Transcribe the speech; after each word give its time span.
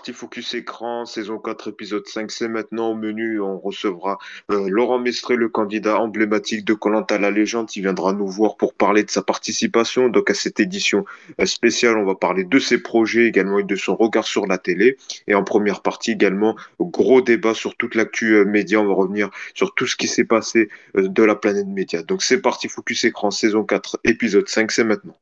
parti 0.00 0.14
Focus 0.14 0.54
Écran, 0.54 1.04
saison 1.04 1.38
4, 1.38 1.68
épisode 1.68 2.08
5. 2.08 2.30
C'est 2.30 2.48
maintenant 2.48 2.92
au 2.92 2.94
menu. 2.94 3.38
On 3.38 3.58
recevra 3.58 4.16
euh, 4.50 4.66
Laurent 4.70 4.98
Mestré, 4.98 5.36
le 5.36 5.50
candidat 5.50 6.00
emblématique 6.00 6.64
de 6.64 6.72
Colanta 6.72 7.18
la 7.18 7.30
légende. 7.30 7.68
Il 7.76 7.82
viendra 7.82 8.14
nous 8.14 8.26
voir 8.26 8.56
pour 8.56 8.72
parler 8.72 9.04
de 9.04 9.10
sa 9.10 9.20
participation. 9.20 10.08
Donc 10.08 10.30
à 10.30 10.34
cette 10.34 10.58
édition 10.58 11.04
euh, 11.38 11.44
spéciale, 11.44 11.98
on 11.98 12.06
va 12.06 12.14
parler 12.14 12.44
de 12.44 12.58
ses 12.58 12.82
projets 12.82 13.26
également 13.26 13.58
et 13.58 13.62
de 13.62 13.76
son 13.76 13.94
regard 13.94 14.26
sur 14.26 14.46
la 14.46 14.56
télé. 14.56 14.96
Et 15.26 15.34
en 15.34 15.44
première 15.44 15.82
partie 15.82 16.12
également, 16.12 16.56
gros 16.80 17.20
débat 17.20 17.52
sur 17.52 17.76
toute 17.76 17.94
l'actu 17.94 18.36
euh, 18.36 18.46
média. 18.46 18.80
On 18.80 18.86
va 18.86 18.94
revenir 18.94 19.28
sur 19.52 19.74
tout 19.74 19.86
ce 19.86 19.96
qui 19.96 20.08
s'est 20.08 20.24
passé 20.24 20.70
de 20.94 21.22
la 21.22 21.34
planète 21.34 21.66
média. 21.66 22.02
Donc 22.02 22.22
c'est 22.22 22.40
parti 22.40 22.70
Focus 22.70 23.04
Écran, 23.04 23.30
saison 23.30 23.64
4, 23.64 24.00
épisode 24.04 24.48
5. 24.48 24.72
C'est 24.72 24.82
maintenant. 24.82 25.18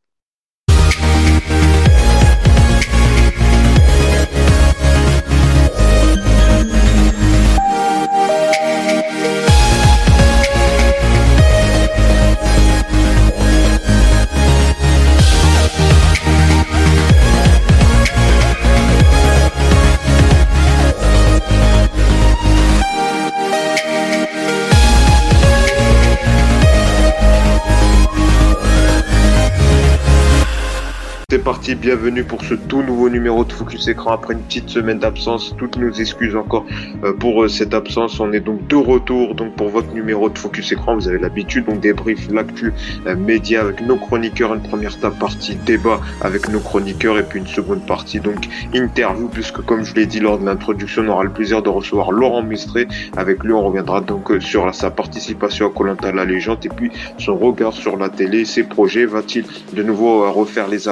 Parti, 31.48 31.74
bienvenue 31.74 32.24
pour 32.24 32.44
ce 32.44 32.52
tout 32.52 32.82
nouveau 32.82 33.08
numéro 33.08 33.42
de 33.42 33.50
Focus 33.50 33.88
Écran 33.88 34.10
après 34.10 34.34
une 34.34 34.42
petite 34.42 34.68
semaine 34.68 34.98
d'absence. 34.98 35.54
Toutes 35.56 35.78
nos 35.78 35.90
excuses 35.90 36.36
encore 36.36 36.66
euh, 37.04 37.14
pour 37.14 37.42
euh, 37.42 37.48
cette 37.48 37.72
absence. 37.72 38.20
On 38.20 38.34
est 38.34 38.40
donc 38.40 38.66
de 38.66 38.76
retour 38.76 39.34
donc 39.34 39.56
pour 39.56 39.70
votre 39.70 39.90
numéro 39.94 40.28
de 40.28 40.38
Focus 40.38 40.72
Écran. 40.72 40.96
Vous 40.96 41.08
avez 41.08 41.18
l'habitude 41.18 41.64
donc 41.64 41.80
débrief 41.80 42.28
l'actu 42.30 42.74
euh, 43.06 43.16
média 43.16 43.62
avec 43.62 43.80
nos 43.80 43.96
chroniqueurs. 43.96 44.52
Une 44.52 44.60
première 44.60 44.94
partie 45.18 45.54
débat 45.54 46.02
avec 46.20 46.50
nos 46.50 46.60
chroniqueurs 46.60 47.18
et 47.18 47.22
puis 47.22 47.38
une 47.38 47.46
seconde 47.46 47.86
partie 47.86 48.20
donc 48.20 48.46
interview 48.74 49.28
puisque 49.28 49.62
comme 49.62 49.84
je 49.84 49.94
l'ai 49.94 50.04
dit 50.04 50.20
lors 50.20 50.38
de 50.38 50.44
l'introduction, 50.44 51.02
on 51.06 51.08
aura 51.08 51.24
le 51.24 51.30
plaisir 51.30 51.62
de 51.62 51.70
recevoir 51.70 52.12
Laurent 52.12 52.42
Mistré. 52.42 52.88
Avec 53.16 53.42
lui, 53.42 53.54
on 53.54 53.62
reviendra 53.62 54.02
donc 54.02 54.30
sur 54.40 54.74
sa 54.74 54.90
participation 54.90 55.68
à 55.68 55.70
Colanta 55.70 56.12
la 56.12 56.26
légende 56.26 56.58
et 56.66 56.68
puis 56.68 56.90
son 57.16 57.38
regard 57.38 57.72
sur 57.72 57.96
la 57.96 58.10
télé, 58.10 58.44
ses 58.44 58.64
projets. 58.64 59.06
Va-t-il 59.06 59.46
de 59.72 59.82
nouveau 59.82 60.30
refaire 60.30 60.68
les 60.68 60.88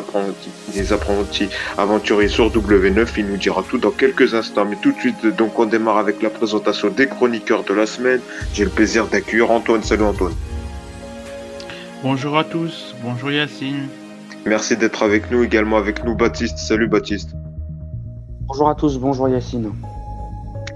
apprentissages 0.46 0.74
des 0.74 0.92
apprentis 0.92 1.48
aventuriers 1.78 2.28
sur 2.28 2.50
W9. 2.50 3.06
Il 3.18 3.26
nous 3.26 3.36
dira 3.36 3.62
tout 3.68 3.78
dans 3.78 3.90
quelques 3.90 4.34
instants. 4.34 4.64
Mais 4.64 4.76
tout 4.76 4.92
de 4.92 4.98
suite, 4.98 5.26
donc, 5.36 5.58
on 5.58 5.66
démarre 5.66 5.98
avec 5.98 6.22
la 6.22 6.30
présentation 6.30 6.88
des 6.88 7.06
chroniqueurs 7.06 7.64
de 7.64 7.74
la 7.74 7.86
semaine. 7.86 8.20
J'ai 8.52 8.64
le 8.64 8.70
plaisir 8.70 9.06
d'accueillir 9.06 9.50
Antoine. 9.50 9.82
Salut 9.82 10.04
Antoine. 10.04 10.34
Bonjour 12.02 12.36
à 12.36 12.44
tous. 12.44 12.94
Bonjour 13.02 13.30
Yacine. 13.30 13.88
Merci 14.44 14.76
d'être 14.76 15.02
avec 15.02 15.30
nous. 15.30 15.42
Également 15.42 15.76
avec 15.76 16.04
nous 16.04 16.14
Baptiste. 16.14 16.58
Salut 16.58 16.88
Baptiste. 16.88 17.30
Bonjour 18.42 18.68
à 18.68 18.74
tous. 18.74 18.98
Bonjour 18.98 19.28
Yacine. 19.28 19.72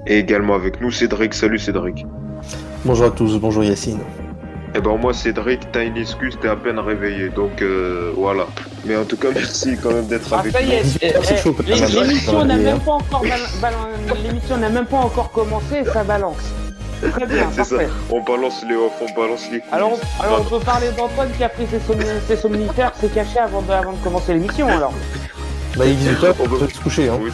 Et 0.06 0.18
également 0.18 0.54
avec 0.54 0.80
nous 0.80 0.90
Cédric. 0.90 1.34
Salut 1.34 1.58
Cédric. 1.58 2.04
Bonjour 2.84 3.06
à 3.06 3.10
tous. 3.10 3.38
Bonjour 3.38 3.62
Yacine. 3.62 4.00
Eh 4.74 4.80
ben 4.80 4.96
moi 4.96 5.12
Cédric, 5.12 5.60
t'as 5.72 5.84
une 5.84 5.96
excuse, 5.96 6.38
t'es 6.40 6.48
à 6.48 6.54
peine 6.54 6.78
réveillé, 6.78 7.28
donc 7.28 7.60
euh, 7.60 8.12
voilà. 8.16 8.46
Mais 8.84 8.96
en 8.96 9.04
tout 9.04 9.16
cas 9.16 9.28
merci 9.34 9.76
quand 9.82 9.90
même 9.92 10.06
d'être 10.06 10.32
avec 10.32 10.54
nous. 10.54 11.64
L'émission 11.66 12.44
n'a 12.44 12.56
même 12.56 12.78
pas 12.80 12.92
encore 12.92 13.24
l'émission 14.22 14.56
n'a 14.56 14.68
même 14.68 14.86
pas 14.86 14.98
encore 14.98 15.32
commencé, 15.32 15.84
ça 15.92 16.04
balance. 16.04 16.52
Très 17.00 17.26
bien, 17.26 17.48
C'est 17.52 17.64
ça. 17.64 17.76
On 18.10 18.20
balance 18.20 18.64
les 18.68 18.76
off, 18.76 18.92
on 19.00 19.20
balance 19.20 19.48
les 19.50 19.60
coups. 19.60 19.72
Alors, 19.72 19.98
alors 20.20 20.42
on 20.46 20.58
peut 20.58 20.64
parler 20.64 20.90
d'Antoine 20.96 21.30
qui 21.36 21.42
a 21.42 21.48
pris 21.48 21.66
ses, 21.66 21.80
ses 22.28 22.36
somnifères, 22.36 22.92
s'est 22.94 23.08
caché 23.08 23.38
avant 23.38 23.62
de, 23.62 23.72
avant 23.72 23.92
de 23.92 23.98
commencer 24.04 24.34
l'émission 24.34 24.68
alors. 24.68 24.92
Bah 25.80 25.86
il 25.86 25.92
est 25.92 26.12
18h, 26.12 26.34
on 26.40 26.46
peut 26.46 26.68
se 26.68 26.78
coucher 26.78 27.08
hein. 27.08 27.18
Oui, 27.22 27.30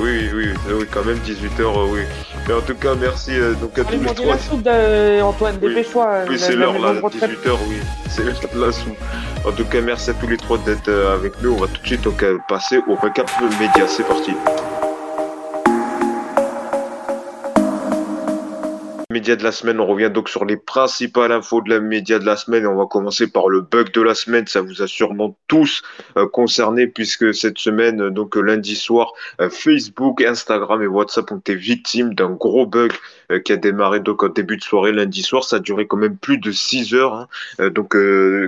oui, 0.00 0.30
oui, 0.34 0.46
oui, 0.72 0.86
quand 0.90 1.04
même 1.04 1.18
18h, 1.18 1.60
euh, 1.60 1.86
oui. 1.92 2.00
Mais 2.48 2.54
en 2.54 2.62
tout 2.62 2.74
cas, 2.74 2.94
merci 2.94 3.32
euh, 3.32 3.52
donc 3.52 3.78
à 3.78 3.84
tous 3.84 4.00
les 4.00 4.14
trois. 4.14 4.26
la 4.26 4.38
soupe 4.38 4.62
de 4.62 5.20
Antoine, 5.20 5.58
dépêche-toi. 5.58 6.20
Oui, 6.26 6.38
c'est 6.38 6.56
l'heure 6.56 6.78
là, 6.78 6.94
18h, 6.94 7.58
oui. 7.68 7.76
C'est 8.08 8.24
l'heure 8.24 8.40
de 8.54 8.58
la 8.58 8.72
soupe. 8.72 8.96
En 9.46 9.52
tout 9.52 9.66
cas, 9.66 9.82
merci 9.82 10.08
à 10.08 10.14
tous 10.14 10.28
les 10.28 10.38
trois 10.38 10.56
d'être 10.56 10.88
euh, 10.88 11.14
avec 11.14 11.42
nous. 11.42 11.52
On 11.52 11.60
va 11.60 11.66
tout 11.66 11.82
de 11.82 11.86
suite 11.86 12.00
donc, 12.00 12.24
passer 12.48 12.78
au 12.88 12.94
recap 12.94 13.30
média. 13.60 13.86
C'est 13.86 14.06
parti. 14.06 14.32
Média 19.10 19.34
de 19.34 19.42
la 19.42 19.50
semaine, 19.50 19.80
on 19.80 19.86
revient 19.86 20.08
donc 20.08 20.28
sur 20.28 20.44
les 20.44 20.56
principales 20.56 21.32
infos 21.32 21.62
de 21.62 21.70
la 21.70 21.80
média 21.80 22.20
de 22.20 22.24
la 22.24 22.36
semaine 22.36 22.62
et 22.62 22.66
on 22.68 22.76
va 22.76 22.86
commencer 22.86 23.26
par 23.26 23.48
le 23.48 23.60
bug 23.60 23.90
de 23.90 24.00
la 24.00 24.14
semaine. 24.14 24.46
Ça 24.46 24.60
vous 24.60 24.82
a 24.82 24.86
sûrement 24.86 25.36
tous 25.48 25.82
euh, 26.16 26.28
concerné 26.28 26.86
puisque 26.86 27.34
cette 27.34 27.58
semaine, 27.58 28.02
euh, 28.02 28.10
donc 28.10 28.36
euh, 28.36 28.40
lundi 28.40 28.76
soir, 28.76 29.12
Facebook, 29.50 30.22
Instagram 30.22 30.80
et 30.82 30.86
WhatsApp 30.86 31.32
ont 31.32 31.38
été 31.38 31.56
victimes 31.56 32.14
d'un 32.14 32.30
gros 32.30 32.66
bug 32.66 32.92
qui 33.44 33.52
a 33.52 33.56
démarré 33.56 34.00
donc 34.00 34.22
en 34.24 34.28
début 34.28 34.56
de 34.56 34.62
soirée 34.62 34.92
lundi 34.92 35.22
soir. 35.22 35.42
Ça 35.42 35.56
a 35.56 35.58
duré 35.58 35.88
quand 35.88 35.96
même 35.96 36.16
plus 36.16 36.38
de 36.38 36.52
6 36.52 36.94
heures, 36.94 37.14
hein, 37.14 37.70
donc 37.70 37.96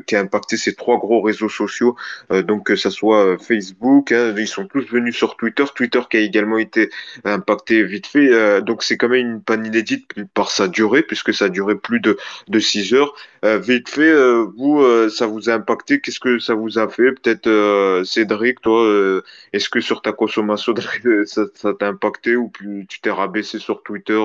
qui 0.07 0.17
a 0.17 0.21
impacté 0.21 0.57
ces 0.57 0.75
trois 0.75 0.99
gros 0.99 1.23
réseaux 1.23 1.49
sociaux. 1.49 1.97
donc 2.31 2.67
que 2.67 2.75
ça 2.77 2.91
soit 2.91 3.39
Facebook, 3.39 4.11
hein, 4.11 4.35
ils 4.37 4.49
sont 4.49 4.67
tous 4.67 4.85
venus 4.91 5.17
sur 5.17 5.37
Twitter. 5.37 5.65
Twitter 5.75 6.01
qui 6.11 6.17
a 6.17 6.21
également 6.21 6.59
été 6.59 6.91
impacté 7.25 7.85
vite 7.85 8.09
fait. 8.09 8.61
donc 8.63 8.83
c'est 8.83 8.97
quand 8.97 9.09
même 9.09 9.35
une 9.35 9.43
panne 9.43 9.65
inédite 9.65 10.09
par 10.35 10.52
sa 10.53 10.69
durée, 10.69 11.03
puisque 11.03 11.35
ça 11.35 11.47
a 11.47 11.49
duré 11.49 11.75
plus 11.77 12.01
de, 12.01 12.17
de 12.49 12.59
6 12.59 12.95
heures. 12.95 13.15
Euh, 13.45 13.59
vite 13.59 13.89
fait, 13.89 14.09
euh, 14.09 14.47
vous, 14.57 14.81
euh, 14.81 15.09
ça 15.09 15.27
vous 15.27 15.51
a 15.51 15.55
impacté 15.55 16.01
Qu'est-ce 16.01 16.21
que 16.21 16.39
ça 16.39 16.55
vous 16.55 16.79
a 16.79 16.89
fait? 16.89 17.11
Peut-être 17.13 18.05
Cédric, 18.05 18.61
toi, 18.61 19.23
est-ce 19.53 19.69
que 19.69 19.81
sur 19.81 20.03
ta 20.03 20.13
consommation, 20.13 20.75
ça, 21.27 21.43
ça 21.55 21.75
t'a 21.75 21.89
impacté 21.89 22.37
ou 22.37 22.49
plus 22.49 22.87
tu 22.89 23.01
t'es 23.01 23.11
rabaissé 23.11 23.59
sur 23.59 23.83
Twitter 23.83 24.23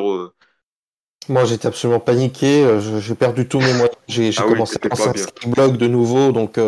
Moi, 1.29 1.45
j'étais 1.45 1.67
absolument 1.67 1.99
paniqué. 1.99 2.77
J'ai 2.99 3.15
perdu 3.15 3.47
tous 3.47 3.59
mes 3.59 3.73
moyens. 3.73 3.95
J'ai 4.07 4.31
ah 4.37 4.43
commencé 4.43 4.77
à 4.83 4.87
lancer 4.87 5.25
un 5.45 5.49
blog 5.49 5.77
de 5.77 5.87
nouveau, 5.87 6.31
donc 6.31 6.59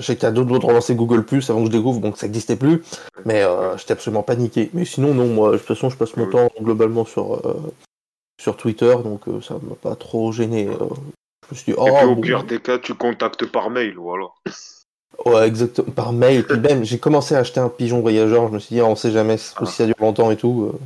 j'étais 0.00 0.26
à 0.26 0.30
deux 0.30 0.44
doigts 0.44 0.58
de 0.58 0.66
relancer 0.66 0.94
Google 0.94 1.24
Plus 1.24 1.48
avant 1.48 1.60
que 1.60 1.66
je 1.66 1.76
découvre, 1.76 2.00
donc 2.00 2.18
ça 2.18 2.26
n'existait 2.26 2.56
plus. 2.56 2.82
Mais 3.24 3.44
j'étais 3.78 3.92
absolument 3.92 4.22
paniqué. 4.22 4.70
Mais 4.74 4.84
sinon, 4.84 5.14
non, 5.14 5.26
moi, 5.26 5.52
de 5.52 5.56
toute 5.56 5.66
façon, 5.66 5.88
je 5.88 5.96
passe 5.96 6.16
mon 6.16 6.26
temps 6.26 6.50
globalement 6.60 7.06
sur 7.06 7.40
sur 8.40 8.56
Twitter, 8.56 8.96
donc 9.04 9.28
euh, 9.28 9.40
ça 9.42 9.54
m'a 9.62 9.74
pas 9.74 9.94
trop 9.94 10.32
gêné. 10.32 10.66
Euh. 10.66 10.88
je 11.44 11.50
me 11.50 11.56
suis 11.56 11.72
dit, 11.72 11.78
oh, 11.78 11.86
Et 11.86 11.90
puis, 11.92 12.04
au 12.06 12.16
pire 12.16 12.44
des 12.44 12.58
cas, 12.58 12.78
tu 12.78 12.94
contactes 12.94 13.44
par 13.44 13.68
mail, 13.68 13.94
voilà. 13.96 14.28
Ouais, 15.26 15.46
exactement, 15.46 15.90
par 15.90 16.12
mail. 16.14 16.44
Puis 16.44 16.58
même, 16.58 16.82
j'ai 16.82 16.98
commencé 16.98 17.34
à 17.34 17.40
acheter 17.40 17.60
un 17.60 17.68
pigeon 17.68 18.00
voyageur, 18.00 18.48
je 18.48 18.54
me 18.54 18.58
suis 18.58 18.76
dit, 18.76 18.82
on 18.82 18.96
sait 18.96 19.10
jamais 19.10 19.36
si 19.36 19.54
ça 19.66 19.84
dure 19.84 19.94
longtemps 20.00 20.30
et 20.30 20.36
tout, 20.36 20.72
euh, 20.72 20.78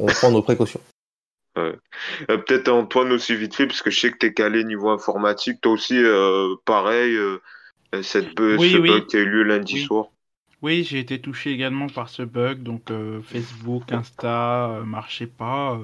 on 0.00 0.06
prend 0.06 0.32
nos 0.32 0.42
précautions. 0.42 0.80
Peut-être 1.54 2.68
Antoine 2.68 3.12
aussi 3.12 3.34
vite 3.34 3.54
fait, 3.54 3.66
parce 3.66 3.80
que 3.80 3.90
je 3.90 3.98
sais 3.98 4.10
que 4.10 4.18
tu 4.18 4.26
es 4.26 4.34
calé 4.34 4.62
niveau 4.64 4.90
informatique, 4.90 5.60
toi 5.62 5.72
aussi, 5.72 5.98
pareil, 6.66 7.16
cette 8.02 8.30
ce 8.38 8.78
bug 8.78 9.06
qui 9.06 9.16
a 9.16 9.20
eu 9.20 9.26
lieu 9.26 9.42
lundi 9.42 9.82
soir. 9.82 10.08
Oui, 10.62 10.84
j'ai 10.84 10.98
été 10.98 11.20
touché 11.20 11.52
également 11.52 11.86
par 11.86 12.08
ce 12.08 12.22
bug, 12.22 12.62
donc 12.62 12.90
euh, 12.90 13.20
Facebook, 13.20 13.92
Insta, 13.92 14.70
euh, 14.70 14.84
marchait 14.84 15.26
pas. 15.26 15.78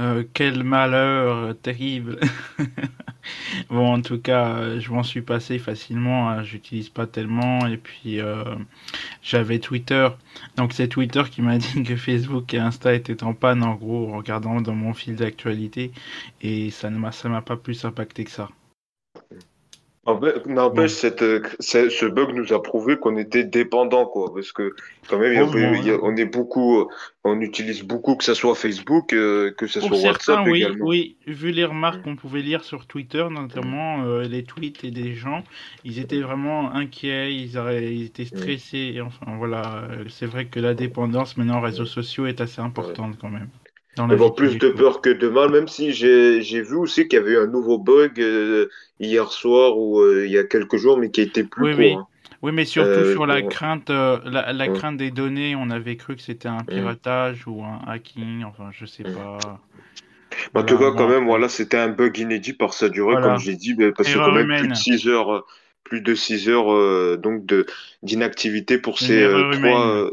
Euh, 0.00 0.24
quel 0.34 0.64
malheur 0.64 1.56
terrible. 1.62 2.18
bon, 3.70 3.94
en 3.94 4.02
tout 4.02 4.20
cas, 4.20 4.78
je 4.80 4.90
m'en 4.90 5.04
suis 5.04 5.22
passé 5.22 5.60
facilement. 5.60 6.28
Hein, 6.30 6.42
J'utilise 6.42 6.88
pas 6.88 7.06
tellement, 7.06 7.66
et 7.68 7.76
puis 7.76 8.18
j'avais 9.22 9.60
Twitter. 9.60 10.08
Donc 10.56 10.72
c'est 10.72 10.88
Twitter 10.88 11.22
qui 11.30 11.40
m'a 11.40 11.58
dit 11.58 11.84
que 11.84 11.94
Facebook 11.96 12.52
et 12.54 12.58
Insta 12.58 12.94
étaient 12.94 13.22
en 13.22 13.34
panne, 13.34 13.62
en 13.62 13.76
gros, 13.76 14.12
en 14.12 14.18
regardant 14.18 14.60
dans 14.60 14.74
mon 14.74 14.94
fil 14.94 15.14
d'actualité, 15.14 15.92
et 16.42 16.70
ça 16.70 16.90
ne 16.90 16.98
m'a 16.98 17.42
pas 17.42 17.56
plus 17.56 17.84
impacté 17.84 18.24
que 18.24 18.30
ça. 18.32 18.48
N'empêche, 20.46 20.92
cette, 20.92 21.20
ce 21.60 22.06
bug 22.06 22.34
nous 22.34 22.52
a 22.52 22.62
prouvé 22.62 22.96
qu'on 22.96 23.16
était 23.16 23.44
dépendant, 23.44 24.06
quoi. 24.06 24.32
Parce 24.34 24.52
que, 24.52 24.74
quand 25.08 25.18
même, 25.18 25.48
on 26.02 26.16
est 26.16 26.24
beaucoup, 26.24 26.88
on 27.24 27.40
utilise 27.40 27.82
beaucoup, 27.82 28.16
que 28.16 28.24
ce 28.24 28.34
soit 28.34 28.54
Facebook, 28.54 29.12
euh, 29.12 29.52
que 29.52 29.66
ce 29.66 29.80
soit 29.80 29.98
WhatsApp 29.98 30.46
oui, 30.46 30.58
également. 30.58 30.86
Oui, 30.86 31.16
vu 31.26 31.50
les 31.50 31.64
remarques 31.64 32.02
qu'on 32.02 32.16
pouvait 32.16 32.42
lire 32.42 32.64
sur 32.64 32.86
Twitter, 32.86 33.26
notamment 33.30 34.04
euh, 34.04 34.22
les 34.22 34.44
tweets 34.44 34.84
et 34.84 34.90
des 34.90 35.14
gens, 35.14 35.44
ils 35.84 35.98
étaient 35.98 36.20
vraiment 36.20 36.72
inquiets, 36.72 37.34
ils, 37.34 37.58
ils 37.82 38.04
étaient 38.04 38.24
stressés. 38.24 38.92
Et 38.94 39.00
enfin, 39.00 39.36
voilà, 39.36 39.88
euh, 39.90 40.04
c'est 40.08 40.26
vrai 40.26 40.46
que 40.46 40.60
la 40.60 40.74
dépendance 40.74 41.36
maintenant 41.36 41.58
aux 41.58 41.62
réseaux 41.62 41.86
sociaux 41.86 42.26
est 42.26 42.40
assez 42.40 42.60
importante 42.60 43.16
quand 43.20 43.30
même. 43.30 43.48
Dans 44.06 44.30
plus 44.30 44.58
de 44.58 44.68
peur 44.68 45.00
que 45.00 45.10
de 45.10 45.28
mal, 45.28 45.50
même 45.50 45.68
si 45.68 45.92
j'ai 45.92 46.62
vu 46.62 46.76
aussi 46.76 47.08
qu'il 47.08 47.18
y 47.18 47.22
avait 47.22 47.36
un 47.36 47.46
nouveau 47.46 47.78
bug 47.78 48.20
euh, 48.20 48.68
hier 49.00 49.32
soir 49.32 49.76
ou 49.76 50.00
euh, 50.00 50.26
il 50.26 50.32
y 50.32 50.38
a 50.38 50.44
quelques 50.44 50.76
jours, 50.76 50.98
mais 50.98 51.10
qui 51.10 51.20
été 51.20 51.42
plus 51.42 51.74
oui, 51.74 51.92
court. 51.92 52.00
Hein. 52.00 52.06
Oui, 52.42 52.52
mais 52.52 52.64
surtout 52.64 53.12
sur 53.12 53.26
la 53.26 53.42
crainte, 53.42 53.90
la, 53.90 54.68
crainte 54.68 54.96
des 54.96 55.10
données, 55.10 55.56
on 55.56 55.70
avait 55.70 55.96
cru 55.96 56.14
que 56.14 56.22
c'était 56.22 56.48
un 56.48 56.62
mm. 56.62 56.66
piratage 56.66 57.46
ou 57.48 57.64
un 57.64 57.80
hacking, 57.88 58.44
enfin, 58.44 58.70
je 58.70 58.86
sais 58.86 59.02
mm. 59.02 59.14
pas. 59.14 59.38
En 60.54 60.62
tout 60.62 60.78
cas, 60.78 60.92
quand 60.92 61.08
même, 61.08 61.24
voilà, 61.24 61.48
c'était 61.48 61.78
un 61.78 61.88
bug 61.88 62.16
inédit 62.18 62.52
par 62.52 62.74
sa 62.74 62.88
durée, 62.88 63.20
comme 63.20 63.38
j'ai 63.38 63.56
dit, 63.56 63.74
parce 63.96 64.08
que 64.08 64.18
quand 64.18 64.32
même 64.32 64.58
plus 64.58 64.68
de 64.68 64.74
6 64.74 65.08
heures, 65.08 65.44
plus 65.82 66.00
de 66.00 66.14
6 66.14 66.48
heures 66.48 67.18
donc 67.18 67.44
de 67.46 67.66
d'inactivité 68.02 68.78
pour 68.78 69.00
ces 69.00 69.28
trois 69.52 70.10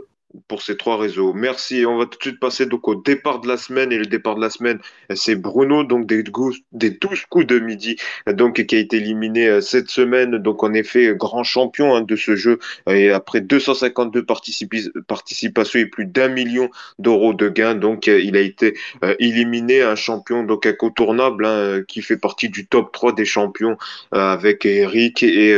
pour 0.48 0.62
ces 0.62 0.78
trois 0.78 0.98
réseaux. 0.98 1.34
Merci. 1.34 1.86
On 1.86 1.98
va 1.98 2.06
tout 2.06 2.18
de 2.18 2.24
suite 2.24 2.40
passer 2.40 2.66
donc 2.66 2.88
au 2.88 2.96
départ 2.96 3.42
de 3.42 3.48
la 3.48 3.58
semaine. 3.58 3.92
Et 3.92 3.98
le 3.98 4.06
départ 4.06 4.36
de 4.36 4.42
la 4.42 4.50
semaine, 4.50 4.80
c'est 5.14 5.36
Bruno, 5.36 5.84
donc 5.84 6.06
des, 6.06 6.24
des 6.72 6.90
12 6.92 7.26
coups 7.30 7.48
de 7.48 7.60
midi, 7.60 7.98
donc 8.28 8.64
qui 8.64 8.76
a 8.76 8.80
été 8.80 8.98
éliminé 8.98 9.48
euh, 9.48 9.62
cette 9.62 9.90
semaine. 9.90 10.38
Donc 10.38 10.64
en 10.64 10.74
effet, 10.74 11.14
grand 11.16 11.44
champion 11.44 11.96
hein, 11.96 12.02
de 12.02 12.16
ce 12.16 12.36
jeu. 12.36 12.60
Et 12.90 13.12
après 13.12 13.42
252 13.42 14.26
participations 14.26 15.80
et 15.80 15.86
plus 15.86 16.06
d'un 16.06 16.28
million 16.28 16.70
d'euros 17.00 17.34
de 17.34 17.50
gains, 17.50 17.76
donc 17.76 18.08
euh, 18.08 18.20
il 18.20 18.38
a 18.38 18.42
été 18.42 18.76
euh, 19.04 19.16
éliminé. 19.20 19.82
Un 19.82 19.96
champion 19.96 20.44
donc 20.44 20.66
incontournable 20.66 21.46
hein, 21.46 21.82
qui 21.88 22.02
fait 22.02 22.18
partie 22.18 22.50
du 22.50 22.68
top 22.68 22.92
3 22.92 23.14
des 23.14 23.26
champions 23.26 23.78
avec 24.12 24.66
Eric 24.66 25.24
et 25.24 25.58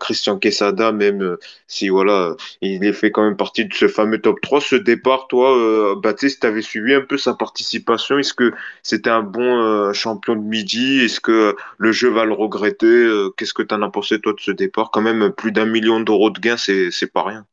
Christian 0.00 0.38
Quesada, 0.38 0.92
même 0.92 1.36
si 1.66 1.88
voilà, 1.88 2.36
il 2.60 2.84
est 2.84 2.92
fait 2.92 3.10
quand 3.10 3.24
même 3.24 3.36
partie 3.36 3.64
de 3.64 3.74
ce 3.74 3.88
fameux 3.88 4.13
top 4.20 4.40
3. 4.40 4.60
Ce 4.60 4.76
départ, 4.76 5.28
toi, 5.28 5.56
euh, 5.56 5.94
Baptiste, 5.96 6.40
tu 6.40 6.46
avais 6.46 6.62
suivi 6.62 6.94
un 6.94 7.00
peu 7.02 7.16
sa 7.16 7.34
participation. 7.34 8.18
Est-ce 8.18 8.34
que 8.34 8.52
c'était 8.82 9.10
un 9.10 9.22
bon 9.22 9.62
euh, 9.62 9.92
champion 9.92 10.36
de 10.36 10.42
midi? 10.42 11.00
Est-ce 11.00 11.20
que 11.20 11.56
le 11.78 11.92
jeu 11.92 12.10
va 12.10 12.24
le 12.24 12.32
regretter? 12.34 12.86
Euh, 12.86 13.30
Qu'est-ce 13.36 13.54
que 13.54 13.62
tu 13.62 13.74
en 13.74 13.82
as 13.82 13.90
pensé, 13.90 14.20
toi, 14.20 14.32
de 14.32 14.40
ce 14.40 14.50
départ? 14.50 14.90
Quand 14.90 15.02
même, 15.02 15.32
plus 15.32 15.52
d'un 15.52 15.66
million 15.66 16.00
d'euros 16.00 16.30
de 16.30 16.40
gains, 16.40 16.56
c'est, 16.56 16.90
pas 17.12 17.22
rien. 17.22 17.46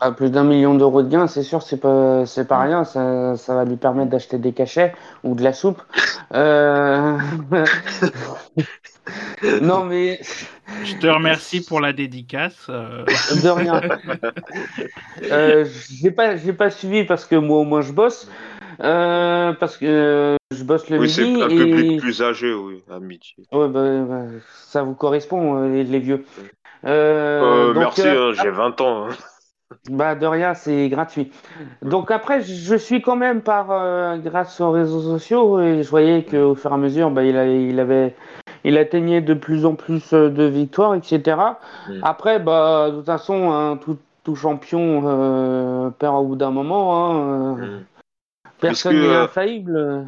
Ah, 0.00 0.12
plus 0.12 0.30
d'un 0.30 0.44
million 0.44 0.76
d'euros 0.76 1.02
de 1.02 1.08
gains, 1.08 1.26
c'est 1.26 1.42
sûr, 1.42 1.60
c'est 1.62 1.80
pas, 1.80 2.24
c'est 2.24 2.46
pas 2.46 2.60
rien. 2.60 2.84
Ça, 2.84 3.36
ça 3.36 3.54
va 3.54 3.64
lui 3.64 3.76
permettre 3.76 4.10
d'acheter 4.10 4.38
des 4.38 4.52
cachets 4.52 4.92
ou 5.24 5.34
de 5.34 5.42
la 5.42 5.52
soupe. 5.52 5.82
non, 9.62 9.84
mais. 9.84 10.20
Je 10.84 10.96
te 10.98 11.06
remercie 11.06 11.64
pour 11.64 11.80
la 11.80 11.92
dédicace. 11.92 12.66
Euh. 12.68 13.04
De 13.42 13.48
rien. 13.48 13.80
euh, 15.32 15.64
j'ai 15.90 16.12
pas, 16.12 16.36
j'ai 16.36 16.52
pas 16.52 16.70
suivi 16.70 17.04
parce 17.04 17.24
que 17.24 17.34
moi, 17.34 17.58
au 17.58 17.64
moins, 17.64 17.80
je 17.80 17.92
bosse. 17.92 18.30
Euh, 18.80 19.52
parce 19.54 19.76
que 19.76 20.36
je 20.52 20.62
bosse 20.62 20.88
le 20.90 20.98
oui, 20.98 21.08
midi. 21.08 21.22
Oui, 21.22 21.36
c'est 21.36 21.42
un 21.42 21.48
public 21.48 22.00
plus 22.00 22.22
âgé, 22.22 22.54
oui, 22.54 22.84
à 22.88 23.00
midi. 23.00 23.34
Ouais, 23.50 23.68
bah, 23.68 24.02
bah, 24.08 24.22
ça 24.66 24.84
vous 24.84 24.94
correspond, 24.94 25.64
euh, 25.64 25.82
les, 25.82 25.98
vieux. 25.98 26.24
merci, 26.84 28.06
hein, 28.06 28.30
j'ai 28.40 28.50
20 28.50 28.80
ans. 28.80 29.08
Hein. 29.08 29.16
Bah 29.90 30.14
de 30.14 30.26
rien, 30.26 30.54
c'est 30.54 30.88
gratuit. 30.88 31.30
Donc 31.82 32.10
après, 32.10 32.42
je 32.42 32.76
suis 32.76 33.00
quand 33.00 33.16
même 33.16 33.40
par 33.40 34.18
grâce 34.18 34.60
aux 34.60 34.70
réseaux 34.70 35.00
sociaux 35.00 35.60
et 35.60 35.82
je 35.82 35.88
voyais 35.88 36.24
qu'au 36.24 36.54
fur 36.54 36.70
et 36.70 36.74
à 36.74 36.76
mesure, 36.76 37.10
bah, 37.10 37.24
il, 37.24 37.36
a, 37.36 37.46
il 37.46 37.80
avait 37.80 38.14
il 38.64 38.78
atteignait 38.78 39.20
de 39.20 39.34
plus 39.34 39.64
en 39.64 39.74
plus 39.74 40.12
euh, 40.12 40.30
de 40.30 40.44
victoires, 40.44 40.94
etc. 40.94 41.36
Mm. 41.88 41.92
Après, 42.02 42.38
bah, 42.38 42.90
de 42.90 42.96
toute 42.96 43.06
façon, 43.06 43.50
hein, 43.50 43.78
tout, 43.78 43.98
champion 44.34 45.04
euh, 45.06 45.88
perd 45.88 46.16
au 46.16 46.24
bout 46.24 46.36
d'un 46.36 46.50
moment. 46.50 46.94
Hein, 46.94 47.56
euh. 47.58 47.80
Personne 48.60 49.00
n'est 49.00 49.14
infaillible. 49.14 50.06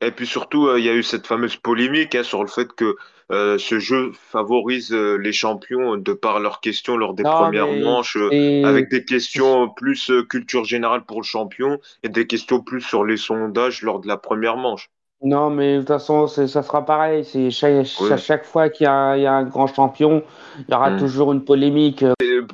Et 0.00 0.10
puis 0.10 0.26
surtout, 0.26 0.76
il 0.76 0.84
y 0.84 0.88
a 0.88 0.94
eu 0.94 1.02
cette 1.02 1.26
fameuse 1.26 1.56
polémique 1.56 2.14
hein, 2.14 2.22
sur 2.22 2.42
le 2.42 2.48
fait 2.48 2.72
que 2.72 2.96
ce 3.30 3.78
jeu 3.78 4.12
favorise 4.14 4.92
les 4.92 5.32
champions 5.32 5.96
de 5.96 6.12
par 6.12 6.40
leurs 6.40 6.60
questions 6.60 6.96
lors 6.96 7.14
des 7.14 7.22
premières 7.22 7.72
manches, 7.72 8.16
avec 8.64 8.90
des 8.90 9.04
questions 9.04 9.68
plus 9.68 10.10
culture 10.28 10.64
générale 10.64 11.04
pour 11.04 11.20
le 11.20 11.26
champion 11.26 11.78
et 12.02 12.08
des 12.08 12.26
questions 12.26 12.60
plus 12.60 12.80
sur 12.80 13.04
les 13.04 13.16
sondages 13.16 13.82
lors 13.82 14.00
de 14.00 14.08
la 14.08 14.16
première 14.16 14.56
manche. 14.56 14.90
Non, 15.20 15.50
mais 15.50 15.74
de 15.74 15.78
toute 15.80 15.88
façon, 15.88 16.28
ça 16.28 16.46
sera 16.46 16.86
pareil. 16.86 17.24
C'est 17.24 17.50
chaque, 17.50 17.84
chaque, 18.18 18.44
fois 18.44 18.68
qu'il 18.68 18.84
y, 18.84 18.88
y, 18.88 19.26
a 19.26 19.32
un 19.32 19.44
grand 19.44 19.66
champion, 19.66 20.22
il 20.58 20.70
y 20.70 20.74
aura 20.74 20.90
hmm. 20.90 20.98
toujours 20.98 21.32
une 21.32 21.44
polémique. 21.44 22.04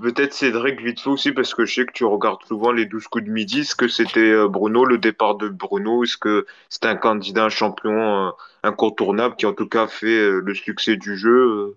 Peut-être 0.00 0.32
Cédric 0.32 0.80
vite 0.80 1.00
fait 1.00 1.10
aussi, 1.10 1.32
parce 1.32 1.54
que 1.54 1.66
je 1.66 1.74
sais 1.74 1.84
que 1.84 1.92
tu 1.92 2.04
regardes 2.04 2.42
souvent 2.44 2.72
les 2.72 2.86
12 2.86 3.06
coups 3.08 3.24
de 3.24 3.30
midi. 3.30 3.60
Est-ce 3.60 3.74
que 3.74 3.86
c'était 3.86 4.20
euh, 4.20 4.48
Bruno, 4.48 4.86
le 4.86 4.96
départ 4.96 5.34
de 5.34 5.48
Bruno? 5.48 6.04
Est-ce 6.04 6.16
que 6.16 6.46
c'était 6.70 6.88
un 6.88 6.96
candidat, 6.96 7.44
un 7.44 7.48
champion 7.50 8.28
euh, 8.28 8.30
incontournable 8.62 9.36
qui 9.36 9.44
en 9.44 9.52
tout 9.52 9.68
cas 9.68 9.86
fait 9.86 10.06
euh, 10.06 10.40
le 10.40 10.54
succès 10.54 10.96
du 10.96 11.18
jeu? 11.18 11.76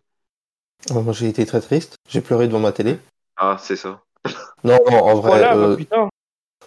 Moi, 0.89 1.11
j'ai 1.11 1.27
été 1.27 1.45
très 1.45 1.59
triste. 1.59 1.95
J'ai 2.07 2.21
pleuré 2.21 2.47
devant 2.47 2.59
ma 2.59 2.71
télé. 2.71 2.97
Ah, 3.35 3.57
c'est 3.59 3.75
ça. 3.75 4.01
non, 4.63 4.79
non, 4.89 5.03
en 5.03 5.15
vrai. 5.15 5.39
Voilà, 5.39 5.55
bah, 5.55 6.07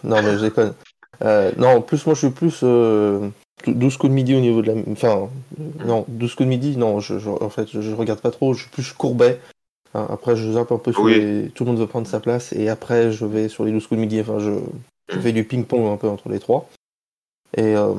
non, 0.03 0.21
mais 0.21 0.37
je 0.37 0.45
déconne. 0.45 0.75
non, 1.57 1.77
en 1.77 1.81
plus, 1.81 2.05
moi, 2.05 2.13
je 2.13 2.27
suis 2.27 2.29
plus 2.29 2.63
12 3.67 3.97
coups 3.97 4.09
de 4.09 4.15
midi 4.15 4.35
au 4.35 4.39
niveau 4.39 4.61
de 4.61 4.71
la. 4.71 4.81
Enfin, 4.91 5.29
non, 5.85 6.05
12 6.07 6.35
coups 6.35 6.45
de 6.45 6.49
midi, 6.49 6.77
non, 6.77 6.99
je, 6.99 7.15
en 7.29 7.49
fait, 7.49 7.67
je, 7.69 7.93
regarde 7.93 8.21
pas 8.21 8.31
trop, 8.31 8.53
je 8.53 8.61
suis 8.61 8.69
plus 8.69 8.91
courbet. 8.93 9.39
Hein, 9.93 10.07
après, 10.09 10.35
je 10.35 10.51
zappe 10.51 10.71
un 10.71 10.77
peu 10.77 10.93
sur 10.93 11.07
les... 11.07 11.49
Tout 11.53 11.65
le 11.65 11.71
monde 11.71 11.79
veut 11.79 11.87
prendre 11.87 12.07
sa 12.07 12.19
place, 12.19 12.53
et 12.53 12.69
après, 12.69 13.11
je 13.11 13.25
vais 13.25 13.49
sur 13.49 13.65
les 13.65 13.71
12 13.71 13.87
coups 13.87 13.97
de 13.97 14.01
midi, 14.01 14.21
enfin, 14.21 14.39
je, 14.39 14.51
fais 15.19 15.33
du 15.33 15.43
ping-pong 15.43 15.91
un 15.91 15.97
peu 15.97 16.07
entre 16.07 16.29
les 16.29 16.39
trois. 16.39 16.69
Et. 17.55 17.75
Euh... 17.75 17.93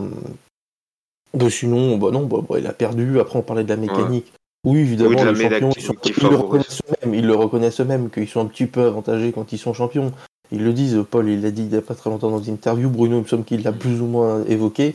De 1.35 1.49
sinon, 1.49 1.97
bah 1.97 2.11
non, 2.11 2.27
bah, 2.27 2.41
bah, 2.47 2.59
il 2.59 2.67
a 2.67 2.75
perdu. 2.75 3.19
Après, 3.19 3.39
on 3.39 3.43
parlait 3.43 3.65
de 3.65 3.69
la 3.71 3.77
mécanique. 3.77 4.31
Oui, 4.65 4.81
évidemment, 4.81 5.25
les 5.25 5.35
champions, 5.35 5.71
ils, 6.05 6.23
le 6.23 6.37
reconnaissent 6.37 6.81
eux-mêmes, 6.87 7.15
ils 7.15 7.27
le 7.27 7.35
reconnaissent 7.35 7.81
eux-mêmes, 7.81 8.11
qu'ils 8.11 8.29
sont 8.29 8.41
un 8.41 8.47
petit 8.47 8.67
peu 8.67 8.85
avantagés 8.85 9.33
quand 9.33 9.53
ils 9.53 9.59
sont 9.59 9.73
champions. 9.73 10.13
Ils 10.53 10.63
le 10.63 10.73
disent, 10.73 11.03
Paul, 11.11 11.29
il 11.29 11.41
l'a 11.41 11.51
dit 11.51 11.63
il 11.63 11.69
n'y 11.69 11.77
a 11.77 11.83
pas 11.83 11.95
très 11.95 12.11
longtemps 12.11 12.31
dans 12.31 12.43
une 12.43 12.55
interview, 12.55 12.91
Bruno, 12.91 13.17
il 13.17 13.23
me 13.23 13.27
semble 13.27 13.45
qu'il 13.45 13.63
l'a 13.63 13.73
plus 13.73 14.01
ou 14.03 14.07
moins 14.07 14.45
évoqué. 14.45 14.95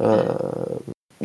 Euh, 0.00 0.24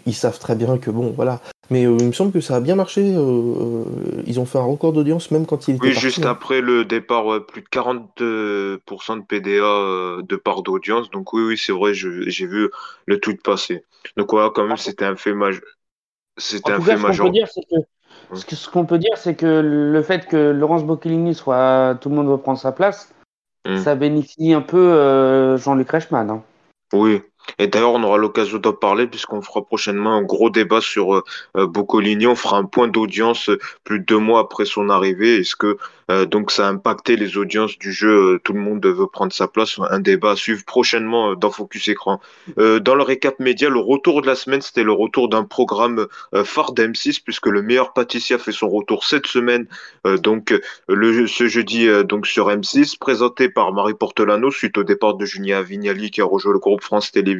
ils 0.05 0.13
savent 0.13 0.39
très 0.39 0.55
bien 0.55 0.77
que 0.77 0.91
bon, 0.91 1.11
voilà. 1.11 1.39
Mais 1.69 1.85
euh, 1.85 1.97
il 1.99 2.07
me 2.07 2.11
semble 2.11 2.31
que 2.31 2.41
ça 2.41 2.57
a 2.57 2.59
bien 2.59 2.75
marché. 2.75 3.13
Euh, 3.15 3.83
ils 4.25 4.39
ont 4.39 4.45
fait 4.45 4.57
un 4.57 4.63
record 4.63 4.93
d'audience 4.93 5.31
même 5.31 5.45
quand 5.45 5.67
il 5.67 5.75
était. 5.75 5.87
Oui, 5.87 5.93
juste 5.93 6.25
hein. 6.25 6.29
après 6.29 6.61
le 6.61 6.85
départ, 6.85 7.45
plus 7.45 7.61
de 7.61 7.67
40% 7.67 8.19
de 8.19 9.23
PDA 9.23 10.21
de 10.21 10.35
part 10.35 10.61
d'audience. 10.61 11.09
Donc 11.11 11.33
oui, 11.33 11.43
oui, 11.43 11.57
c'est 11.57 11.71
vrai, 11.71 11.93
j'ai 11.93 12.45
vu 12.45 12.69
le 13.05 13.19
tweet 13.19 13.41
passer. 13.41 13.83
Donc 14.17 14.31
voilà, 14.31 14.51
quand 14.53 14.65
même, 14.65 14.77
c'était 14.77 15.05
un 15.05 15.15
fait 15.15 15.33
majeur. 15.33 15.63
C'était 16.37 16.73
un 16.73 16.81
fait 16.81 16.97
majeur. 16.97 17.31
Ce 18.33 18.69
qu'on 18.69 18.85
peut 18.85 18.97
dire, 18.97 19.17
c'est 19.17 19.35
que 19.35 19.45
le 19.45 20.01
fait 20.01 20.27
que 20.27 20.51
Laurence 20.51 20.83
Boccolini 20.83 21.35
soit 21.35 21.97
tout 22.01 22.09
le 22.09 22.15
monde 22.15 22.27
veut 22.27 22.37
prendre 22.37 22.59
sa 22.59 22.71
place, 22.71 23.13
hum. 23.65 23.77
ça 23.77 23.95
bénéficie 23.95 24.53
un 24.53 24.61
peu 24.61 25.55
Jean-Luc 25.57 25.89
Reichmann. 25.89 26.29
Hein. 26.29 26.43
Oui, 26.93 27.21
et 27.59 27.67
d'ailleurs, 27.67 27.93
on 27.93 28.03
aura 28.03 28.17
l'occasion 28.17 28.57
d'en 28.57 28.73
parler 28.73 29.07
puisqu'on 29.07 29.41
fera 29.41 29.63
prochainement 29.63 30.13
un 30.13 30.21
gros 30.21 30.49
débat 30.49 30.81
sur 30.81 31.15
euh, 31.15 31.23
euh 31.57 31.67
Boccolini. 31.67 32.27
On 32.27 32.35
fera 32.35 32.57
un 32.57 32.65
point 32.65 32.87
d'audience 32.87 33.49
euh, 33.49 33.59
plus 33.83 33.99
de 33.99 34.05
deux 34.05 34.17
mois 34.17 34.41
après 34.41 34.65
son 34.65 34.89
arrivée. 34.89 35.37
Est-ce 35.37 35.55
que 35.55 35.77
euh, 36.11 36.25
donc 36.25 36.51
ça 36.51 36.67
a 36.67 36.69
impacté 36.69 37.15
les 37.15 37.37
audiences 37.37 37.79
du 37.79 37.91
jeu 37.91 38.39
Tout 38.43 38.53
le 38.53 38.59
monde 38.59 38.85
veut 38.85 39.07
prendre 39.07 39.33
sa 39.33 39.47
place? 39.47 39.79
Un 39.89 39.99
débat 39.99 40.31
à 40.31 40.35
suivre 40.35 40.63
prochainement 40.65 41.35
dans 41.35 41.51
Focus 41.51 41.87
Écran. 41.87 42.19
dans 42.57 42.95
le 42.95 43.01
récap 43.01 43.39
média, 43.39 43.69
le 43.69 43.79
retour 43.79 44.21
de 44.21 44.27
la 44.27 44.35
semaine, 44.35 44.61
c'était 44.61 44.83
le 44.83 44.91
retour 44.91 45.29
d'un 45.29 45.43
programme 45.43 46.07
phare 46.43 46.73
d'M6 46.73 47.21
puisque 47.23 47.47
le 47.47 47.61
meilleur 47.61 47.93
pâtissier 47.93 48.35
a 48.35 48.39
fait 48.39 48.51
son 48.51 48.69
retour 48.69 49.03
cette 49.03 49.25
semaine. 49.25 49.67
donc 50.19 50.53
le, 50.87 51.27
ce 51.27 51.47
jeudi 51.47 51.87
donc 52.03 52.27
sur 52.27 52.49
M6, 52.49 52.99
présenté 52.99 53.49
par 53.49 53.73
Marie 53.73 53.95
Portelano 53.95 54.51
suite 54.51 54.77
au 54.77 54.83
départ 54.83 55.15
de 55.15 55.25
Junia 55.25 55.61
Vignali 55.63 56.11
qui 56.11 56.21
a 56.21 56.25
rejoint 56.25 56.53
le 56.53 56.59
groupe 56.59 56.83
France 56.83 57.11
Télévisions 57.11 57.34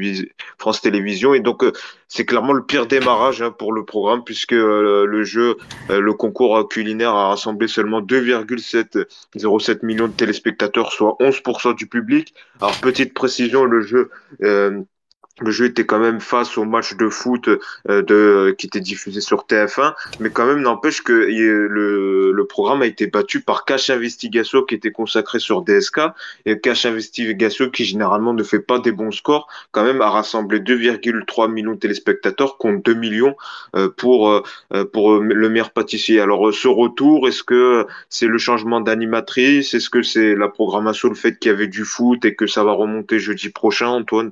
France 0.57 0.81
Télévisions. 0.81 1.33
Et 1.33 1.39
donc, 1.39 1.63
euh, 1.63 1.71
c'est 2.07 2.25
clairement 2.25 2.53
le 2.53 2.63
pire 2.63 2.87
démarrage 2.87 3.41
hein, 3.41 3.51
pour 3.51 3.73
le 3.73 3.83
programme 3.85 4.23
puisque 4.23 4.53
euh, 4.53 5.05
le 5.05 5.23
jeu, 5.23 5.57
euh, 5.89 5.99
le 5.99 6.13
concours 6.13 6.67
culinaire 6.69 7.13
a 7.13 7.29
rassemblé 7.29 7.67
seulement 7.67 8.01
2,707 8.01 9.83
millions 9.83 10.07
de 10.07 10.13
téléspectateurs, 10.13 10.91
soit 10.91 11.17
11% 11.19 11.75
du 11.75 11.87
public. 11.87 12.33
Alors, 12.61 12.75
petite 12.79 13.13
précision, 13.13 13.65
le 13.65 13.81
jeu 13.81 14.09
le 15.41 15.51
jeu 15.51 15.65
était 15.65 15.85
quand 15.85 15.99
même 15.99 16.21
face 16.21 16.57
au 16.57 16.63
match 16.63 16.95
de 16.95 17.09
foot 17.09 17.49
euh, 17.49 18.01
de, 18.01 18.55
qui 18.57 18.67
était 18.67 18.79
diffusé 18.79 19.19
sur 19.19 19.45
TF1, 19.45 19.93
mais 20.19 20.29
quand 20.29 20.45
même 20.45 20.61
n'empêche 20.61 21.01
que 21.01 21.11
le, 21.11 22.31
le, 22.31 22.45
programme 22.45 22.81
a 22.83 22.85
été 22.85 23.07
battu 23.07 23.41
par 23.41 23.65
Cash 23.65 23.89
Investigation 23.89 24.63
qui 24.63 24.75
était 24.75 24.91
consacré 24.91 25.39
sur 25.39 25.61
DSK, 25.61 25.99
et 26.45 26.59
Cash 26.59 26.85
Investigation 26.85 27.69
qui 27.69 27.83
généralement 27.83 28.33
ne 28.33 28.43
fait 28.43 28.59
pas 28.59 28.79
des 28.79 28.93
bons 28.93 29.11
scores, 29.11 29.47
quand 29.71 29.83
même 29.83 30.01
a 30.01 30.09
rassemblé 30.09 30.59
2,3 30.59 31.51
millions 31.51 31.73
de 31.73 31.79
téléspectateurs 31.79 32.57
contre 32.57 32.83
2 32.83 32.93
millions 32.93 33.35
euh, 33.75 33.89
pour, 33.89 34.29
euh, 34.29 34.85
pour 34.93 35.19
le 35.19 35.49
meilleur 35.49 35.71
pâtissier. 35.71 36.21
Alors 36.21 36.53
ce 36.53 36.69
retour, 36.69 37.27
est-ce 37.27 37.43
que 37.43 37.85
c'est 38.09 38.27
le 38.27 38.37
changement 38.37 38.79
d'animatrice? 38.79 39.73
Est-ce 39.73 39.89
que 39.89 40.01
c'est 40.01 40.35
la 40.35 40.47
programmation, 40.47 41.09
le 41.09 41.15
fait 41.15 41.37
qu'il 41.37 41.51
y 41.51 41.53
avait 41.53 41.67
du 41.67 41.83
foot 41.83 42.23
et 42.23 42.35
que 42.35 42.47
ça 42.47 42.63
va 42.63 42.71
remonter 42.71 43.19
jeudi 43.19 43.49
prochain, 43.49 43.87
Antoine? 43.87 44.31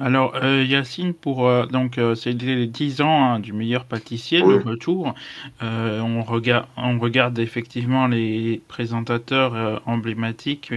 Alors, 0.00 0.34
euh, 0.42 0.64
Yacine, 0.64 1.14
pour 1.14 1.46
euh, 1.46 1.66
donc 1.66 1.98
euh, 1.98 2.16
c'est 2.16 2.32
les 2.32 2.66
10 2.66 3.00
ans 3.00 3.24
hein, 3.24 3.38
du 3.38 3.52
meilleur 3.52 3.84
pâtissier, 3.84 4.40
le 4.40 4.56
retour. 4.56 5.14
on 5.60 6.22
regarde, 6.22 6.66
on 6.76 6.98
regarde 6.98 7.38
effectivement 7.38 8.08
les 8.08 8.60
présentateurs 8.66 9.82
emblématiques, 9.86 10.72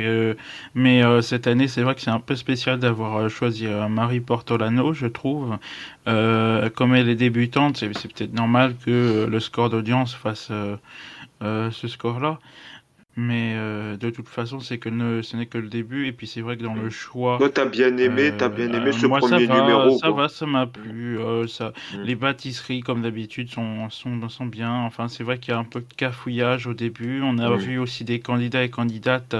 mais 0.75 1.01
cette 1.21 1.47
année, 1.47 1.67
c'est 1.67 1.81
vrai 1.81 1.95
que 1.95 2.01
c'est 2.01 2.11
un 2.11 2.19
peu 2.19 2.35
spécial 2.35 2.79
d'avoir 2.79 3.29
choisi 3.29 3.65
Marie 3.89 4.19
Portolano, 4.19 4.93
je 4.93 5.07
trouve. 5.07 5.57
comme 6.05 6.95
elle 6.95 7.09
est 7.09 7.15
débutante, 7.15 7.77
c'est 7.77 7.89
peut-être 7.89 8.33
normal 8.33 8.75
que 8.85 9.27
le 9.29 9.39
score 9.39 9.69
d'audience 9.69 10.13
fasse 10.13 10.51
ce 11.41 11.87
score-là. 11.87 12.39
Mais 13.19 13.55
euh, 13.55 13.97
de 13.97 14.11
toute 14.11 14.29
façon, 14.29 14.59
c'est 14.59 14.77
que 14.77 14.89
ce 15.23 15.35
n'est 15.35 15.47
que 15.47 15.57
le 15.57 15.69
début. 15.69 16.05
Et 16.05 16.11
puis 16.11 16.27
c'est 16.27 16.41
vrai 16.41 16.55
que 16.55 16.63
dans 16.63 16.75
le 16.75 16.91
choix. 16.91 17.39
Toi, 17.39 17.49
t'as 17.49 17.65
bien 17.65 17.97
aimé, 17.97 18.31
t'as 18.37 18.47
bien 18.47 18.71
aimé 18.71 18.89
euh, 18.89 18.91
ce 18.91 19.07
premier 19.07 19.47
numéro. 19.47 19.97
Ça 19.97 20.11
va, 20.11 20.29
ça 20.29 20.45
m'a 20.45 20.67
plu. 20.67 21.19
Euh, 21.19 21.47
ça, 21.47 21.73
mm. 21.95 22.01
Les 22.03 22.15
pâtisseries, 22.15 22.81
comme 22.81 23.01
d'habitude, 23.01 23.49
sont, 23.49 23.89
sont, 23.89 24.29
sont 24.29 24.45
bien. 24.45 24.71
Enfin, 24.71 25.07
c'est 25.07 25.23
vrai 25.23 25.39
qu'il 25.39 25.51
y 25.51 25.57
a 25.57 25.59
un 25.59 25.63
peu 25.63 25.79
de 25.79 25.93
cafouillage 25.97 26.67
au 26.67 26.75
début. 26.75 27.21
On 27.23 27.39
a 27.39 27.49
mm. 27.49 27.55
vu 27.57 27.79
aussi 27.79 28.03
des 28.03 28.19
candidats 28.19 28.63
et 28.63 28.69
candidates 28.69 29.35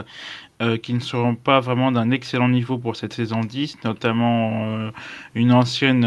qui 0.82 0.94
ne 0.94 1.00
seront 1.00 1.36
pas 1.36 1.60
vraiment 1.60 1.92
d'un 1.92 2.10
excellent 2.10 2.50
niveau 2.50 2.78
pour 2.78 2.96
cette 2.96 3.14
saison 3.14 3.42
10, 3.42 3.78
notamment 3.84 4.92
une 5.36 5.52
ancienne 5.52 6.06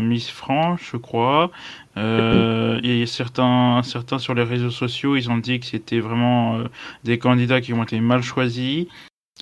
Miss 0.00 0.28
France, 0.28 0.80
je 0.92 0.96
crois, 0.96 1.50
euh, 1.96 2.80
et 2.82 3.06
certains, 3.06 3.82
certains 3.82 4.18
sur 4.18 4.34
les 4.34 4.42
réseaux 4.42 4.70
sociaux, 4.70 5.16
ils 5.16 5.30
ont 5.30 5.38
dit 5.38 5.60
que 5.60 5.66
c'était 5.66 6.00
vraiment 6.00 6.56
euh, 6.58 6.64
des 7.04 7.18
candidats 7.18 7.60
qui 7.60 7.72
ont 7.74 7.82
été 7.82 8.00
mal 8.00 8.22
choisis 8.22 8.86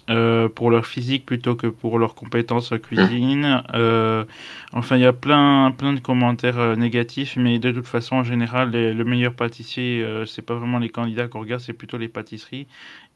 euh, 0.09 0.49
pour 0.49 0.71
leur 0.71 0.87
physique 0.87 1.27
plutôt 1.27 1.55
que 1.55 1.67
pour 1.69 1.99
leurs 1.99 2.15
compétences 2.15 2.73
en 2.73 2.79
cuisine. 2.79 3.63
Euh, 3.75 4.25
enfin, 4.73 4.97
il 4.97 5.03
y 5.03 5.07
a 5.07 5.13
plein, 5.13 5.73
plein 5.77 5.93
de 5.93 6.01
commentaires 6.01 6.59
euh, 6.59 6.75
négatifs, 6.75 7.37
mais 7.37 7.59
de 7.59 7.71
toute 7.71 7.87
façon, 7.87 8.17
en 8.17 8.25
général, 8.25 8.73
le 8.73 9.05
meilleur 9.05 9.35
pâtissier, 9.35 10.05
c'est 10.27 10.43
pas 10.43 10.55
vraiment 10.55 10.79
les 10.79 10.89
candidats 10.89 11.29
qu'on 11.29 11.41
regarde, 11.41 11.61
c'est 11.61 11.75
plutôt 11.75 11.99
les 11.99 12.09
pâtisseries 12.09 12.67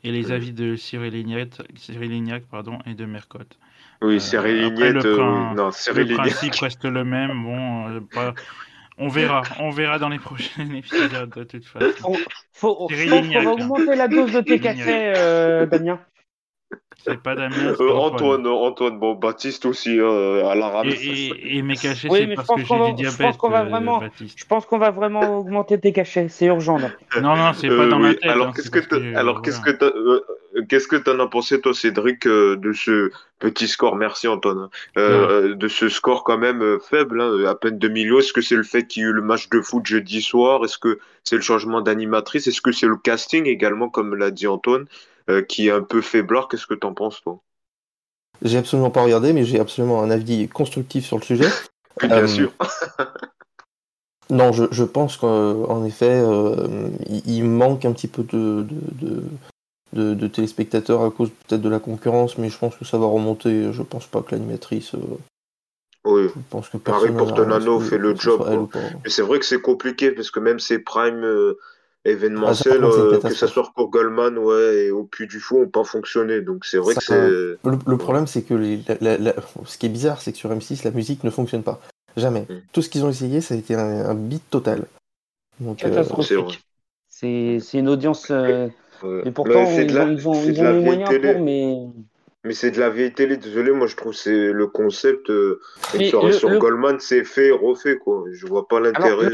et 0.05 0.13
les 0.13 0.31
avis 0.31 0.53
de 0.53 0.77
Cyril 0.77 1.13
Lignac, 1.13 1.49
Cyril 1.77 2.11
Lignac 2.11 2.45
pardon, 2.51 2.79
et 2.87 2.95
de 2.95 3.05
Mercotte. 3.05 3.59
Oui, 4.03 4.21
Cyril 4.21 4.63
Lignac, 4.63 5.05
non, 5.05 5.71
Cyril 5.73 6.09
Le 6.09 6.15
principe 6.15 6.55
reste 6.55 6.85
le 6.85 7.05
même. 7.05 7.43
Bon, 7.43 8.01
pas 8.15 8.35
on 8.99 9.09
verra, 9.09 9.43
on 9.59 9.71
verra 9.71 9.99
dans 9.99 10.09
les 10.09 10.19
prochains 10.19 10.69
épisodes 10.75 11.31
de 11.35 11.45
toute 11.45 11.67
façon. 11.67 12.17
Faut, 12.53 12.87
je 12.91 13.09
pense 13.09 13.27
qu'on 13.27 13.43
va 13.43 13.51
augmenter 13.51 13.97
la 13.97 14.09
dose 14.09 14.33
de 14.33 14.41
tes 14.41 14.61
cafés, 14.61 15.13
euh, 15.17 15.67
Damien. 15.67 15.99
C'est 17.05 17.23
pas 17.23 17.35
Damien. 17.35 17.75
Euh, 17.81 17.93
Antoine, 17.93 18.47
Antoine, 18.47 18.99
bon, 18.99 19.15
Baptiste 19.15 19.67
aussi, 19.67 19.99
euh, 19.99 20.47
à 20.47 20.55
la 20.55 20.83
Et, 20.85 20.91
et, 20.91 21.57
et, 21.59 21.63
mes 21.63 21.77
cachets, 21.77 22.09
c'est 22.11 22.35
parce 22.35 22.49
que 22.49 22.65
j'ai 22.65 22.93
du 22.93 22.95
diabète. 22.95 23.13
Je 23.13 23.23
pense 23.23 23.37
qu'on 23.37 23.51
va 23.51 23.65
vraiment, 23.65 24.03
je 24.19 24.45
pense 24.47 24.67
qu'on 24.67 24.79
va 24.79 24.91
vraiment 24.91 25.39
augmenter 25.39 25.79
tes 25.79 25.93
cachets, 25.93 26.29
c'est 26.29 26.47
urgent 26.47 26.79
là. 26.79 26.91
Non, 27.21 27.37
non, 27.37 27.53
c'est 27.53 27.69
pas 27.69 27.87
dans 27.87 27.99
ma 27.99 28.15
tête. 28.15 28.25
Alors, 28.25 28.49
hein, 28.49 28.53
qu'est-ce 28.55 28.71
que, 28.71 29.17
alors, 29.17 29.43
qu'est-ce 29.43 29.61
que 29.61 29.71
Qu'est-ce 30.69 30.87
que 30.87 30.97
tu 30.97 31.11
en 31.11 31.19
as 31.19 31.27
pensé, 31.27 31.61
toi, 31.61 31.75
Cédric, 31.75 32.27
euh, 32.27 32.57
de 32.57 32.73
ce 32.73 33.11
petit 33.41 33.67
score? 33.67 33.97
Merci, 33.97 34.29
Antoine. 34.29 34.69
Euh, 34.97 35.51
euh, 35.51 35.55
de 35.55 35.69
ce 35.69 35.89
score 35.89 36.23
quand 36.23 36.39
même 36.39 36.79
faible, 36.81 37.21
hein, 37.21 37.45
à 37.47 37.55
peine 37.55 37.79
2 37.79 37.89
millions. 37.89 38.19
Est-ce 38.21 38.33
que 38.33 38.41
c'est 38.41 38.55
le 38.55 38.63
fait 38.63 38.87
qu'il 38.87 39.03
y 39.03 39.07
ait 39.07 39.09
eu 39.09 39.13
le 39.13 39.23
match 39.23 39.49
de 39.49 39.61
foot 39.61 39.85
jeudi 39.85 40.23
soir? 40.23 40.65
Est-ce 40.65 40.79
que 40.79 41.01
c'est 41.25 41.37
le 41.37 41.43
changement 41.43 41.81
d'animatrice? 41.81 42.47
Est-ce 42.47 42.61
que 42.61 42.71
c'est 42.71 42.87
le 42.87 42.97
casting 42.97 43.47
également, 43.47 43.89
comme 43.89 44.15
l'a 44.15 44.31
dit 44.31 44.47
Antoine, 44.47 44.87
qui 45.49 45.69
est 45.69 45.73
un 45.73 45.83
peu 45.83 46.01
faiblard 46.01 46.49
Qu'est-ce 46.49 46.67
que 46.67 46.75
tu 46.75 46.87
en 46.87 46.95
penses, 46.95 47.21
toi? 47.23 47.41
J'ai 48.43 48.59
absolument 48.59 48.91
pas 48.91 49.03
regardé, 49.03 49.33
mais 49.33 49.45
j'ai 49.45 49.61
absolument 49.61 50.03
un 50.03 50.11
avis 50.11 50.49
constructif 50.49 51.07
sur 51.07 51.19
le 51.19 51.23
sujet. 51.23 51.49
bien 52.03 52.27
sûr. 52.27 52.53
non, 54.31 54.53
je, 54.53 54.85
pense 54.85 55.17
qu'en 55.17 55.85
effet, 55.85 56.23
il, 57.27 57.45
manque 57.45 57.85
un 57.85 57.93
petit 57.93 58.09
peu 58.09 58.23
de 58.25 58.67
de, 59.95 60.27
téléspectateurs 60.27 61.03
à 61.03 61.11
cause 61.11 61.31
peut-être 61.31 61.63
de 61.63 61.69
la 61.69 61.79
concurrence, 61.79 62.39
mais 62.39 62.51
je 62.51 62.59
pense 62.59 62.77
que 62.77 62.85
ça 62.85 62.99
va 62.99 63.07
remonter. 63.07 63.73
Je 63.73 63.83
pense 63.83 64.07
pas 64.07 64.23
que 64.23 64.35
l'animatrice. 64.35 64.95
Euh, 64.95 64.99
oui, 66.05 66.29
je 66.35 66.41
pense 66.51 66.69
que 66.69 66.77
Paris 66.77 67.13
Portonano 67.17 67.81
fait 67.81 67.99
le 67.99 68.15
job. 68.15 68.69
Mais 69.05 69.11
c'est 69.11 69.23
vrai 69.23 69.39
que 69.39 69.47
c'est 69.47 69.61
compliqué 69.61 70.11
parce 70.11 70.31
que 70.31 70.41
même 70.41 70.59
ces 70.59 70.79
primes 70.79 71.25
euh, 71.25 71.59
ah, 72.07 72.11
euh, 72.67 73.19
que 73.19 73.35
ce 73.35 73.47
soit 73.47 73.73
pour 73.75 73.89
Goldman 73.89 74.37
ouais, 74.37 74.87
et 74.87 74.91
au 74.91 75.05
Puy 75.05 75.27
du 75.27 75.41
Fou, 75.41 75.61
n'ont 75.61 75.69
pas 75.69 75.85
fonctionné. 75.85 76.43
Donc 76.43 76.67
c'est 76.67 76.77
vrai 76.77 76.95
que 76.95 77.03
c'est. 77.03 77.31
Le, 77.65 77.97
problème, 77.97 78.27
c'est 78.27 78.43
que 78.43 78.55
ce 79.65 79.79
qui 79.79 79.87
est 79.87 79.91
bizarre, 79.91 80.21
c'est 80.21 80.33
que 80.33 80.39
sur 80.39 80.51
M6, 80.51 80.85
la 80.85 80.91
musique 80.91 81.25
ne 81.25 81.31
fonctionne 81.31 81.63
pas. 81.63 81.81
Jamais. 82.17 82.43
Mm. 82.43 82.61
Tout 82.73 82.83
ce 82.83 82.91
qu'ils 82.91 83.05
ont 83.05 83.11
essayé, 83.11 83.41
ça 83.41 83.55
a 83.55 83.57
été 83.57 83.75
un, 83.75 84.15
beat 84.15 84.43
total. 84.51 84.85
c'est 87.09 87.59
une 87.73 87.89
audience 87.89 88.31
et 89.27 89.31
pourtant, 89.33 89.65
ils, 89.71 90.29
ont, 90.29 90.43
les 90.43 90.81
moyens 90.81 91.11
pour, 91.11 91.41
mais. 91.41 91.75
Mais 92.45 92.53
c'est 92.53 92.71
de 92.71 92.79
la 92.79 92.91
vieille 92.91 93.13
télé, 93.13 93.39
désolé, 93.39 93.73
moi 93.73 93.87
je 93.87 93.97
trouve 93.97 94.13
c'est 94.13 94.53
le 94.53 94.67
concept 94.67 95.31
euh, 95.31 95.61
sur 96.11 96.59
Goldman, 96.59 97.01
c'est 97.01 97.25
fait, 97.25 97.51
refait, 97.51 97.97
quoi. 97.97 98.25
Je 98.33 98.47
vois 98.47 98.69
pas 98.69 98.81
l'intérêt. 98.81 99.31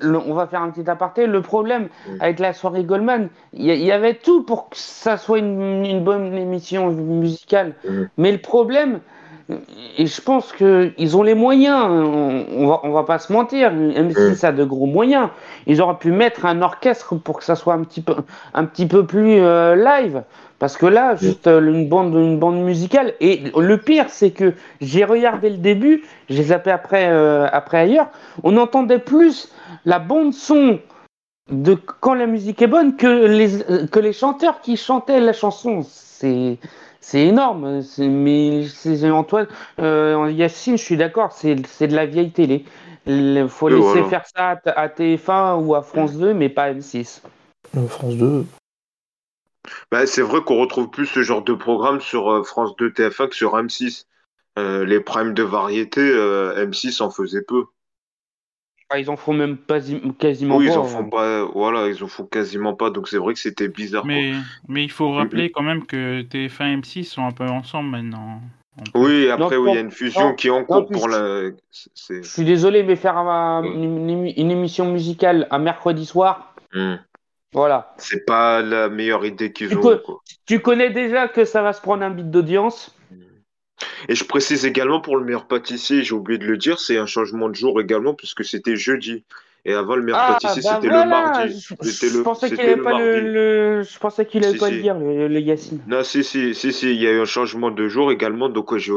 On 0.00 0.34
va 0.34 0.46
faire 0.46 0.62
un 0.62 0.70
petit 0.70 0.88
aparté. 0.88 1.26
Le 1.26 1.42
problème 1.42 1.88
mm. 2.06 2.16
avec 2.20 2.38
la 2.38 2.52
soirée 2.52 2.84
Goldman, 2.84 3.28
il 3.52 3.66
y, 3.66 3.90
avait 3.90 4.14
tout 4.14 4.44
pour 4.44 4.70
que 4.70 4.76
ça 4.76 5.16
soit 5.16 5.38
une, 5.38 6.04
bonne 6.04 6.34
émission 6.34 6.90
musicale. 6.90 7.74
Mm. 7.84 8.02
Mais 8.16 8.30
le 8.32 8.38
problème, 8.38 9.00
et 9.98 10.06
je 10.06 10.20
pense 10.20 10.52
qu'ils 10.52 11.16
ont 11.16 11.22
les 11.22 11.34
moyens, 11.34 11.84
on, 11.86 12.66
va, 12.66 12.80
on 12.82 12.90
va 12.90 13.04
pas 13.04 13.18
se 13.18 13.32
mentir, 13.32 13.72
même 13.72 14.12
si 14.12 14.36
ça 14.36 14.48
a 14.48 14.52
de 14.52 14.64
gros 14.64 14.86
moyens, 14.86 15.28
ils 15.66 15.80
auraient 15.80 15.98
pu 15.98 16.10
mettre 16.10 16.46
un 16.46 16.62
orchestre 16.62 17.14
pour 17.16 17.38
que 17.38 17.44
ça 17.44 17.56
soit 17.56 17.74
un 17.74 17.82
petit 17.84 18.00
peu, 18.00 18.16
un 18.54 18.64
petit 18.64 18.86
peu 18.86 19.06
plus 19.06 19.40
euh, 19.40 19.74
live. 19.74 20.22
Parce 20.58 20.76
que 20.76 20.86
là, 20.86 21.16
juste 21.16 21.46
euh, 21.48 21.60
une, 21.60 21.88
bande, 21.88 22.14
une 22.14 22.38
bande 22.38 22.62
musicale. 22.62 23.14
Et 23.20 23.42
le 23.56 23.78
pire, 23.78 24.06
c'est 24.08 24.30
que 24.30 24.54
j'ai 24.80 25.04
regardé 25.04 25.50
le 25.50 25.56
début, 25.56 26.04
j'ai 26.28 26.44
zappé 26.44 26.70
après, 26.70 27.08
euh, 27.10 27.48
après 27.52 27.78
ailleurs, 27.78 28.08
on 28.44 28.56
entendait 28.56 29.00
plus 29.00 29.52
la 29.84 29.98
bande 29.98 30.32
son 30.32 30.78
de 31.50 31.74
quand 31.74 32.14
la 32.14 32.26
musique 32.26 32.62
est 32.62 32.68
bonne 32.68 32.96
que 32.96 33.26
les, 33.26 33.88
que 33.88 33.98
les 33.98 34.12
chanteurs 34.12 34.60
qui 34.60 34.76
chantaient 34.76 35.20
la 35.20 35.32
chanson. 35.32 35.82
C'est 35.82 36.58
c'est 37.02 37.26
énorme. 37.26 37.82
Mais 37.98 38.66
c'est 38.68 39.10
Antoine, 39.10 39.48
euh, 39.78 40.30
Yacine, 40.30 40.78
je 40.78 40.82
suis 40.82 40.96
d'accord, 40.96 41.32
c'est 41.32 41.54
de 41.54 41.94
la 41.94 42.06
vieille 42.06 42.30
télé. 42.30 42.64
Il 43.06 43.46
faut 43.48 43.68
laisser 43.68 44.04
faire 44.04 44.24
ça 44.34 44.60
à, 44.64 44.88
TF1 44.88 45.60
ou 45.62 45.74
à 45.74 45.82
France 45.82 46.14
2, 46.14 46.32
mais 46.32 46.48
pas 46.48 46.72
M6. 46.72 47.20
Euh, 47.76 47.86
France 47.88 48.14
2. 48.14 48.46
Bah, 49.90 50.06
c'est 50.06 50.22
vrai 50.22 50.40
qu'on 50.40 50.60
retrouve 50.60 50.88
plus 50.88 51.06
ce 51.06 51.22
genre 51.22 51.42
de 51.42 51.54
programme 51.54 52.00
sur 52.00 52.30
euh, 52.30 52.42
France 52.44 52.74
2, 52.76 52.90
TF1 52.90 53.28
que 53.28 53.34
sur 53.34 53.56
M6. 53.56 54.06
les 54.56 55.00
primes 55.00 55.34
de 55.34 55.42
variété, 55.42 56.00
M6 56.00 57.02
en 57.02 57.10
faisait 57.10 57.42
peu. 57.42 57.64
Ah, 58.92 58.98
ils 58.98 59.08
en 59.08 59.16
font 59.16 59.32
même 59.32 59.56
pas, 59.56 59.78
quasiment 60.18 60.56
oui, 60.56 60.66
pas. 60.66 60.74
ils 60.74 60.78
en 60.78 60.84
font 60.84 61.08
pas. 61.08 61.44
Voilà, 61.54 61.88
ils 61.88 62.04
en 62.04 62.08
font 62.08 62.26
quasiment 62.26 62.74
pas. 62.74 62.90
Donc 62.90 63.08
c'est 63.08 63.16
vrai 63.16 63.32
que 63.32 63.40
c'était 63.40 63.68
bizarre. 63.68 64.04
Mais, 64.04 64.32
mais 64.68 64.84
il 64.84 64.90
faut 64.90 65.12
rappeler 65.12 65.50
quand 65.50 65.62
même 65.62 65.86
que 65.86 66.20
TF1 66.22 66.74
et 66.74 66.76
M6 66.76 67.04
sont 67.04 67.24
un 67.24 67.32
peu 67.32 67.46
ensemble 67.46 67.88
maintenant. 67.88 68.42
Oui, 68.94 69.30
après, 69.30 69.56
oui, 69.56 69.70
il 69.70 69.74
y 69.74 69.78
a 69.78 69.80
une 69.80 69.90
fusion 69.90 70.34
qui 70.34 70.48
est 70.48 70.50
en 70.50 70.64
cours 70.64 70.86
pour 70.88 71.08
la. 71.08 71.50
Je 71.70 72.22
suis 72.22 72.44
désolé, 72.44 72.82
mais 72.82 72.96
faire 72.96 73.16
une, 73.16 74.50
émission 74.50 74.90
musicale 74.90 75.46
un 75.50 75.58
mercredi 75.58 76.04
soir. 76.04 76.54
Hmm. 76.74 76.96
Voilà. 77.54 77.94
C'est 77.98 78.24
pas 78.26 78.62
la 78.62 78.88
meilleure 78.88 79.24
idée 79.24 79.52
qu'ils 79.52 79.76
ont. 79.76 80.00
Tu 80.46 80.60
connais 80.60 80.90
déjà 80.90 81.28
que 81.28 81.44
ça 81.44 81.62
va 81.62 81.72
se 81.72 81.80
prendre 81.80 82.02
un 82.02 82.10
bit 82.10 82.30
d'audience? 82.30 82.94
Et 84.08 84.14
je 84.14 84.24
précise 84.24 84.64
également 84.64 85.00
pour 85.00 85.16
le 85.16 85.24
meilleur 85.24 85.46
pâtissier, 85.46 86.02
j'ai 86.02 86.14
oublié 86.14 86.38
de 86.38 86.46
le 86.46 86.56
dire, 86.56 86.78
c'est 86.80 86.96
un 86.96 87.06
changement 87.06 87.48
de 87.48 87.54
jour 87.54 87.80
également 87.80 88.14
puisque 88.14 88.44
c'était 88.44 88.76
jeudi. 88.76 89.24
Et 89.64 89.74
avant, 89.74 89.94
le 89.94 90.02
meilleur 90.02 90.18
ah, 90.20 90.38
bah 90.42 90.48
c'était 90.54 90.88
le 90.88 91.08
mardi. 91.08 91.68
Je, 91.82 92.20
pensais 92.22 92.48
qu'il 92.48 92.56
n'avait 92.56 92.76
pas 92.78 92.98
le, 92.98 93.84
Je 93.84 93.98
pensais 94.00 94.26
qu'il 94.26 94.44
avait 94.44 94.58
pas 94.58 94.70
le 94.70 94.80
dire, 94.80 94.98
le, 94.98 95.28
le, 95.28 95.40
Yacine. 95.40 95.78
Non, 95.86 96.02
si, 96.02 96.24
si, 96.24 96.52
si, 96.52 96.72
si, 96.72 96.90
il 96.90 97.00
y 97.00 97.06
a 97.06 97.12
eu 97.12 97.20
un 97.20 97.26
changement 97.26 97.70
de 97.70 97.86
jour 97.86 98.10
également, 98.10 98.48
donc 98.48 98.76
j'ai 98.76 98.90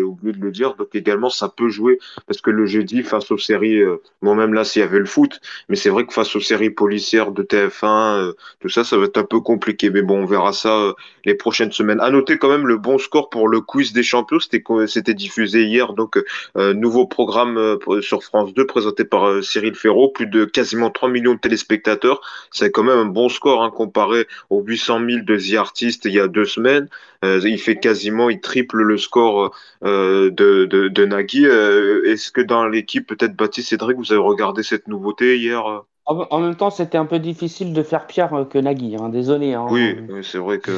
oublié 0.00 0.32
de 0.32 0.40
le 0.40 0.50
dire. 0.50 0.76
Donc 0.76 0.94
également, 0.94 1.28
ça 1.28 1.50
peut 1.54 1.68
jouer, 1.68 1.98
parce 2.26 2.40
que 2.40 2.50
le 2.50 2.64
jeudi, 2.64 3.02
face 3.02 3.30
aux 3.30 3.36
séries, 3.36 3.82
euh, 3.82 4.00
moi-même 4.22 4.54
là, 4.54 4.64
s'il 4.64 4.80
y 4.80 4.82
avait 4.82 4.98
le 4.98 5.04
foot, 5.04 5.42
mais 5.68 5.76
c'est 5.76 5.90
vrai 5.90 6.06
que 6.06 6.14
face 6.14 6.34
aux 6.34 6.40
séries 6.40 6.70
policières 6.70 7.32
de 7.32 7.42
TF1, 7.42 7.84
euh, 7.84 8.32
tout 8.60 8.70
ça, 8.70 8.84
ça 8.84 8.96
va 8.96 9.04
être 9.04 9.18
un 9.18 9.24
peu 9.24 9.40
compliqué. 9.40 9.90
Mais 9.90 10.00
bon, 10.00 10.22
on 10.22 10.24
verra 10.24 10.54
ça 10.54 10.74
euh, 10.74 10.94
les 11.26 11.34
prochaines 11.34 11.72
semaines. 11.72 12.00
À 12.00 12.10
noter 12.10 12.38
quand 12.38 12.48
même 12.48 12.66
le 12.66 12.78
bon 12.78 12.96
score 12.96 13.28
pour 13.28 13.46
le 13.46 13.60
quiz 13.60 13.92
des 13.92 14.02
champions, 14.02 14.40
c'était 14.40 14.64
c'était 14.86 15.14
diffusé 15.14 15.64
hier, 15.64 15.92
donc 15.92 16.18
nouveau 16.56 17.06
programme 17.06 17.78
sur 18.00 18.22
France 18.22 18.54
2 18.54 18.66
présenté 18.66 19.04
par 19.04 19.42
Cyril 19.42 19.74
Ferro 19.74 19.97
0, 19.98 20.08
plus 20.08 20.26
de 20.26 20.44
quasiment 20.44 20.90
3 20.90 21.08
millions 21.08 21.34
de 21.34 21.38
téléspectateurs. 21.38 22.20
C'est 22.50 22.70
quand 22.70 22.82
même 22.82 22.98
un 22.98 23.04
bon 23.06 23.28
score 23.28 23.62
hein, 23.62 23.70
comparé 23.70 24.26
aux 24.50 24.62
800 24.62 25.00
000 25.08 25.22
de 25.24 25.36
The 25.36 25.54
Artist 25.56 26.04
il 26.04 26.12
y 26.12 26.20
a 26.20 26.28
deux 26.28 26.44
semaines. 26.44 26.88
Euh, 27.24 27.40
il 27.44 27.58
fait 27.58 27.76
quasiment, 27.76 28.30
il 28.30 28.40
triple 28.40 28.82
le 28.82 28.96
score 28.96 29.52
euh, 29.84 30.30
de, 30.30 30.66
de, 30.66 30.88
de 30.88 31.04
Nagui. 31.04 31.46
Euh, 31.46 32.04
est-ce 32.04 32.30
que 32.30 32.40
dans 32.40 32.66
l'équipe, 32.66 33.06
peut-être 33.06 33.34
Baptiste 33.36 33.70
Cédric, 33.70 33.96
vous 33.96 34.12
avez 34.12 34.22
regardé 34.22 34.62
cette 34.62 34.88
nouveauté 34.88 35.38
hier 35.38 35.82
en, 36.10 36.40
même 36.40 36.54
temps, 36.54 36.70
c'était 36.70 36.96
un 36.96 37.04
peu 37.04 37.18
difficile 37.18 37.74
de 37.74 37.82
faire 37.82 38.06
pire 38.06 38.46
que 38.48 38.56
Nagui, 38.58 38.96
hein, 38.98 39.10
désolé. 39.10 39.52
Hein. 39.52 39.66
Oui, 39.68 39.94
c'est 40.22 40.38
vrai 40.38 40.58
que. 40.58 40.72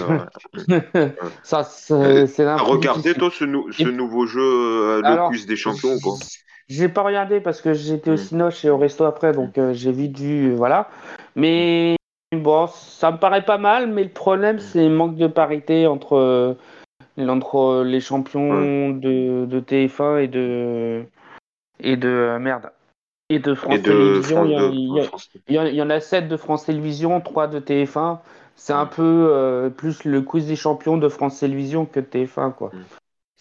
ça, 1.44 1.62
c'est 1.62 1.94
Regardez, 2.56 3.14
toi, 3.14 3.30
ce, 3.32 3.44
ce 3.70 3.88
nouveau 3.88 4.26
jeu, 4.26 5.00
le 5.00 5.28
quiz 5.28 5.46
des 5.46 5.54
champions 5.54 5.94
j'ai 6.70 6.88
pas 6.88 7.02
regardé 7.02 7.40
parce 7.40 7.60
que 7.60 7.74
j'étais 7.74 8.12
au 8.12 8.16
Cinoche 8.16 8.64
et 8.64 8.70
au 8.70 8.78
resto 8.78 9.04
après, 9.04 9.32
donc 9.32 9.60
j'ai 9.72 9.92
vite 9.92 10.18
vu, 10.18 10.54
voilà. 10.54 10.88
Mais 11.36 11.96
Bon, 12.32 12.68
ça 12.68 13.10
me 13.10 13.18
paraît 13.18 13.44
pas 13.44 13.58
mal, 13.58 13.88
mais 13.88 14.04
le 14.04 14.10
problème, 14.10 14.60
c'est 14.60 14.88
le 14.88 14.94
manque 14.94 15.16
de 15.16 15.26
parité 15.26 15.88
entre, 15.88 16.56
entre 17.18 17.82
les 17.84 18.00
champions 18.00 18.90
de, 18.90 19.46
de, 19.46 19.60
TF1 19.60 20.22
et 20.22 20.28
de. 20.28 21.04
Et 21.80 21.96
de. 21.96 22.38
Merde. 22.38 22.70
Et 23.30 23.40
de 23.40 23.54
France 23.54 23.82
Télévisions. 23.82 24.44
Il, 25.48 25.54
y 25.54 25.82
en 25.82 25.90
a 25.90 26.00
7 26.00 26.28
de 26.28 26.36
France 26.36 26.66
Télévisions, 26.66 27.20
3 27.20 27.48
de 27.48 27.58
TF1. 27.58 28.20
C'est 28.54 28.72
un 28.74 28.86
peu 28.86 29.28
euh, 29.32 29.68
plus 29.68 30.04
le 30.04 30.22
quiz 30.22 30.46
des 30.46 30.56
champions 30.56 30.98
de 30.98 31.08
France 31.08 31.40
Télévisions 31.40 31.84
que 31.84 31.98
de 31.98 32.06
TF1, 32.06 32.52
quoi. 32.52 32.70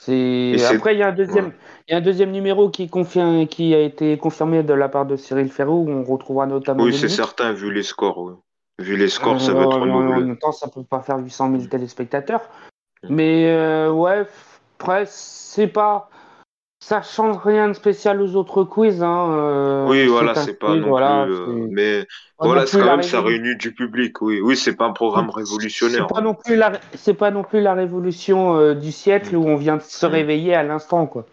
C'est... 0.01 0.55
Après, 0.73 0.95
il 0.95 0.99
y, 0.99 1.03
a 1.03 1.09
un 1.09 1.11
deuxième, 1.11 1.51
il 1.85 1.91
y 1.91 1.93
a 1.93 1.97
un 1.97 2.01
deuxième 2.01 2.31
numéro 2.31 2.69
qui, 2.69 2.87
confirme, 2.87 3.45
qui 3.47 3.75
a 3.75 3.81
été 3.81 4.17
confirmé 4.17 4.63
de 4.63 4.73
la 4.73 4.87
part 4.87 5.05
de 5.05 5.17
Cyril 5.17 5.51
Ferrou, 5.51 5.83
où 5.85 5.91
on 5.91 6.05
retrouvera 6.05 6.45
notamment. 6.45 6.83
Oui, 6.83 6.93
c'est 6.93 7.09
certain, 7.09 7.51
vu 7.51 7.73
les 7.73 7.83
scores. 7.83 8.37
Vu 8.79 8.95
les 8.95 9.09
scores, 9.09 9.41
ça 9.41 9.53
va 9.53 9.63
être 9.63 9.77
renouvelé. 9.77 10.13
En 10.13 10.19
même 10.21 10.37
temps, 10.37 10.53
ça 10.53 10.69
peut 10.69 10.85
pas 10.85 11.01
faire 11.01 11.17
800 11.17 11.51
000 11.51 11.63
téléspectateurs. 11.65 12.49
Mm. 13.03 13.13
Mais 13.13 13.49
euh, 13.49 13.91
ouais, 13.91 14.25
après, 14.79 15.03
c'est 15.05 15.67
pas. 15.67 16.09
Ça 16.81 17.01
change 17.01 17.37
rien 17.43 17.67
de 17.67 17.73
spécial 17.73 18.21
aux 18.21 18.35
autres 18.35 18.63
quiz. 18.63 19.03
Hein, 19.03 19.31
euh, 19.31 19.87
oui, 19.87 20.07
voilà, 20.07 20.33
c'est 20.35 20.57
pas 20.57 20.75
non 20.75 20.95
plus. 20.95 21.33
Euh, 21.33 21.67
mais 21.69 22.07
voilà, 22.39 22.65
c'est 22.65 22.79
quand 22.79 22.85
même, 22.85 23.03
ça 23.03 23.21
réunit 23.21 23.57
du 23.57 23.73
public. 23.73 24.21
Oui, 24.21 24.39
oui, 24.41 24.55
c'est 24.55 24.75
pas 24.75 24.85
un 24.85 24.93
programme 24.93 25.29
révolutionnaire. 25.29 26.07
C'est 26.07 26.15
pas 26.15 26.21
non 26.21 26.35
plus 26.35 26.55
la, 26.55 26.79
c'est 26.93 27.13
pas 27.13 27.31
non 27.31 27.43
plus 27.43 27.61
la 27.61 27.73
révolution 27.73 28.73
du 28.73 28.91
siècle 28.93 29.35
mm. 29.35 29.37
où 29.37 29.47
on 29.47 29.55
vient 29.57 29.75
de 29.75 29.81
se 29.81 30.05
mm. 30.05 30.09
réveiller 30.09 30.55
à 30.55 30.63
l'instant, 30.63 31.05
quoi. 31.05 31.25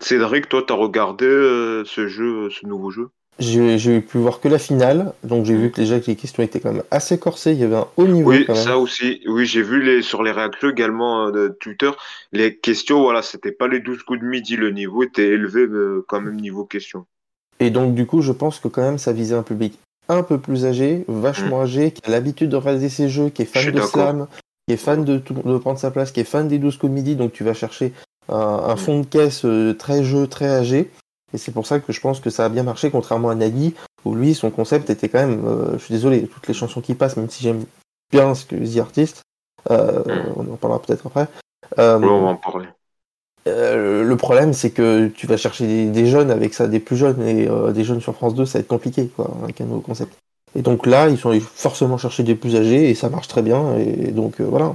Cédric, 0.00 0.48
toi, 0.48 0.62
t'as 0.66 0.74
regardé 0.74 1.26
ce 1.26 2.06
jeu, 2.06 2.48
ce 2.50 2.66
nouveau 2.66 2.90
jeu? 2.90 3.10
J'ai 3.38 4.00
pu 4.00 4.18
voir 4.18 4.40
que 4.40 4.48
la 4.48 4.58
finale, 4.58 5.12
donc 5.22 5.44
j'ai 5.44 5.54
vu 5.54 5.70
que 5.70 5.76
déjà 5.76 5.98
les 5.98 6.16
questions 6.16 6.42
étaient 6.42 6.60
quand 6.60 6.72
même 6.72 6.82
assez 6.90 7.18
corsées, 7.18 7.52
il 7.52 7.58
y 7.58 7.64
avait 7.64 7.76
un 7.76 7.86
haut 7.96 8.06
niveau. 8.06 8.30
Oui, 8.30 8.46
ça 8.54 8.78
aussi. 8.78 9.20
Oui, 9.26 9.46
j'ai 9.46 9.62
vu 9.62 9.82
les, 9.82 10.02
sur 10.02 10.22
les 10.22 10.32
réactions 10.32 10.70
également 10.70 11.26
euh, 11.26 11.30
de 11.30 11.48
Twitter, 11.60 11.90
les 12.32 12.56
questions, 12.56 13.00
voilà, 13.00 13.22
c'était 13.22 13.52
pas 13.52 13.68
les 13.68 13.80
12 13.80 14.02
coups 14.02 14.20
de 14.20 14.24
midi, 14.24 14.56
le 14.56 14.70
niveau 14.70 15.04
était 15.04 15.28
élevé 15.28 15.62
euh, 15.62 16.04
quand 16.08 16.20
même 16.20 16.36
niveau 16.36 16.64
questions. 16.64 17.06
Et 17.60 17.70
donc 17.70 17.94
du 17.94 18.06
coup, 18.06 18.22
je 18.22 18.32
pense 18.32 18.58
que 18.58 18.68
quand 18.68 18.82
même 18.82 18.98
ça 18.98 19.12
visait 19.12 19.34
un 19.34 19.42
public 19.42 19.78
un 20.08 20.22
peu 20.22 20.38
plus 20.38 20.64
âgé, 20.64 21.04
vachement 21.06 21.60
mm. 21.60 21.62
âgé, 21.62 21.90
qui 21.92 22.02
a 22.04 22.10
l'habitude 22.10 22.50
de 22.50 22.56
regarder 22.56 22.88
ces 22.88 23.08
jeux, 23.08 23.28
qui 23.28 23.42
est 23.42 23.44
fan 23.44 23.70
de 23.70 23.80
slam, 23.80 24.26
qui 24.66 24.74
est 24.74 24.78
fan 24.78 25.04
de, 25.04 25.18
de, 25.18 25.58
prendre 25.58 25.78
sa 25.78 25.90
place, 25.90 26.12
qui 26.12 26.20
est 26.20 26.24
fan 26.24 26.48
des 26.48 26.58
12 26.58 26.76
coups 26.78 26.90
de 26.90 26.94
midi, 26.94 27.14
donc 27.14 27.32
tu 27.32 27.44
vas 27.44 27.54
chercher 27.54 27.92
un, 28.28 28.74
mm. 28.74 28.78
fond 28.78 29.00
de 29.00 29.06
caisse 29.06 29.44
euh, 29.44 29.74
très 29.74 30.02
jeu, 30.02 30.26
très 30.26 30.48
âgé. 30.48 30.90
Et 31.34 31.38
c'est 31.38 31.52
pour 31.52 31.66
ça 31.66 31.80
que 31.80 31.92
je 31.92 32.00
pense 32.00 32.20
que 32.20 32.30
ça 32.30 32.44
a 32.44 32.48
bien 32.48 32.62
marché, 32.62 32.90
contrairement 32.90 33.30
à 33.30 33.34
Nagui, 33.34 33.74
où 34.04 34.14
lui, 34.14 34.34
son 34.34 34.50
concept 34.50 34.90
était 34.90 35.08
quand 35.08 35.18
même, 35.18 35.44
euh, 35.46 35.72
je 35.74 35.84
suis 35.84 35.94
désolé, 35.94 36.26
toutes 36.26 36.48
les 36.48 36.54
chansons 36.54 36.80
qui 36.80 36.94
passent, 36.94 37.16
même 37.16 37.28
si 37.28 37.42
j'aime 37.42 37.64
bien 38.10 38.34
ce 38.34 38.46
que 38.46 38.56
The 38.56 38.78
Artist, 38.78 39.22
euh, 39.70 40.02
on 40.36 40.52
en 40.52 40.56
parlera 40.56 40.80
peut-être 40.80 41.06
après. 41.06 41.26
Euh, 41.78 41.98
on 41.98 42.22
va 42.22 42.28
en 42.28 42.36
parler. 42.36 42.68
le 43.46 44.14
problème, 44.14 44.52
c'est 44.54 44.70
que 44.70 45.08
tu 45.08 45.26
vas 45.26 45.36
chercher 45.36 45.86
des, 45.86 46.06
jeunes 46.06 46.30
avec 46.30 46.54
ça, 46.54 46.66
des 46.66 46.80
plus 46.80 46.96
jeunes, 46.96 47.22
et 47.22 47.48
des 47.72 47.84
jeunes 47.84 48.00
sur 48.00 48.14
France 48.14 48.34
2, 48.34 48.46
ça 48.46 48.58
va 48.58 48.60
être 48.60 48.68
compliqué, 48.68 49.08
quoi, 49.08 49.30
avec 49.42 49.60
un 49.60 49.64
nouveau 49.64 49.80
concept. 49.80 50.16
Et 50.54 50.62
donc 50.62 50.86
là, 50.86 51.10
ils 51.10 51.18
sont 51.18 51.38
forcément 51.40 51.98
chercher 51.98 52.22
des 52.22 52.34
plus 52.34 52.56
âgés, 52.56 52.88
et 52.88 52.94
ça 52.94 53.10
marche 53.10 53.28
très 53.28 53.42
bien, 53.42 53.76
et 53.76 54.12
donc 54.12 54.40
voilà. 54.40 54.72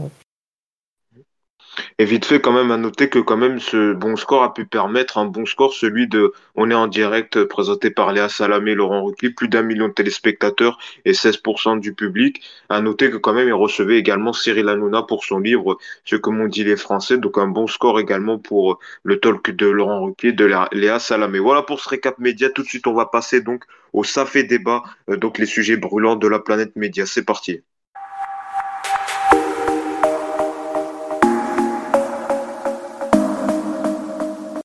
Et 2.00 2.06
vite 2.06 2.26
fait, 2.26 2.40
quand 2.40 2.52
même, 2.52 2.72
à 2.72 2.78
noter 2.78 3.10
que 3.10 3.20
quand 3.20 3.38
même 3.38 3.60
ce 3.60 3.94
bon 3.94 4.16
score 4.16 4.44
a 4.44 4.54
pu 4.54 4.66
permettre 4.66 5.18
un 5.18 5.26
bon 5.26 5.46
score, 5.46 5.74
celui 5.74 6.08
de 6.08 6.34
On 6.56 6.70
est 6.70 6.76
en 6.76 6.88
direct, 6.88 7.38
euh, 7.38 7.48
présenté 7.48 7.90
par 7.90 8.14
Léa 8.14 8.30
Salamé 8.30 8.76
Laurent 8.76 9.04
Ruquier, 9.04 9.32
plus 9.32 9.48
d'un 9.48 9.64
million 9.64 9.88
de 9.88 9.94
téléspectateurs 9.94 10.78
et 11.06 11.14
16% 11.14 11.80
du 11.80 11.94
public. 11.94 12.42
À 12.70 12.82
noter 12.82 13.10
que 13.10 13.18
quand 13.18 13.34
même, 13.34 13.48
il 13.48 13.54
recevait 13.54 13.98
également 13.98 14.34
Cyril 14.34 14.70
Hanouna 14.70 15.04
pour 15.04 15.24
son 15.24 15.40
livre 15.40 15.78
Ce 16.06 16.16
que 16.16 16.30
m'ont 16.30 16.48
dit 16.48 16.64
les 16.64 16.78
Français. 16.78 17.18
Donc 17.18 17.38
un 17.38 17.48
bon 17.48 17.68
score 17.68 18.00
également 18.00 18.38
pour 18.38 18.80
le 19.04 19.20
talk 19.20 19.50
de 19.52 19.68
Laurent 19.68 20.04
Ruquier, 20.06 20.32
de 20.34 20.46
Léa 20.74 21.00
Salamé. 21.00 21.40
Voilà 21.40 21.64
pour 21.64 21.80
ce 21.80 21.90
récap 21.90 22.20
média. 22.20 22.50
Tout 22.50 22.64
de 22.64 22.68
suite, 22.68 22.88
on 22.88 22.94
va 22.94 23.06
passer 23.08 23.42
donc 23.42 23.64
au 23.94 24.04
Safé 24.04 24.44
débat, 24.44 24.84
euh, 25.10 25.18
donc 25.18 25.38
les 25.38 25.46
sujets 25.46 25.78
brûlants 25.78 26.16
de 26.16 26.28
la 26.28 26.40
planète 26.40 26.76
média. 26.76 27.06
C'est 27.06 27.26
parti. 27.26 27.62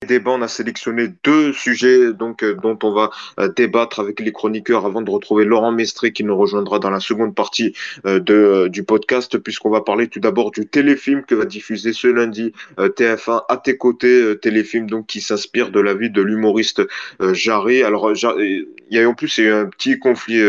Débat, 0.09 0.33
on 0.33 0.43
a 0.43 0.49
sélectionné 0.49 1.09
deux 1.23 1.53
sujets 1.53 2.13
donc 2.13 2.43
euh, 2.43 2.55
dont 2.55 2.79
on 2.83 2.93
va 2.93 3.11
euh, 3.39 3.49
débattre 3.55 4.01
avec 4.01 4.19
les 4.19 4.33
chroniqueurs 4.33 4.87
avant 4.87 5.03
de 5.03 5.11
retrouver 5.11 5.45
Laurent 5.45 5.71
Mestré 5.71 6.13
qui 6.13 6.25
nous 6.25 6.37
rejoindra 6.37 6.79
dans 6.79 6.91
la 6.91 6.99
seconde 6.99 7.35
partie 7.35 7.75
euh, 8.07 8.19
de, 8.19 8.69
du 8.69 8.83
podcast 8.83 9.39
puisqu'on 9.39 9.71
va 9.71 9.83
parler 9.83 10.09
tout 10.09 10.19
d'abord 10.19 10.51
du 10.51 10.67
téléfilm 10.67 11.23
que 11.25 11.35
va 11.35 11.45
diffuser 11.45 11.93
ce 11.93 12.09
lundi 12.09 12.53
TF1 12.79 13.43
à 13.49 13.57
tes 13.59 13.77
côtés, 13.77 14.35
téléfilm 14.41 14.89
donc 14.89 15.07
qui 15.07 15.21
s'inspire 15.21 15.71
de 15.71 15.81
la 15.81 15.95
vie 15.95 16.11
de 16.11 16.23
l'humoriste 16.23 16.83
Jarry. 17.21 17.83
Alors 17.83 18.13
il 18.13 18.67
y 18.91 18.99
a 18.99 19.09
en 19.09 19.15
plus 19.15 19.39
a 19.41 19.61
un 19.61 19.67
petit 19.67 19.99
conflit 19.99 20.41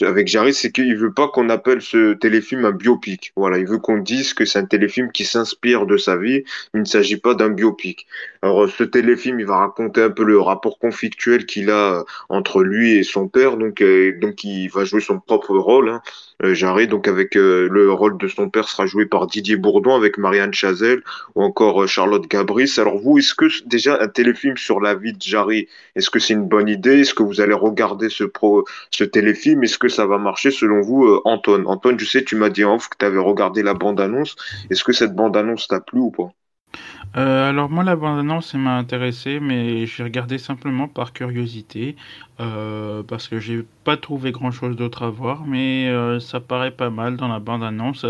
avec 0.00 0.28
Jarry, 0.28 0.54
c'est 0.54 0.70
qu'il 0.70 0.96
veut 0.96 1.12
pas 1.12 1.28
qu'on 1.28 1.48
appelle 1.48 1.82
ce 1.82 2.14
téléfilm 2.14 2.64
un 2.64 2.70
biopic. 2.70 3.32
Voilà, 3.36 3.58
il 3.58 3.66
veut 3.66 3.78
qu'on 3.78 3.98
dise 3.98 4.34
que 4.34 4.44
c'est 4.44 4.60
un 4.60 4.64
téléfilm 4.64 5.10
qui 5.10 5.24
s'inspire 5.24 5.86
de 5.86 5.96
sa 5.96 6.16
vie, 6.16 6.44
il 6.74 6.80
ne 6.80 6.84
s'agit 6.84 7.16
pas 7.16 7.34
d'un 7.34 7.50
biopic. 7.50 8.06
Alors 8.42 8.68
ce 8.68 8.84
téléfilm, 8.92 9.40
il 9.40 9.46
va 9.46 9.56
raconter 9.56 10.02
un 10.02 10.10
peu 10.10 10.22
le 10.22 10.40
rapport 10.40 10.78
conflictuel 10.78 11.46
qu'il 11.46 11.70
a 11.70 11.94
euh, 11.94 12.04
entre 12.28 12.62
lui 12.62 12.92
et 12.92 13.02
son 13.02 13.26
père. 13.26 13.56
Donc, 13.56 13.80
euh, 13.80 14.16
donc 14.20 14.44
il 14.44 14.68
va 14.68 14.84
jouer 14.84 15.00
son 15.00 15.18
propre 15.18 15.56
rôle. 15.56 15.88
Hein. 15.88 16.00
Euh, 16.44 16.54
Jarry, 16.54 16.86
donc 16.86 17.08
avec 17.08 17.34
le 17.34 17.92
rôle 17.92 18.18
de 18.18 18.28
son 18.28 18.50
père 18.50 18.68
sera 18.68 18.86
joué 18.86 19.06
par 19.06 19.26
Didier 19.26 19.56
Bourdon, 19.56 19.96
avec 19.96 20.18
Marianne 20.18 20.54
Chazelle 20.54 21.02
ou 21.34 21.42
encore 21.42 21.88
Charlotte 21.88 22.28
Gabris. 22.28 22.74
Alors 22.78 22.98
vous, 22.98 23.18
est-ce 23.18 23.34
que 23.34 23.46
déjà 23.66 23.98
un 24.00 24.08
téléfilm 24.08 24.56
sur 24.56 24.80
la 24.80 24.94
vie 24.94 25.12
de 25.12 25.22
Jarry, 25.22 25.68
est-ce 25.96 26.10
que 26.10 26.20
c'est 26.20 26.34
une 26.34 26.48
bonne 26.48 26.68
idée? 26.68 27.00
Est-ce 27.00 27.14
que 27.14 27.22
vous 27.24 27.40
allez 27.40 27.54
regarder 27.54 28.08
ce 28.08 28.24
pro, 28.24 28.64
ce 28.90 29.04
téléfilm? 29.04 29.64
Est-ce 29.64 29.78
que 29.78 29.88
ça 29.88 30.06
va 30.06 30.18
marcher 30.18 30.50
selon 30.52 30.80
vous, 30.82 31.20
Antoine? 31.24 31.66
Antoine, 31.66 31.98
je 31.98 32.04
sais, 32.04 32.22
tu 32.22 32.36
m'as 32.36 32.50
dit 32.50 32.64
en 32.64 32.76
off 32.76 32.88
que 32.88 32.96
tu 32.98 33.06
avais 33.06 33.18
regardé 33.18 33.62
la 33.62 33.74
bande-annonce. 33.74 34.36
Est-ce 34.70 34.84
que 34.84 34.92
cette 34.92 35.14
bande-annonce 35.14 35.68
t'a 35.68 35.80
plu 35.80 36.00
ou 36.00 36.10
pas? 36.10 36.32
Euh, 37.16 37.50
alors 37.50 37.68
moi 37.68 37.84
la 37.84 37.94
bande-annonce 37.94 38.54
m'a 38.54 38.78
intéressé 38.78 39.38
mais 39.38 39.84
j'ai 39.84 40.02
regardé 40.02 40.38
simplement 40.38 40.88
par 40.88 41.12
curiosité 41.12 41.94
euh, 42.40 43.02
parce 43.02 43.28
que 43.28 43.38
j'ai 43.38 43.64
pas 43.84 43.98
trouvé 43.98 44.32
grand-chose 44.32 44.76
d'autre 44.76 45.02
à 45.02 45.10
voir 45.10 45.44
mais 45.46 45.88
euh, 45.88 46.20
ça 46.20 46.40
paraît 46.40 46.70
pas 46.70 46.88
mal 46.88 47.18
dans 47.18 47.28
la 47.28 47.38
bande-annonce. 47.38 48.06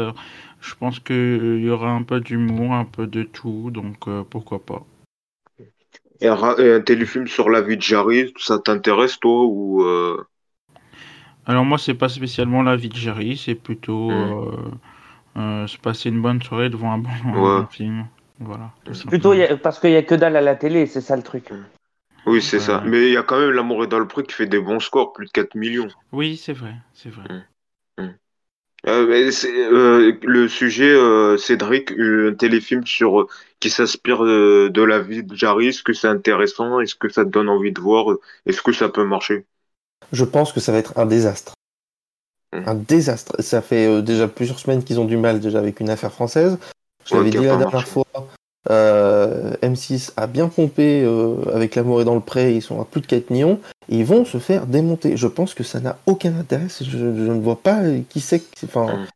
je 0.60 0.74
pense 0.76 1.00
qu'il 1.00 1.60
y 1.64 1.68
aura 1.68 1.90
un 1.90 2.02
peu 2.02 2.20
d'humour, 2.20 2.74
un 2.74 2.84
peu 2.84 3.08
de 3.08 3.24
tout 3.24 3.70
donc 3.72 4.08
pourquoi 4.30 4.60
pas. 4.64 4.84
Et 6.20 6.28
un, 6.28 6.80
téléfilm 6.82 7.26
sur 7.26 7.50
la 7.50 7.62
vie 7.62 7.76
de 7.76 7.82
Jarry, 7.82 8.32
ça 8.38 8.60
t'intéresse 8.60 9.18
toi 9.18 9.42
ou 9.44 9.84
Alors 11.46 11.64
moi 11.64 11.78
c'est 11.78 11.94
pas 11.94 12.08
spécialement 12.08 12.62
la 12.62 12.76
vie 12.76 12.88
de 12.88 12.94
Jarry, 12.94 13.36
c'est 13.36 13.56
plutôt 13.56 14.12
hmm. 14.12 15.66
se 15.66 15.76
passer 15.78 16.10
une 16.10 16.22
bonne 16.22 16.40
soirée 16.40 16.70
devant 16.70 16.92
un 16.92 16.98
bon 16.98 17.66
film. 17.66 18.06
Voilà. 18.44 18.70
Plutôt 19.08 19.34
parce 19.62 19.78
qu'il 19.78 19.90
n'y 19.90 19.96
a 19.96 20.02
que 20.02 20.14
dalle 20.14 20.36
à 20.36 20.40
la 20.40 20.56
télé, 20.56 20.86
c'est 20.86 21.00
ça 21.00 21.16
le 21.16 21.22
truc. 21.22 21.50
Oui, 22.26 22.40
c'est 22.40 22.60
ça. 22.60 22.82
Mais 22.86 23.08
il 23.08 23.12
y 23.12 23.16
a 23.16 23.22
quand 23.22 23.38
même 23.38 23.50
l'amour 23.50 23.84
est 23.84 23.88
dans 23.88 23.98
le 23.98 24.06
prix 24.06 24.22
qui 24.22 24.32
fait 24.32 24.46
des 24.46 24.60
bons 24.60 24.80
scores, 24.80 25.12
plus 25.12 25.26
de 25.26 25.32
4 25.32 25.54
millions. 25.54 25.88
Oui, 26.12 26.36
c'est 26.36 26.52
vrai, 26.52 26.74
c'est 26.94 27.10
vrai. 27.10 27.24
Mmh. 27.28 28.02
Mmh. 28.02 28.10
Euh, 28.86 29.30
euh, 29.44 30.12
le 30.22 30.48
sujet, 30.48 30.92
euh, 30.92 31.36
Cédric, 31.36 31.92
un 31.92 32.34
téléfilm 32.34 32.86
sur 32.86 33.26
qui 33.60 33.70
s'inspire 33.70 34.22
de, 34.22 34.82
la 34.82 35.00
vie 35.00 35.22
de 35.24 35.34
Jarry, 35.34 35.68
est-ce 35.68 35.82
que 35.82 35.92
c'est 35.92 36.08
intéressant? 36.08 36.80
Est-ce 36.80 36.94
que 36.94 37.08
ça 37.08 37.24
te 37.24 37.30
donne 37.30 37.48
envie 37.48 37.72
de 37.72 37.80
voir? 37.80 38.16
Est-ce 38.46 38.62
que 38.62 38.72
ça 38.72 38.88
peut 38.88 39.04
marcher? 39.04 39.44
Je 40.12 40.24
pense 40.24 40.52
que 40.52 40.60
ça 40.60 40.72
va 40.72 40.78
être 40.78 40.96
un 40.98 41.06
désastre. 41.06 41.54
Mmh. 42.52 42.62
Un 42.66 42.74
désastre. 42.74 43.40
Ça 43.40 43.62
fait 43.62 44.02
déjà 44.02 44.28
plusieurs 44.28 44.58
semaines 44.58 44.84
qu'ils 44.84 45.00
ont 45.00 45.06
du 45.06 45.16
mal 45.16 45.40
déjà 45.40 45.58
avec 45.58 45.80
une 45.80 45.90
affaire 45.90 46.12
française. 46.12 46.58
Je 47.04 47.14
l'avais 47.14 47.30
dit 47.30 47.38
la 47.38 47.56
dernière 47.56 47.86
fois. 47.86 48.04
Euh, 48.70 49.54
M6 49.62 50.12
a 50.16 50.28
bien 50.28 50.48
pompé 50.48 51.04
avec 51.52 51.74
L'amour 51.74 52.00
est 52.00 52.04
dans 52.04 52.14
le 52.14 52.20
pré, 52.20 52.54
ils 52.54 52.62
sont 52.62 52.80
à 52.80 52.84
plus 52.84 53.00
de 53.00 53.06
4 53.06 53.30
millions, 53.30 53.58
et 53.88 53.98
ils 53.98 54.04
vont 54.04 54.24
se 54.24 54.38
faire 54.38 54.66
démonter. 54.66 55.16
Je 55.16 55.26
pense 55.26 55.54
que 55.54 55.64
ça 55.64 55.80
n'a 55.80 55.98
aucun 56.06 56.36
intérêt, 56.38 56.68
je, 56.80 56.96
ne 56.96 57.40
vois 57.40 57.60
pas 57.60 57.80
qui 58.08 58.20
c'est. 58.20 58.42
Enfin, 58.64 59.06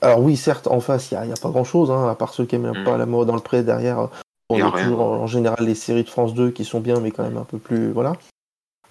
Alors 0.00 0.20
oui, 0.20 0.36
certes, 0.36 0.68
en 0.68 0.80
face, 0.80 1.10
il 1.10 1.18
n'y 1.18 1.32
a, 1.32 1.36
pas 1.36 1.50
grand-chose, 1.50 1.90
hein, 1.90 2.08
à 2.08 2.14
part 2.14 2.34
ceux 2.34 2.46
qui 2.46 2.56
n'aiment 2.58 2.84
pas 2.84 2.96
L'amour 2.96 3.24
est 3.24 3.26
dans 3.26 3.34
le 3.34 3.40
pré, 3.40 3.64
derrière, 3.64 4.08
on 4.48 4.64
a, 4.64 4.70
toujours 4.70 5.00
en, 5.00 5.26
général 5.26 5.64
les 5.64 5.74
séries 5.74 6.04
de 6.04 6.08
France 6.08 6.34
2 6.34 6.50
qui 6.50 6.64
sont 6.64 6.80
bien, 6.80 7.00
mais 7.00 7.10
quand 7.10 7.24
même 7.24 7.36
un 7.36 7.44
peu 7.44 7.58
plus... 7.58 7.90
Voilà. 7.90 8.12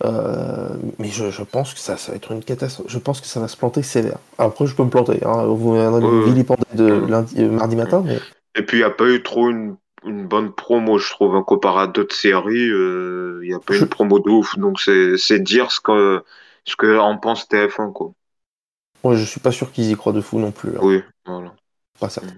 Euh, 0.04 0.70
mais 1.00 1.08
je, 1.08 1.44
pense 1.44 1.74
que 1.74 1.80
ça, 1.80 1.98
ça 1.98 2.12
va 2.12 2.18
être 2.18 2.32
une 2.32 2.44
catastrophe. 2.44 2.88
Je 2.90 3.00
pense 3.00 3.22
que 3.22 3.28
ça 3.28 3.40
va 3.40 3.48
se 3.48 3.56
planter 3.56 3.82
sévère. 3.82 4.18
Après, 4.38 4.66
je 4.66 4.76
peux 4.76 4.84
me 4.84 4.90
planter. 4.90 5.20
Hein. 5.26 5.46
Vous 5.46 6.24
vilipendé 6.24 6.64
de 6.74 6.86
lundi, 6.86 7.36
euh, 7.40 7.50
mardi 7.50 7.76
matin. 7.76 8.04
Mais... 8.06 8.20
Et 8.56 8.64
puis, 8.64 8.78
il 8.78 8.82
n'y 8.82 8.86
a 8.86 8.90
pas 8.90 9.08
eu 9.08 9.24
trop 9.24 9.50
une, 9.50 9.78
une, 10.06 10.28
bonne 10.28 10.52
promo, 10.52 10.98
je 10.98 11.10
trouve, 11.10 11.36
en 11.36 11.44
comparé 11.44 11.84
à 11.84 11.88
d'autres 11.88 12.16
séries. 12.16 12.70
Euh, 12.70 13.40
il 13.44 13.50
n'y 13.50 13.56
a 13.56 13.60
pas 13.60 13.76
eu 13.76 13.80
une 13.80 13.88
promo 13.88 14.20
de 14.20 14.30
ouf. 14.30 14.58
Donc, 14.58 14.82
c'est 14.82 15.40
dire 15.40 15.72
ce 15.72 15.80
que, 15.80 16.24
ce 16.66 16.76
que 16.76 16.98
en 16.98 17.18
pense 17.18 17.48
TF1. 17.48 17.94
Quoi. 17.94 18.12
Ouais, 19.04 19.16
je 19.16 19.24
suis 19.24 19.40
pas 19.40 19.52
sûr 19.52 19.72
qu'ils 19.72 19.92
y 19.92 19.96
croient 19.96 20.14
de 20.14 20.22
fou 20.22 20.40
non 20.40 20.52
plus. 20.52 20.72
Hein. 20.72 20.82
Oui, 20.82 21.02
voilà. 21.26 21.54
Pas 22.00 22.10
certain. 22.10 22.34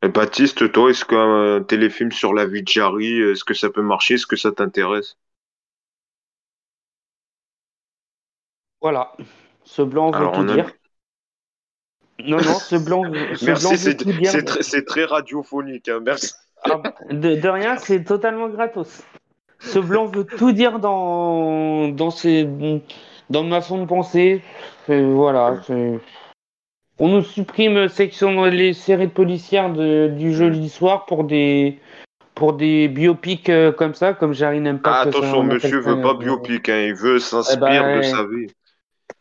Et 0.00 0.08
Baptiste, 0.08 0.70
toi, 0.72 0.90
est-ce 0.90 1.04
qu'un 1.04 1.62
téléfilm 1.64 2.12
sur 2.12 2.32
la 2.32 2.46
vie 2.46 2.62
de 2.62 2.68
Jarry, 2.68 3.20
est-ce 3.20 3.44
que 3.44 3.52
ça 3.52 3.68
peut 3.68 3.82
marcher? 3.82 4.14
Est-ce 4.14 4.28
que 4.28 4.36
ça 4.36 4.52
t'intéresse? 4.52 5.16
Voilà, 8.80 9.12
ce 9.64 9.82
blanc 9.82 10.10
veut 10.10 10.30
tout 10.32 10.44
dire. 10.44 10.70
Non, 12.24 12.38
non, 12.38 12.54
ce 12.54 12.74
blanc, 12.74 13.02
merci, 13.42 13.78
c'est 13.78 14.84
très, 14.84 15.04
radiophonique, 15.04 15.88
hein, 15.88 16.00
merci. 16.04 16.32
Ah, 16.64 16.82
de, 17.10 17.48
rien, 17.48 17.76
c'est 17.76 18.02
totalement 18.02 18.48
gratos. 18.48 19.04
Ce 19.60 19.78
blanc 19.78 20.06
veut 20.06 20.24
tout 20.24 20.50
dire 20.50 20.80
dans, 20.80 21.86
dans, 21.86 22.10
ses, 22.10 22.48
dans 23.30 23.44
ma 23.44 23.60
façon 23.60 23.78
de 23.78 23.86
penser. 23.86 24.42
Voilà. 24.88 25.60
On 26.98 27.08
nous 27.08 27.22
supprime 27.22 27.86
section 27.86 28.44
les 28.46 28.72
séries 28.72 29.06
policières 29.06 29.72
de, 29.72 30.08
du 30.08 30.34
jeudi 30.34 30.68
soir 30.68 31.06
pour 31.06 31.22
des, 31.22 31.78
pour 32.34 32.54
des 32.54 32.88
biopics 32.88 33.48
euh, 33.48 33.70
comme 33.70 33.94
ça, 33.94 34.14
comme 34.14 34.34
Jarry 34.34 34.60
n'aime 34.60 34.80
pas. 34.80 34.94
Ah, 34.94 35.00
attention, 35.02 35.44
monsieur 35.44 35.78
veut 35.78 36.00
pas 36.00 36.14
biopic, 36.14 36.68
hein, 36.68 36.86
il 36.88 36.94
veut 36.94 37.20
s'inspirer 37.20 37.76
eh 37.76 37.80
ben, 37.80 37.96
de 37.98 38.02
sa 38.02 38.24
vie 38.24 38.48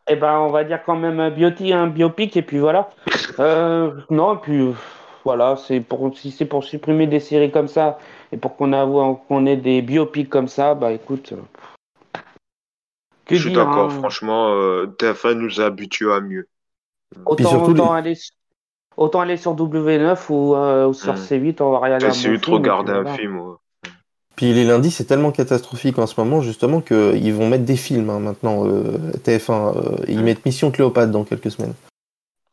eh 0.07 0.15
ben, 0.15 0.39
on 0.39 0.49
va 0.49 0.63
dire 0.63 0.83
quand 0.85 0.95
même 0.95 1.19
un 1.19 1.29
biopic, 1.29 1.71
un 1.71 1.87
biopic, 1.87 2.37
et 2.37 2.41
puis 2.41 2.59
voilà. 2.59 2.89
Euh, 3.39 3.91
non, 4.09 4.35
et 4.35 4.37
puis 4.37 4.73
voilà, 5.23 5.57
c'est 5.57 5.81
pour 5.81 6.15
si 6.17 6.31
c'est 6.31 6.45
pour 6.45 6.63
supprimer 6.63 7.07
des 7.07 7.19
séries 7.19 7.51
comme 7.51 7.67
ça 7.67 7.99
et 8.31 8.37
pour 8.37 8.55
qu'on 8.55 9.15
qu'on 9.15 9.45
ait 9.45 9.57
des 9.57 9.81
biopics 9.81 10.29
comme 10.29 10.47
ça, 10.47 10.73
bah 10.73 10.91
écoute. 10.91 11.33
Je 13.29 13.35
suis 13.35 13.51
d'accord, 13.51 13.91
hein. 13.91 13.99
franchement, 13.99 14.53
euh, 14.53 14.85
TF1 14.97 15.33
nous 15.33 15.59
a 15.59 15.65
habitués 15.65 16.13
à 16.13 16.21
mieux. 16.21 16.47
Autant, 17.25 17.93
aller, 17.93 18.17
autant 18.95 19.19
aller 19.19 19.37
sur 19.37 19.55
W9 19.55 20.17
ou, 20.29 20.55
euh, 20.55 20.93
sur 20.93 21.13
mmh. 21.13 21.17
C8, 21.17 21.61
on 21.61 21.71
va 21.71 21.79
regarder 21.79 22.05
un 22.05 22.09
C8 22.09 22.49
regarder 22.49 22.91
un 22.93 23.05
film. 23.15 23.55
Puis 24.37 24.53
les 24.53 24.65
lundis, 24.65 24.91
c'est 24.91 25.05
tellement 25.05 25.31
catastrophique 25.31 25.97
en 25.97 26.05
ce 26.05 26.13
moment, 26.19 26.41
justement, 26.41 26.79
qu'ils 26.79 27.33
vont 27.33 27.49
mettre 27.49 27.65
des 27.65 27.75
films 27.75 28.11
hein, 28.11 28.19
maintenant, 28.19 28.67
euh, 28.67 29.11
TF1. 29.25 29.51
Euh, 29.51 30.05
ils 30.07 30.23
mettent 30.23 30.45
Mission 30.45 30.69
Cléopâtre 30.69 31.11
dans 31.11 31.23
quelques 31.23 31.49
semaines. 31.49 31.73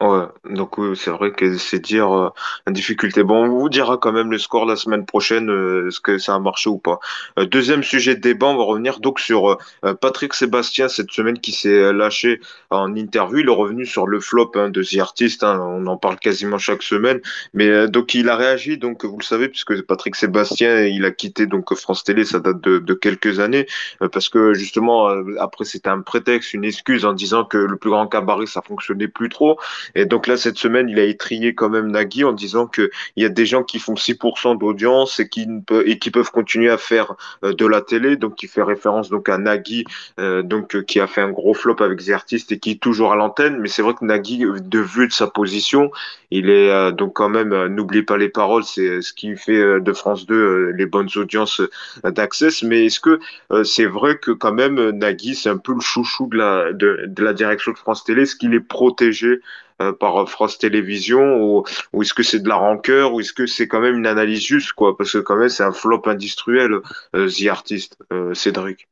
Ouais, 0.01 0.27
donc 0.51 0.77
oui, 0.77 0.97
c'est 0.97 1.11
vrai 1.13 1.31
que 1.31 1.57
c'est 1.57 1.79
dire 1.79 2.13
euh, 2.13 2.29
la 2.67 2.73
difficulté. 2.73 3.23
Bon, 3.23 3.45
on 3.45 3.49
vous 3.49 3.69
dira 3.69 3.97
quand 3.97 4.13
même 4.13 4.31
le 4.31 4.39
score 4.39 4.67
la 4.67 4.75
semaine 4.75 5.07
prochaine, 5.07 5.49
euh, 5.49 5.87
est-ce 5.89 6.01
que 6.01 6.19
ça 6.19 6.35
a 6.35 6.39
marché 6.41 6.69
ou 6.69 6.79
pas. 6.79 6.99
Euh, 7.39 7.47
deuxième 7.47 7.83
sujet 7.85 8.17
de 8.17 8.21
débat, 8.21 8.49
on 8.49 8.57
va 8.57 8.65
revenir 8.65 8.99
donc 8.99 9.21
sur 9.21 9.57
Patrick 10.01 10.35
Sébastien 10.35 10.89
cette 10.89 11.13
semaine 11.13 11.39
qui 11.39 11.53
s'est 11.53 11.93
lâché 11.93 12.41
en 12.71 12.95
interview. 12.97 13.39
Il 13.39 13.47
est 13.47 13.53
revenu 13.53 13.87
sur 13.87 14.07
le 14.09 14.21
flop 14.21 14.51
hein, 14.57 14.69
de 14.69 14.83
The 14.83 14.99
Artist, 14.99 15.45
hein, 15.45 15.61
on 15.63 15.87
en 15.87 15.97
parle 15.97 16.19
quasiment 16.19 16.59
chaque 16.59 16.83
semaine. 16.83 17.21
Mais 17.55 17.89
donc 17.89 18.15
il 18.15 18.29
a 18.29 18.37
réagi, 18.37 18.77
donc 18.79 19.05
vous 19.05 19.17
le 19.19 19.25
savez, 19.25 19.49
puisque 19.49 19.81
Patrick 19.83 20.17
Sébastien, 20.17 20.85
il 20.87 21.05
a 21.05 21.13
quitté 21.13 21.47
donc 21.47 21.73
France 21.75 22.03
Télé, 22.03 22.25
ça 22.25 22.41
date 22.41 22.61
de, 22.61 22.79
de 22.79 22.95
quelques 22.95 23.39
années, 23.39 23.67
parce 24.13 24.29
que 24.29 24.55
justement 24.55 25.09
après 25.39 25.65
c'était 25.65 25.89
un 25.89 26.01
prétexte, 26.01 26.53
une 26.53 26.65
excuse 26.65 27.05
en 27.05 27.13
disant 27.13 27.45
que 27.45 27.59
le 27.59 27.77
plus 27.77 27.91
grand 27.91 28.09
cabaret 28.09 28.47
ça 28.47 28.61
fonctionnait 28.61 29.09
plus 29.09 29.29
trop. 29.29 29.59
Et 29.95 30.07
donc 30.07 30.27
là, 30.27 30.37
cette 30.37 30.59
semaine, 30.59 30.89
il 30.89 30.99
a 30.99 31.05
étrié 31.05 31.55
quand 31.55 31.69
même 31.69 31.91
Nagui 31.91 32.25
en 32.25 32.33
disant 32.33 32.67
qu'il 32.67 32.91
y 33.17 33.25
a 33.25 33.29
des 33.29 33.47
gens 33.47 33.63
qui 33.63 33.79
font 33.79 33.95
6% 33.95 34.59
d'audience 34.59 35.21
et 35.21 35.29
qui, 35.29 35.47
et 35.85 35.99
qui 35.99 36.11
peuvent 36.11 36.31
continuer 36.31 36.71
à 36.71 36.79
faire 36.79 37.15
euh, 37.45 37.53
de 37.53 37.67
la 37.67 37.81
télé. 37.81 38.17
Donc, 38.17 38.43
il 38.43 38.49
fait 38.49 38.63
référence 38.63 39.11
donc 39.11 39.29
à 39.29 39.39
Nagui, 39.39 39.85
euh, 40.19 40.43
donc 40.43 40.75
euh, 40.75 40.83
qui 40.83 41.01
a 41.01 41.07
fait 41.07 41.21
un 41.21 41.31
gros 41.31 41.55
flop 41.55 41.77
avec 41.81 42.05
The 42.05 42.11
Artistes 42.11 42.53
et 42.53 42.59
qui 42.59 42.73
est 42.73 42.81
toujours 42.81 43.13
à 43.13 43.17
l'antenne. 43.17 43.59
Mais 43.59 43.69
c'est 43.69 43.83
vrai 43.83 43.95
que 43.95 44.05
Nagui, 44.05 44.39
de 44.39 44.79
vue 44.79 45.09
de 45.09 45.13
sa 45.13 45.27
position, 45.27 45.91
il 46.31 46.51
est 46.51 46.93
donc 46.93 47.15
quand 47.15 47.29
même, 47.29 47.67
n'oublie 47.67 48.03
pas 48.03 48.17
les 48.17 48.29
paroles, 48.29 48.65
c'est 48.65 49.03
ce 49.03 49.13
qui 49.13 49.37
fait 49.37 49.81
de 49.81 49.93
France 49.93 50.27
2 50.27 50.71
les 50.71 50.87
bonnes 50.87 51.09
audiences 51.15 51.61
d'Access. 52.03 52.65
Mais 52.65 52.87
est-ce 52.87 52.99
que 52.99 53.21
c'est 53.63 53.87
vrai 53.87 54.19
que 54.19 54.33
quand 54.33 54.53
même 54.53 54.91
Nagui, 54.91 55.37
c'est 55.37 55.49
un 55.49 55.59
peu 55.59 55.75
le 55.75 55.81
chouchou 55.81 56.27
de 56.27 56.37
la, 56.37 56.73
de, 56.73 57.05
de 57.07 57.23
la 57.23 57.33
direction 57.33 57.73
de 57.73 57.79
France 57.79 58.05
Télé, 58.05 58.23
est-ce 58.23 58.37
qu'il 58.37 58.55
est 58.55 58.61
protégé 58.61 59.41
euh, 59.81 59.84
par 59.93 60.29
France 60.29 60.59
Télévisions 60.59 61.43
ou, 61.43 61.65
ou 61.93 62.03
est-ce 62.03 62.15
que 62.15 62.23
c'est 62.23 62.41
de 62.41 62.49
la 62.49 62.57
rancœur 62.57 63.13
ou 63.13 63.21
est-ce 63.21 63.33
que 63.33 63.47
c'est 63.47 63.69
quand 63.69 63.81
même 63.81 63.97
une 63.97 64.07
analyse 64.07 64.45
juste 64.45 64.73
quoi 64.73 64.97
parce 64.97 65.13
que 65.13 65.19
quand 65.19 65.37
même 65.37 65.49
c'est 65.49 65.63
un 65.63 65.73
flop 65.73 66.03
industriel 66.07 66.79
euh, 67.15 67.29
The 67.29 67.47
Artist 67.49 67.97
euh, 68.13 68.35
Cédric 68.35 68.89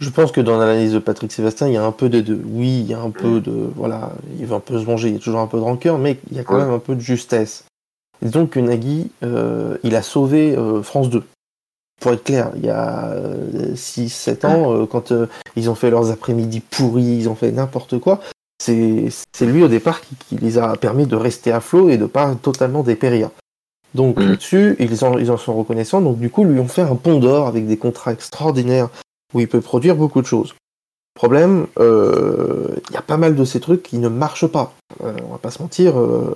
je 0.00 0.10
pense 0.10 0.30
que 0.30 0.40
dans 0.40 0.58
l'analyse 0.58 0.92
de 0.92 1.00
Patrick 1.00 1.32
Sébastien, 1.32 1.66
il 1.66 1.72
y 1.72 1.76
a 1.76 1.84
un 1.84 1.90
peu 1.90 2.08
de 2.08 2.20
deux. 2.20 2.40
Oui, 2.46 2.82
il 2.82 2.86
y 2.86 2.94
a 2.94 3.00
un 3.00 3.10
peu 3.10 3.40
de. 3.40 3.68
Voilà, 3.74 4.12
il 4.38 4.46
va 4.46 4.54
un 4.54 4.60
peu 4.60 4.78
se 4.78 4.84
venger, 4.84 5.08
il 5.08 5.14
y 5.14 5.16
a 5.16 5.18
toujours 5.18 5.40
un 5.40 5.48
peu 5.48 5.56
de 5.56 5.64
rancœur, 5.64 5.98
mais 5.98 6.20
il 6.30 6.36
y 6.36 6.40
a 6.40 6.44
quand 6.44 6.56
même 6.56 6.70
un 6.70 6.78
peu 6.78 6.94
de 6.94 7.00
justesse. 7.00 7.64
Disons 8.22 8.46
que 8.46 8.60
Nagui, 8.60 9.10
il 9.22 9.96
a 9.96 10.02
sauvé 10.02 10.56
France 10.84 11.10
2. 11.10 11.24
Pour 12.00 12.12
être 12.12 12.22
clair, 12.22 12.52
il 12.54 12.64
y 12.64 12.70
a 12.70 13.12
6-7 13.74 14.46
ans, 14.46 14.86
quand 14.86 15.12
ils 15.56 15.68
ont 15.68 15.74
fait 15.74 15.90
leurs 15.90 16.12
après-midi 16.12 16.60
pourris, 16.60 17.02
ils 17.02 17.28
ont 17.28 17.34
fait 17.34 17.50
n'importe 17.50 17.98
quoi, 17.98 18.20
c'est 18.58 19.46
lui 19.46 19.62
au 19.62 19.68
départ 19.68 20.00
qui, 20.00 20.36
les 20.36 20.58
a 20.58 20.76
permis 20.76 21.06
de 21.06 21.16
rester 21.16 21.52
à 21.52 21.60
flot 21.60 21.88
et 21.88 21.96
de 21.96 22.06
pas 22.06 22.34
totalement 22.34 22.82
dépérir. 22.82 23.30
Donc 23.94 24.18
mm. 24.18 24.28
là-dessus, 24.28 24.76
ils 24.78 25.04
en, 25.04 25.18
ils 25.18 25.30
en 25.30 25.36
sont 25.36 25.54
reconnaissants. 25.54 26.00
Donc 26.00 26.18
du 26.18 26.30
coup, 26.30 26.44
lui 26.44 26.60
ont 26.60 26.68
fait 26.68 26.82
un 26.82 26.96
pont 26.96 27.18
d'or 27.18 27.46
avec 27.46 27.66
des 27.66 27.76
contrats 27.76 28.12
extraordinaires 28.12 28.88
où 29.34 29.40
il 29.40 29.48
peut 29.48 29.60
produire 29.60 29.96
beaucoup 29.96 30.20
de 30.20 30.26
choses. 30.26 30.54
Problème, 31.14 31.66
euh, 31.80 32.68
il 32.90 32.94
y 32.94 32.96
a 32.96 33.02
pas 33.02 33.16
mal 33.16 33.34
de 33.34 33.44
ces 33.44 33.58
trucs 33.58 33.82
qui 33.82 33.98
ne 33.98 34.08
marchent 34.08 34.46
pas. 34.46 34.74
Euh, 35.02 35.12
on 35.26 35.32
va 35.32 35.38
pas 35.38 35.50
se 35.50 35.60
mentir, 35.60 35.98
euh, 35.98 36.32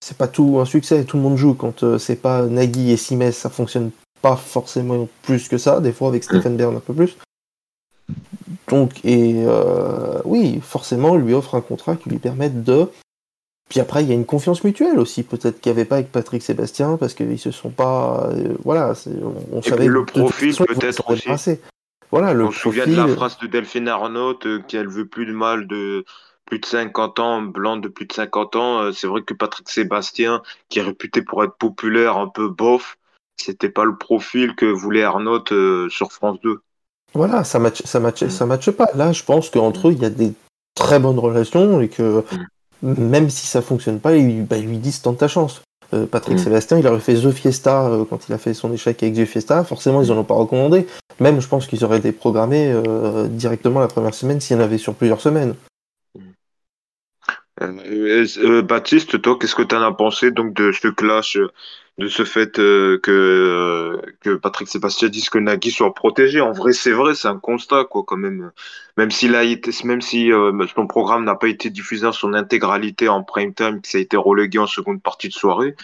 c'est 0.00 0.16
pas 0.16 0.28
tout 0.28 0.58
un 0.60 0.64
succès. 0.64 1.04
Tout 1.04 1.16
le 1.16 1.24
monde 1.24 1.36
joue 1.36 1.54
quand 1.54 1.98
c'est 1.98 2.16
pas 2.16 2.42
Nagui 2.42 2.92
et 2.92 2.96
Simès, 2.96 3.36
ça 3.36 3.50
fonctionne 3.50 3.90
pas 4.22 4.36
forcément 4.36 5.08
plus 5.22 5.48
que 5.48 5.58
ça. 5.58 5.80
Des 5.80 5.92
fois 5.92 6.08
avec 6.08 6.22
mm. 6.22 6.26
Stephen 6.26 6.56
Bern 6.56 6.76
un 6.76 6.80
peu 6.80 6.94
plus. 6.94 7.16
Donc, 8.68 9.04
et 9.04 9.42
euh, 9.46 10.20
oui, 10.24 10.60
forcément, 10.62 11.16
lui 11.16 11.34
offre 11.34 11.54
un 11.54 11.60
contrat 11.60 11.96
qui 11.96 12.10
lui 12.10 12.18
permette 12.18 12.64
de. 12.64 12.88
Puis 13.68 13.80
après, 13.80 14.02
il 14.02 14.08
y 14.08 14.12
a 14.12 14.14
une 14.14 14.26
confiance 14.26 14.64
mutuelle 14.64 14.98
aussi, 14.98 15.22
peut-être 15.22 15.60
qu'il 15.60 15.72
n'y 15.72 15.78
avait 15.78 15.84
pas 15.84 15.96
avec 15.96 16.10
Patrick 16.10 16.42
Sébastien, 16.42 16.96
parce 16.96 17.14
qu'ils 17.14 17.38
se 17.38 17.52
sont 17.52 17.70
pas. 17.70 18.28
Euh, 18.32 18.54
voilà, 18.64 18.94
on, 19.52 19.62
savait. 19.62 19.86
le 19.86 20.04
profil, 20.04 20.54
peut-être 20.56 21.08
aussi. 21.10 21.58
Voilà, 22.10 22.34
le 22.34 22.46
on 22.46 22.50
se 22.50 22.58
souvient 22.58 22.86
de 22.86 22.96
la 22.96 23.06
phrase 23.06 23.38
de 23.38 23.46
Delphine 23.46 23.86
Arnault 23.86 24.38
euh, 24.44 24.58
qu'elle 24.66 24.88
veut 24.88 25.06
plus 25.06 25.26
de 25.26 25.32
mal 25.32 25.68
de 25.68 26.04
plus 26.44 26.58
de 26.58 26.66
50 26.66 27.20
ans, 27.20 27.42
blanc 27.42 27.76
de 27.76 27.86
plus 27.86 28.06
de 28.06 28.12
50 28.12 28.56
ans. 28.56 28.92
C'est 28.92 29.06
vrai 29.06 29.22
que 29.22 29.34
Patrick 29.34 29.68
Sébastien, 29.68 30.42
qui 30.68 30.80
est 30.80 30.82
réputé 30.82 31.22
pour 31.22 31.44
être 31.44 31.54
populaire, 31.56 32.16
un 32.16 32.26
peu 32.26 32.48
bof, 32.48 32.98
c'était 33.36 33.68
pas 33.68 33.84
le 33.84 33.96
profil 33.96 34.56
que 34.56 34.66
voulait 34.66 35.04
Arnaud 35.04 35.44
sur 35.88 36.10
France 36.10 36.40
2. 36.42 36.60
Voilà, 37.14 37.44
ça 37.44 37.58
match, 37.58 37.82
ça 37.84 38.00
ça 38.28 38.46
matche 38.46 38.70
pas. 38.70 38.88
Là, 38.94 39.12
je 39.12 39.24
pense 39.24 39.50
qu'entre 39.50 39.88
eux, 39.88 39.92
il 39.92 40.00
y 40.00 40.04
a 40.04 40.10
des 40.10 40.32
très 40.74 40.98
bonnes 40.98 41.18
relations 41.18 41.80
et 41.80 41.88
que 41.88 42.24
même 42.82 43.30
si 43.30 43.46
ça 43.46 43.62
fonctionne 43.62 44.00
pas, 44.00 44.16
ils, 44.16 44.44
bah, 44.44 44.58
lui 44.58 44.78
disent 44.78 45.02
tente 45.02 45.18
ta 45.18 45.28
chance. 45.28 45.62
Euh, 45.92 46.06
Patrick 46.06 46.36
mm. 46.36 46.44
Sébastien, 46.44 46.78
il 46.78 46.86
aurait 46.86 47.00
fait 47.00 47.14
The 47.14 47.32
Fiesta 47.32 47.88
euh, 47.88 48.04
quand 48.08 48.28
il 48.28 48.32
a 48.32 48.38
fait 48.38 48.54
son 48.54 48.72
échec 48.72 49.02
avec 49.02 49.14
The 49.14 49.24
Fiesta. 49.24 49.64
Forcément, 49.64 50.02
ils 50.02 50.12
en 50.12 50.18
ont 50.18 50.24
pas 50.24 50.34
recommandé. 50.34 50.86
Même, 51.18 51.40
je 51.40 51.48
pense 51.48 51.66
qu'ils 51.66 51.84
auraient 51.84 51.98
été 51.98 52.12
programmés 52.12 52.72
euh, 52.72 53.26
directement 53.26 53.80
la 53.80 53.88
première 53.88 54.14
semaine 54.14 54.40
s'il 54.40 54.56
y 54.56 54.60
en 54.60 54.62
avait 54.62 54.78
sur 54.78 54.94
plusieurs 54.94 55.20
semaines. 55.20 55.54
Baptiste, 58.62 59.20
toi, 59.20 59.36
qu'est-ce 59.38 59.54
que 59.54 59.62
tu 59.62 59.74
en 59.74 59.82
as 59.82 59.92
pensé 59.92 60.30
donc 60.30 60.54
de 60.54 60.72
ce 60.72 60.88
clash 60.88 61.36
de 62.00 62.08
ce 62.08 62.24
fait 62.24 62.58
euh, 62.58 62.98
que, 62.98 63.10
euh, 63.10 64.12
que 64.20 64.34
Patrick 64.36 64.68
Sébastien 64.68 65.08
dise 65.10 65.28
que 65.28 65.38
Nagui 65.38 65.70
soit 65.70 65.94
protégé. 65.94 66.40
En 66.40 66.52
vrai, 66.52 66.72
c'est 66.72 66.92
vrai, 66.92 67.14
c'est 67.14 67.28
un 67.28 67.38
constat, 67.38 67.84
quoi, 67.84 68.04
quand 68.06 68.16
même. 68.16 68.50
Même 68.96 69.10
s'il 69.10 69.36
a 69.36 69.44
été, 69.44 69.70
même 69.84 70.00
si 70.00 70.32
euh, 70.32 70.66
son 70.74 70.86
programme 70.86 71.24
n'a 71.24 71.34
pas 71.34 71.48
été 71.48 71.68
diffusé 71.68 72.06
en 72.06 72.12
son 72.12 72.32
intégralité 72.32 73.08
en 73.08 73.22
prime 73.22 73.52
time, 73.52 73.82
que 73.82 73.88
ça 73.88 73.98
a 73.98 74.00
été 74.00 74.16
relégué 74.16 74.58
en 74.58 74.66
seconde 74.66 75.02
partie 75.02 75.28
de 75.28 75.34
soirée, 75.34 75.76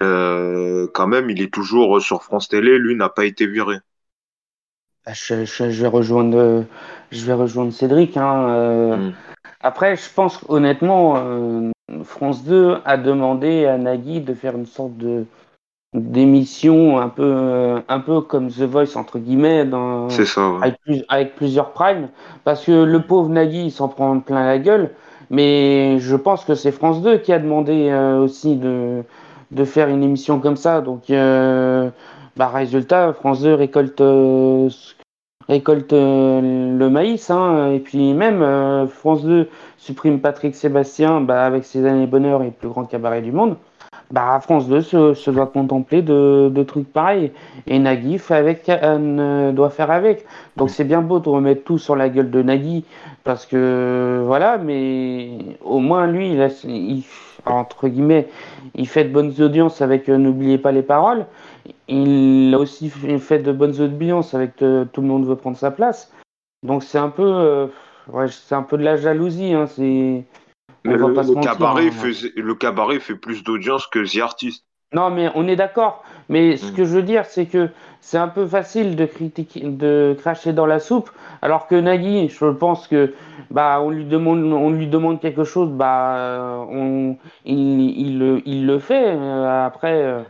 quand 0.00 1.06
même, 1.08 1.30
il 1.30 1.42
est 1.42 1.52
toujours 1.52 2.00
sur 2.00 2.22
France 2.22 2.48
Télé. 2.48 2.78
Lui 2.78 2.94
n'a 2.94 3.08
pas 3.08 3.24
été 3.24 3.46
viré. 3.46 3.78
Bah, 5.04 5.12
je, 5.14 5.64
vais 5.64 5.88
rejoindre, 5.88 6.64
je 7.10 7.26
vais 7.26 7.32
rejoindre 7.32 7.72
Cédric. 7.72 8.16
Hein, 8.16 8.96
mm. 8.96 9.14
Après, 9.62 9.96
je 9.96 10.08
pense 10.14 10.44
honnêtement, 10.48 11.72
France 12.04 12.44
2 12.44 12.76
a 12.84 12.96
demandé 12.96 13.66
à 13.66 13.78
Nagui 13.78 14.20
de 14.20 14.34
faire 14.34 14.54
une 14.54 14.66
sorte 14.66 14.96
de 14.96 15.26
d'émission 15.96 16.98
un 16.98 17.08
peu 17.08 17.82
un 17.88 18.00
peu 18.00 18.20
comme 18.20 18.48
The 18.48 18.62
Voice 18.62 18.96
entre 18.96 19.18
guillemets 19.18 19.64
dans, 19.64 20.08
avec, 21.08 21.36
plusieurs 21.36 21.72
primes. 21.72 22.08
Parce 22.44 22.64
que 22.64 22.84
le 22.84 23.02
pauvre 23.02 23.28
Nagui 23.28 23.66
il 23.66 23.70
s'en 23.70 23.88
prend 23.88 24.18
plein 24.20 24.44
la 24.44 24.58
gueule. 24.58 24.92
Mais 25.30 25.98
je 25.98 26.14
pense 26.14 26.44
que 26.44 26.54
c'est 26.54 26.70
France 26.70 27.02
2 27.02 27.18
qui 27.18 27.32
a 27.32 27.38
demandé 27.38 27.88
euh, 27.90 28.18
aussi 28.18 28.56
de 28.56 29.02
de 29.52 29.64
faire 29.64 29.88
une 29.88 30.02
émission 30.02 30.40
comme 30.40 30.56
ça. 30.56 30.80
Donc 30.80 31.10
euh, 31.10 31.90
bah 32.36 32.48
résultat 32.48 33.12
France 33.12 33.42
2 33.42 33.54
récolte 33.54 34.00
euh, 34.00 34.68
récolte 35.48 35.92
le 35.92 36.88
maïs 36.88 37.30
hein, 37.30 37.70
et 37.72 37.80
puis 37.80 38.12
même 38.14 38.88
France 38.88 39.24
2 39.24 39.48
supprime 39.78 40.20
Patrick 40.20 40.54
Sébastien 40.54 41.20
bah, 41.20 41.44
avec 41.44 41.64
ses 41.64 41.86
années 41.86 42.06
bonheur 42.06 42.42
et 42.42 42.46
le 42.46 42.50
plus 42.50 42.68
grand 42.68 42.84
cabaret 42.84 43.22
du 43.22 43.30
monde 43.32 43.56
bah, 44.10 44.38
France 44.40 44.68
2 44.68 44.80
se, 44.82 45.30
doit 45.30 45.46
contempler 45.46 46.02
de, 46.02 46.62
trucs 46.62 46.92
pareils. 46.92 47.32
Et 47.66 47.78
Nagui 47.78 48.18
fait 48.18 48.34
avec, 48.34 48.68
euh, 48.68 49.52
doit 49.52 49.70
faire 49.70 49.90
avec. 49.90 50.24
Donc 50.56 50.70
c'est 50.70 50.84
bien 50.84 51.02
beau 51.02 51.18
de 51.18 51.28
remettre 51.28 51.64
tout 51.64 51.78
sur 51.78 51.96
la 51.96 52.08
gueule 52.08 52.30
de 52.30 52.42
Nagui, 52.42 52.84
parce 53.24 53.46
que 53.46 54.22
voilà, 54.24 54.58
mais 54.58 55.38
au 55.64 55.80
moins 55.80 56.06
lui, 56.06 56.32
il, 56.64 57.02
entre 57.46 57.88
guillemets, 57.88 58.28
il 58.74 58.86
fait 58.86 59.04
de 59.04 59.12
bonnes 59.12 59.34
audiences 59.40 59.82
avec 59.82 60.08
euh, 60.08 60.18
N'oubliez 60.18 60.58
pas 60.58 60.72
les 60.72 60.82
paroles. 60.82 61.26
Il 61.88 62.52
a 62.54 62.58
aussi 62.58 62.90
fait 62.90 63.38
de 63.40 63.52
bonnes 63.52 63.80
audiences 63.80 64.34
avec 64.34 64.62
euh, 64.62 64.84
Tout 64.92 65.00
le 65.00 65.08
monde 65.08 65.26
veut 65.26 65.36
prendre 65.36 65.56
sa 65.56 65.70
place. 65.70 66.12
Donc 66.62 66.82
c'est 66.82 66.98
un 66.98 67.10
peu, 67.10 67.68
ouais, 68.12 68.26
c'est 68.28 68.54
un 68.54 68.62
peu 68.62 68.78
de 68.78 68.82
la 68.82 68.96
jalousie. 68.96 69.52
Hein, 69.52 69.66
c'est 69.66 70.24
le, 70.86 71.42
cabaret 71.42 71.88
hein. 71.88 72.28
le 72.36 72.54
cabaret 72.54 73.00
fait 73.00 73.14
plus 73.14 73.42
d'audience 73.44 73.86
que 73.86 73.98
The 73.98 74.22
Artist. 74.22 74.64
Non, 74.92 75.10
mais 75.10 75.30
on 75.34 75.48
est 75.48 75.56
d'accord. 75.56 76.04
Mais 76.28 76.56
ce 76.56 76.70
hmm. 76.70 76.74
que 76.74 76.84
je 76.84 76.94
veux 76.94 77.02
dire, 77.02 77.24
c'est 77.26 77.46
que 77.46 77.70
c'est 78.00 78.18
un 78.18 78.28
peu 78.28 78.46
facile 78.46 78.94
de 78.94 79.04
critiquer, 79.04 79.60
de 79.60 80.16
cracher 80.18 80.52
dans 80.52 80.66
la 80.66 80.78
soupe, 80.78 81.10
alors 81.42 81.66
que 81.66 81.74
Nagui, 81.74 82.28
je 82.28 82.46
pense 82.46 82.86
que 82.86 83.14
bah 83.50 83.80
on 83.82 83.90
lui 83.90 84.04
demande, 84.04 84.44
on 84.44 84.70
lui 84.70 84.86
demande 84.86 85.20
quelque 85.20 85.44
chose, 85.44 85.70
bah 85.70 86.64
on, 86.70 87.16
il, 87.44 88.40
il, 88.46 88.66
le 88.66 88.78
fait. 88.78 89.08
Euh, 89.08 89.66
après, 89.66 90.02
euh, 90.02 90.22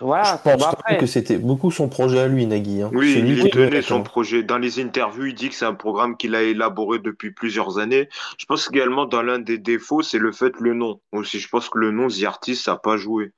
voilà, 0.00 0.40
je 0.44 0.50
pense 0.50 0.98
que 1.00 1.06
c'était 1.06 1.38
beaucoup 1.38 1.70
son 1.70 1.88
projet 1.88 2.20
à 2.20 2.28
lui, 2.28 2.46
Nagui. 2.46 2.82
Hein. 2.82 2.90
Oui, 2.92 3.14
il 3.26 3.50
tenait 3.50 3.82
son 3.82 4.02
projet. 4.02 4.42
Dans 4.42 4.58
les 4.58 4.80
interviews, 4.80 5.26
il 5.26 5.34
dit 5.34 5.48
que 5.48 5.54
c'est 5.54 5.64
un 5.64 5.74
programme 5.74 6.16
qu'il 6.16 6.34
a 6.34 6.42
élaboré 6.42 6.98
depuis 6.98 7.30
plusieurs 7.30 7.78
années. 7.78 8.08
Je 8.38 8.44
pense 8.46 8.68
également 8.72 9.06
dans 9.06 9.22
l'un 9.22 9.38
des 9.38 9.58
défauts, 9.58 10.02
c'est 10.02 10.18
le 10.18 10.32
fait 10.32 10.52
le 10.60 10.74
nom. 10.74 11.00
Aussi, 11.12 11.40
je 11.40 11.48
pense 11.48 11.68
que 11.68 11.78
le 11.78 11.90
nom 11.90 12.08
The 12.08 12.24
Artist 12.24 12.68
n'a 12.68 12.76
pas 12.76 12.96
joué. 12.96 13.32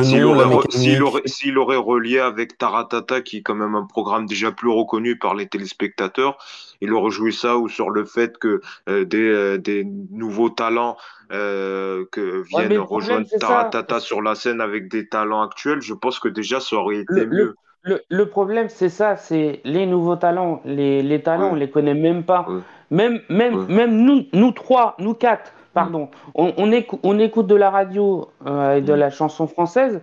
S'il 0.00 0.24
aurait, 0.24 1.22
aurait, 1.56 1.76
relié 1.76 2.18
avec 2.18 2.56
Taratata, 2.56 3.20
qui 3.20 3.38
est 3.38 3.42
quand 3.42 3.54
même 3.54 3.74
un 3.74 3.84
programme 3.84 4.26
déjà 4.26 4.50
plus 4.50 4.70
reconnu 4.70 5.18
par 5.18 5.34
les 5.34 5.46
téléspectateurs, 5.46 6.38
il 6.80 6.92
aurait 6.92 7.10
joué 7.10 7.32
ça 7.32 7.58
ou 7.58 7.68
sur 7.68 7.90
le 7.90 8.04
fait 8.04 8.38
que 8.38 8.62
euh, 8.88 9.04
des, 9.04 9.28
euh, 9.28 9.58
des, 9.58 9.84
nouveaux 10.10 10.48
talents 10.48 10.96
euh, 11.32 12.04
que 12.12 12.42
viennent 12.48 12.78
rejoindre 12.78 13.26
Taratata 13.38 14.00
sur 14.00 14.22
la 14.22 14.34
scène 14.34 14.62
avec 14.62 14.88
des 14.88 15.06
talents 15.06 15.42
actuels, 15.42 15.82
je 15.82 15.92
pense 15.92 16.18
que 16.18 16.28
déjà 16.28 16.60
ça 16.60 16.76
aurait 16.76 17.00
été 17.00 17.26
mieux. 17.26 17.54
Le, 17.82 18.00
le, 18.08 18.26
problème, 18.26 18.70
c'est 18.70 18.88
ça, 18.88 19.16
c'est 19.16 19.60
les 19.64 19.84
nouveaux 19.84 20.16
talents. 20.16 20.62
Les, 20.64 21.02
les 21.02 21.22
talents, 21.22 21.50
on 21.52 21.54
les 21.54 21.68
connaît 21.68 21.92
même 21.92 22.24
pas. 22.24 22.46
Même, 22.90 23.20
même, 23.28 23.66
même 23.66 23.96
nous, 23.96 24.24
nous 24.32 24.52
trois, 24.52 24.96
nous 24.98 25.12
quatre, 25.12 25.52
pardon, 25.74 26.10
on, 26.34 26.54
on, 26.56 26.72
écoute, 26.72 27.00
on 27.02 27.18
écoute 27.18 27.46
de 27.46 27.54
la 27.54 27.70
radio 27.70 28.30
euh, 28.46 28.76
et 28.76 28.80
de 28.80 28.92
la 28.92 29.10
chanson 29.10 29.46
française, 29.46 30.02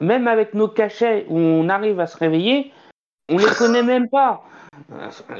même 0.00 0.28
avec 0.28 0.54
nos 0.54 0.68
cachets 0.68 1.26
où 1.28 1.38
on 1.38 1.68
arrive 1.68 2.00
à 2.00 2.06
se 2.06 2.16
réveiller, 2.16 2.72
on 3.30 3.38
les 3.38 3.54
connaît 3.58 3.82
même 3.82 4.08
pas. 4.08 4.42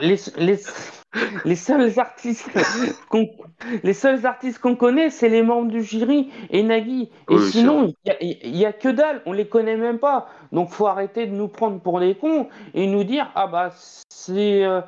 Les, 0.01 0.17
les, 0.37 0.59
les 1.45 1.57
seuls 1.57 1.99
artistes 1.99 2.49
qu'on 3.09 3.29
les 3.83 3.95
seuls 3.95 4.27
artistes 4.27 4.59
qu'on 4.59 4.77
connaît, 4.77 5.11
c'est 5.11 5.29
les 5.29 5.43
membres 5.43 5.71
du 5.71 5.83
jury 5.83 6.31
et 6.51 6.63
Nagui. 6.63 7.11
Et 7.31 7.39
sinon, 7.39 7.93
il 8.21 8.57
y, 8.57 8.65
a 8.65 8.73
que 8.73 8.89
dalle, 8.89 9.23
on 9.27 9.33
les 9.33 9.49
connaît 9.49 9.77
même 9.77 9.99
pas. 9.99 10.29
Donc, 10.53 10.71
faut 10.71 10.87
arrêter 10.87 11.27
de 11.27 11.33
nous 11.33 11.49
prendre 11.49 11.81
pour 11.81 12.01
des 12.01 12.15
cons 12.15 12.49
et 12.75 12.87
nous 12.87 13.05
dire 13.05 13.31
ah 13.35 13.47
bah 13.47 13.71
c'est 14.09 14.65
euh, 14.65 14.81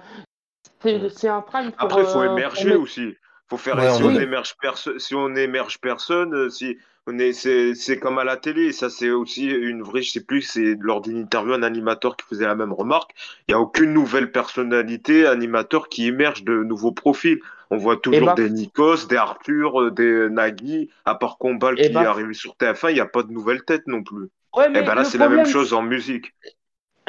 c'est 0.80 1.28
un 1.28 1.40
prime. 1.40 1.72
Après, 1.78 2.02
il 2.02 2.06
faut 2.06 2.20
euh, 2.20 2.32
émerger 2.32 2.74
aussi. 2.74 3.14
Faut 3.52 3.58
faire 3.58 3.94
si, 3.94 4.02
on 4.02 4.14
émerge 4.18 4.54
si 4.96 5.14
on 5.14 5.36
émerge 5.36 5.78
personne, 5.78 6.32
euh, 6.32 6.48
si 6.48 6.78
on 7.06 7.18
est 7.18 7.34
c'est 7.34 7.98
comme 7.98 8.16
à 8.16 8.24
la 8.24 8.38
télé, 8.38 8.72
ça 8.72 8.88
c'est 8.88 9.10
aussi 9.10 9.44
une 9.44 9.82
vraie, 9.82 10.00
je 10.00 10.10
sais 10.10 10.24
plus, 10.24 10.40
c'est 10.40 10.74
lors 10.80 11.02
d'une 11.02 11.18
interview 11.18 11.52
un 11.52 11.62
animateur 11.62 12.16
qui 12.16 12.24
faisait 12.26 12.46
la 12.46 12.54
même 12.54 12.72
remarque. 12.72 13.10
Il 13.46 13.52
y 13.52 13.54
a 13.54 13.60
aucune 13.60 13.92
nouvelle 13.92 14.32
personnalité 14.32 15.26
animateur 15.26 15.90
qui 15.90 16.06
émerge 16.06 16.44
de 16.44 16.64
nouveaux 16.64 16.92
profils. 16.92 17.40
On 17.68 17.76
voit 17.76 17.98
toujours 17.98 18.28
ben 18.28 18.34
des 18.36 18.48
Nikos, 18.48 19.06
des 19.06 19.16
Arthur, 19.16 19.82
euh, 19.82 19.90
des 19.90 20.30
Nagui, 20.30 20.88
à 21.04 21.14
part 21.14 21.36
Combal 21.36 21.74
qui 21.74 21.82
est 21.82 21.94
arrivé 21.94 22.32
sur 22.32 22.54
TF1, 22.54 22.88
il 22.88 22.94
n'y 22.94 23.00
a 23.00 23.06
pas 23.06 23.22
de 23.22 23.32
nouvelle 23.32 23.64
tête 23.64 23.86
non 23.86 24.02
plus. 24.02 24.30
et 24.56 24.60
eh 24.74 24.80
ben 24.80 24.94
là 24.94 25.04
c'est 25.04 25.18
la 25.18 25.28
même 25.28 25.44
chose 25.44 25.74
en 25.74 25.82
musique. 25.82 26.32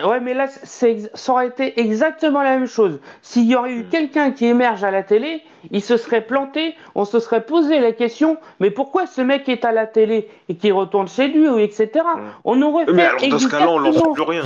Ouais, 0.01 0.19
mais 0.19 0.33
là, 0.33 0.47
ça 0.47 1.31
aurait 1.31 1.49
été 1.49 1.79
exactement 1.79 2.41
la 2.41 2.57
même 2.57 2.67
chose. 2.67 2.99
S'il 3.21 3.45
y 3.45 3.55
aurait 3.55 3.73
eu 3.73 3.83
hmm. 3.83 3.89
quelqu'un 3.89 4.31
qui 4.31 4.45
émerge 4.45 4.83
à 4.83 4.89
la 4.89 5.03
télé, 5.03 5.43
il 5.69 5.83
se 5.83 5.97
serait 5.97 6.25
planté, 6.25 6.75
on 6.95 7.05
se 7.05 7.19
serait 7.19 7.45
posé 7.45 7.79
la 7.79 7.91
question, 7.91 8.37
mais 8.59 8.71
pourquoi 8.71 9.05
ce 9.05 9.21
mec 9.21 9.47
est 9.49 9.65
à 9.65 9.71
la 9.71 9.85
télé 9.85 10.29
et 10.49 10.55
qui 10.55 10.71
retourne 10.71 11.07
chez 11.07 11.27
lui, 11.27 11.47
ou 11.47 11.59
etc. 11.59 11.89
Hmm. 11.95 12.29
On 12.43 12.61
aurait 12.63 12.85
fait. 12.85 12.93
Mais 12.93 13.03
alors, 13.03 13.21
dans 13.27 13.39
ce 13.39 13.47
cas-là, 13.47 13.69
on 13.69 13.79
n'en 13.81 14.13
plus 14.13 14.23
rien. 14.23 14.43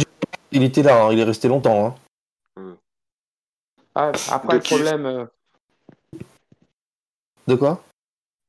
Il 0.52 0.64
était 0.64 0.84
là, 0.84 1.06
hein, 1.06 1.14
il 1.14 1.20
est 1.20 1.24
resté 1.24 1.48
longtemps. 1.48 1.86
Hein. 1.86 1.96
Hmm. 2.62 2.74
Ah, 3.96 4.12
après, 4.32 4.58
le 4.58 4.62
problème. 4.62 5.06
Euh, 5.06 5.26
de 7.48 7.56
quoi? 7.56 7.82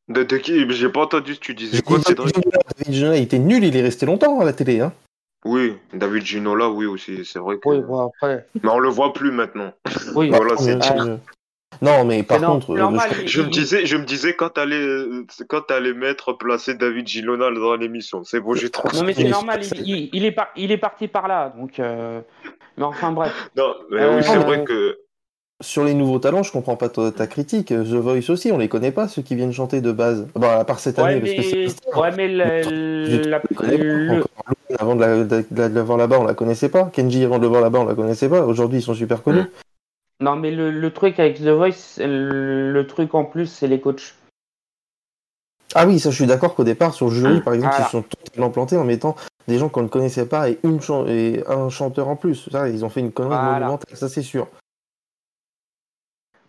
De, 0.09 0.25
qui? 0.25 0.69
J'ai 0.71 0.89
pas 0.89 1.03
entendu 1.03 1.35
ce 1.35 1.41
que 1.41 1.45
tu 1.45 1.55
disais. 1.55 1.81
Quoi, 1.83 1.99
David 1.99 2.43
il 2.89 3.23
était 3.23 3.39
nul, 3.39 3.63
il 3.63 3.77
est 3.77 3.83
resté 3.83 4.05
longtemps 4.05 4.41
à 4.41 4.45
la 4.45 4.53
télé. 4.53 4.81
Hein. 4.81 4.93
Oui, 5.45 5.77
David 5.95 6.25
Ginola, 6.25 6.69
oui 6.69 6.87
aussi, 6.87 7.25
c'est 7.25 7.39
vrai 7.39 7.59
que. 7.59 7.69
Oui, 7.69 7.81
bon, 7.81 8.09
après... 8.09 8.47
Mais 8.63 8.71
on 8.71 8.79
le 8.79 8.89
voit 8.89 9.13
plus 9.13 9.31
maintenant. 9.31 9.73
Oui, 10.15 10.31
voilà, 10.31 10.57
c'est 10.57 10.77
Non, 11.81 12.05
mais 12.05 12.23
par 12.23 12.41
contre, 12.41 12.75
je... 13.27 13.43
me 13.43 13.49
disais, 13.49 13.87
je 13.87 13.97
me 13.97 14.05
disais 14.05 14.35
quand 14.35 14.51
t'allais, 14.51 15.05
quand 15.49 15.71
allais 15.71 15.95
mettre 15.95 16.33
placer 16.33 16.75
David 16.75 17.07
Ginola 17.07 17.51
dans 17.53 17.77
l'émission, 17.77 18.25
c'est 18.25 18.41
bon, 18.41 18.55
j'ai 18.55 18.71
trop. 18.71 18.89
Non, 18.93 19.05
mais 19.05 19.15
c'est 19.15 19.29
normal, 19.29 19.61
il, 19.85 20.11
il, 20.13 20.25
est 20.25 20.33
par... 20.33 20.49
il 20.57 20.73
est 20.73 20.79
parti 20.79 21.07
par 21.07 21.29
là, 21.29 21.53
donc. 21.57 21.79
Euh... 21.79 22.21
Mais 22.77 22.85
enfin 22.85 23.13
bref. 23.13 23.51
Non, 23.57 23.75
mais 23.91 24.09
oui, 24.09 24.23
c'est 24.23 24.37
euh, 24.37 24.41
vrai 24.41 24.65
que 24.65 24.99
sur 25.61 25.85
les 25.85 25.95
nouveaux 25.95 26.21
talents, 26.21 26.45
je 26.45 26.53
comprends 26.53 26.77
pas 26.77 26.89
ta, 26.89 27.27
critique. 27.27 27.69
The 27.69 27.95
Voice 27.95 28.31
aussi, 28.31 28.53
on 28.53 28.59
les 28.59 28.69
connaît 28.69 28.93
pas, 28.93 29.09
ceux 29.09 29.23
qui 29.23 29.35
viennent 29.35 29.53
chanter 29.53 29.81
de 29.81 29.91
base. 29.91 30.29
Bon, 30.35 30.49
à 30.49 30.65
part 30.65 30.79
cette 30.79 30.99
année, 30.99 31.21
parce 31.21 31.49
que 31.49 32.01
Ouais, 32.01 32.11
mais 32.17 32.29
la... 33.29 33.41
avant 34.79 34.97
de 34.97 35.81
voir 35.81 35.99
là-bas, 35.99 36.19
on 36.21 36.25
la 36.25 36.35
connaissait 36.35 36.69
pas. 36.69 36.85
Kenji, 36.87 37.25
avant 37.25 37.39
de 37.39 37.43
le 37.43 37.49
voir 37.49 37.61
là-bas, 37.61 37.81
on 37.81 37.85
la 37.87 37.95
connaissait 37.95 38.29
pas. 38.29 38.43
Aujourd'hui, 38.43 38.79
ils 38.79 38.83
sont 38.83 38.95
super 38.95 39.23
connus. 39.23 39.47
Non, 40.21 40.37
mais 40.37 40.51
le, 40.51 40.91
truc 40.93 41.21
avec 41.21 41.39
The 41.39 41.49
Voice, 41.49 41.99
le, 41.99 42.83
truc 42.83 43.15
en 43.15 43.25
plus, 43.25 43.47
c'est 43.47 43.69
les 43.69 43.81
coachs. 43.81 44.15
Ah 45.75 45.87
oui, 45.87 46.01
ça, 46.01 46.11
je 46.11 46.17
suis 46.17 46.27
d'accord 46.27 46.55
qu'au 46.55 46.65
départ, 46.65 46.95
sur 46.95 47.09
le 47.09 47.15
jury, 47.15 47.41
par 47.41 47.55
exemple, 47.55 47.75
ils 47.79 47.91
sont 47.91 48.03
totalement 48.03 48.51
plantés 48.51 48.77
en 48.77 48.85
mettant 48.85 49.17
des 49.47 49.59
gens 49.59 49.69
qu'on 49.69 49.83
ne 49.83 49.89
connaissait 49.89 50.27
pas 50.27 50.51
et, 50.51 50.59
une 50.65 50.81
et 51.07 51.43
un 51.47 51.69
chanteur 51.69 52.09
en 52.09 52.17
plus. 52.17 52.49
Ça, 52.51 52.69
ils 52.69 52.85
ont 52.85 52.89
fait 52.89 53.01
une 53.01 53.13
connerie 53.13 53.37
monumentale, 53.37 53.97
ça, 53.97 54.09
c'est 54.09 54.23
sûr. 54.23 54.49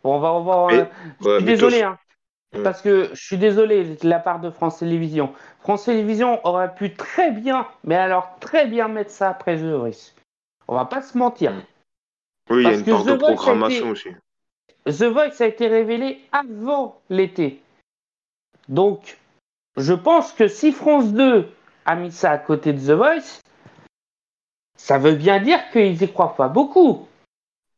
Bon, 0.04 0.16
on 0.16 0.20
va 0.20 0.30
revoir. 0.30 0.70
Euh, 0.70 0.86
je 1.22 1.36
suis 1.38 1.46
désolé, 1.46 1.82
hein, 1.82 1.98
parce 2.64 2.82
que 2.82 3.10
je 3.14 3.22
suis 3.22 3.38
désolé 3.38 3.96
de 3.96 4.10
la 4.10 4.20
part 4.20 4.40
de 4.40 4.50
France 4.50 4.80
Télévisions. 4.80 5.34
France 5.60 5.86
Télévisions 5.86 6.46
aurait 6.46 6.74
pu 6.74 6.94
très 6.94 7.32
bien, 7.32 7.68
mais 7.84 7.96
alors 7.96 8.38
très 8.40 8.66
bien 8.66 8.88
mettre 8.88 9.12
ça 9.12 9.30
après 9.30 9.58
The 9.58 9.74
Voice. 9.74 10.14
On 10.68 10.76
va 10.76 10.86
pas 10.86 11.02
se 11.02 11.18
mentir. 11.18 11.54
Oui, 12.50 12.64
il 12.64 12.64
y 12.64 12.68
a 12.68 12.74
une 12.74 12.86
part 12.86 13.04
de 13.04 13.16
programmation 13.16 13.90
aussi. 13.92 14.10
The 14.86 15.04
Voice 15.04 15.42
a 15.42 15.46
été 15.46 15.68
révélé 15.68 16.22
avant 16.32 17.00
l'été. 17.10 17.62
Donc, 18.68 19.18
je 19.78 19.94
pense 19.94 20.32
que 20.32 20.48
si 20.48 20.72
France 20.72 21.14
2 21.14 21.50
a 21.86 21.96
mis 21.96 22.12
ça 22.12 22.32
à 22.32 22.38
côté 22.38 22.74
de 22.74 22.80
The 22.80 22.98
Voice, 22.98 23.42
ça 24.76 24.98
veut 24.98 25.16
bien 25.16 25.40
dire 25.40 25.60
qu'ils 25.72 26.02
y 26.02 26.12
croient 26.12 26.36
pas 26.36 26.48
beaucoup. 26.48 27.08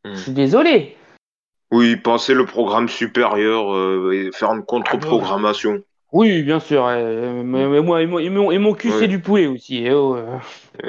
Hmm. 0.05 0.13
Je 0.13 0.19
suis 0.19 0.31
désolé. 0.31 0.97
Oui, 1.71 1.95
penser 1.95 2.33
le 2.33 2.45
programme 2.45 2.89
supérieur 2.89 3.73
euh, 3.73 4.11
et 4.13 4.31
faire 4.31 4.51
une 4.53 4.63
contre-programmation. 4.63 5.81
Oui, 6.11 6.43
bien 6.43 6.59
sûr. 6.59 6.85
mais, 6.87 7.81
moi, 7.81 8.01
et 8.01 8.29
mon, 8.29 8.73
cul, 8.73 8.91
c'est 8.99 9.07
du 9.07 9.19
poulet 9.19 9.47
aussi. 9.47 9.85
Eh, 9.85 9.93
oh, 9.93 10.17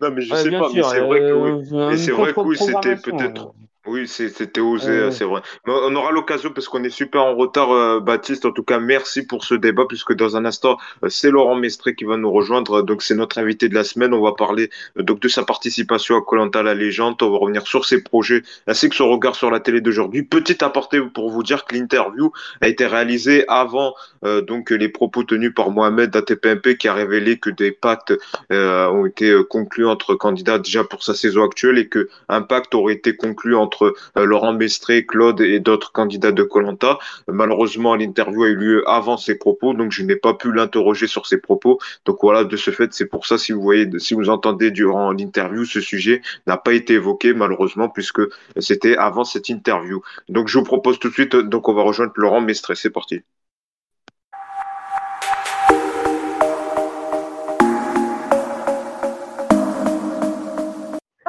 non, 0.00 0.10
mais 0.10 0.22
je 0.22 0.34
sais 0.34 0.50
pas, 0.50 0.70
mais 0.72 0.82
c'est 0.82 1.00
vrai 1.00 1.20
que 1.20 1.32
oui. 1.32 1.98
c'est 1.98 2.12
vrai 2.12 2.32
que 2.32 2.40
oui, 2.40 2.56
c'était 2.56 2.96
peut-être 2.96 3.52
oui, 3.84 4.06
c'était 4.06 4.60
osé, 4.60 5.10
c'est 5.10 5.24
vrai. 5.24 5.42
Mais 5.66 5.72
on 5.72 5.96
aura 5.96 6.12
l'occasion 6.12 6.50
parce 6.50 6.68
qu'on 6.68 6.84
est 6.84 6.90
super 6.90 7.22
en 7.22 7.34
retard, 7.34 7.72
euh, 7.72 7.98
Baptiste. 7.98 8.46
En 8.46 8.52
tout 8.52 8.62
cas, 8.62 8.78
merci 8.78 9.26
pour 9.26 9.44
ce 9.44 9.56
débat 9.56 9.86
puisque 9.88 10.14
dans 10.14 10.36
un 10.36 10.44
instant, 10.44 10.78
euh, 11.02 11.08
c'est 11.08 11.32
Laurent 11.32 11.56
Mestré 11.56 11.96
qui 11.96 12.04
va 12.04 12.16
nous 12.16 12.30
rejoindre. 12.30 12.82
Donc, 12.82 13.02
c'est 13.02 13.16
notre 13.16 13.38
invité 13.38 13.68
de 13.68 13.74
la 13.74 13.82
semaine. 13.82 14.14
On 14.14 14.22
va 14.22 14.34
parler 14.34 14.70
euh, 14.98 15.02
donc 15.02 15.18
de 15.18 15.26
sa 15.26 15.42
participation 15.42 16.16
à 16.16 16.20
Colanta 16.20 16.62
la 16.62 16.74
légende. 16.74 17.20
On 17.22 17.30
va 17.30 17.38
revenir 17.38 17.66
sur 17.66 17.84
ses 17.84 18.04
projets 18.04 18.42
ainsi 18.68 18.88
que 18.88 18.94
son 18.94 19.08
regard 19.10 19.34
sur 19.34 19.50
la 19.50 19.58
télé 19.58 19.80
d'aujourd'hui. 19.80 20.22
Petit 20.22 20.62
aparté 20.62 21.00
pour 21.00 21.30
vous 21.30 21.42
dire 21.42 21.64
que 21.64 21.74
l'interview 21.74 22.32
a 22.60 22.68
été 22.68 22.86
réalisée 22.86 23.44
avant 23.48 23.94
donc 24.22 24.70
les 24.70 24.88
propos 24.88 25.24
tenus 25.24 25.52
par 25.54 25.70
Mohamed 25.70 26.10
d'ATPMP 26.10 26.76
qui 26.78 26.86
a 26.86 26.94
révélé 26.94 27.38
que 27.38 27.50
des 27.50 27.72
pactes 27.72 28.11
ont 28.50 29.06
été 29.06 29.34
conclus 29.48 29.86
entre 29.86 30.14
candidats 30.14 30.58
déjà 30.58 30.84
pour 30.84 31.02
sa 31.02 31.14
saison 31.14 31.44
actuelle 31.44 31.78
et 31.78 31.88
que 31.88 32.08
un 32.28 32.42
pacte 32.42 32.74
aurait 32.74 32.94
été 32.94 33.16
conclu 33.16 33.54
entre 33.54 33.94
euh, 34.16 34.24
Laurent 34.24 34.52
Mestré, 34.52 35.04
Claude 35.04 35.40
et 35.40 35.60
d'autres 35.60 35.92
candidats 35.92 36.32
de 36.32 36.42
Colanta. 36.42 36.98
Malheureusement, 37.28 37.94
l'interview 37.94 38.44
a 38.44 38.48
eu 38.48 38.56
lieu 38.56 38.88
avant 38.88 39.16
ses 39.16 39.36
propos, 39.36 39.74
donc 39.74 39.92
je 39.92 40.02
n'ai 40.02 40.16
pas 40.16 40.34
pu 40.34 40.52
l'interroger 40.52 41.06
sur 41.06 41.26
ses 41.26 41.38
propos. 41.38 41.78
Donc 42.04 42.18
voilà, 42.22 42.44
de 42.44 42.56
ce 42.56 42.70
fait, 42.70 42.92
c'est 42.92 43.06
pour 43.06 43.26
ça 43.26 43.38
si 43.38 43.52
vous 43.52 43.62
voyez, 43.62 43.88
si 43.98 44.14
vous 44.14 44.28
entendez 44.28 44.70
durant 44.70 45.12
l'interview, 45.12 45.64
ce 45.64 45.80
sujet 45.80 46.22
n'a 46.46 46.56
pas 46.56 46.72
été 46.72 46.94
évoqué 46.94 47.34
malheureusement 47.34 47.88
puisque 47.88 48.22
c'était 48.58 48.96
avant 48.96 49.24
cette 49.24 49.48
interview. 49.48 50.02
Donc 50.28 50.48
je 50.48 50.58
vous 50.58 50.64
propose 50.64 50.98
tout 50.98 51.08
de 51.08 51.14
suite, 51.14 51.36
donc 51.36 51.68
on 51.68 51.74
va 51.74 51.82
rejoindre 51.82 52.12
Laurent 52.16 52.40
Mestré. 52.40 52.74
C'est 52.74 52.90
parti. 52.90 53.22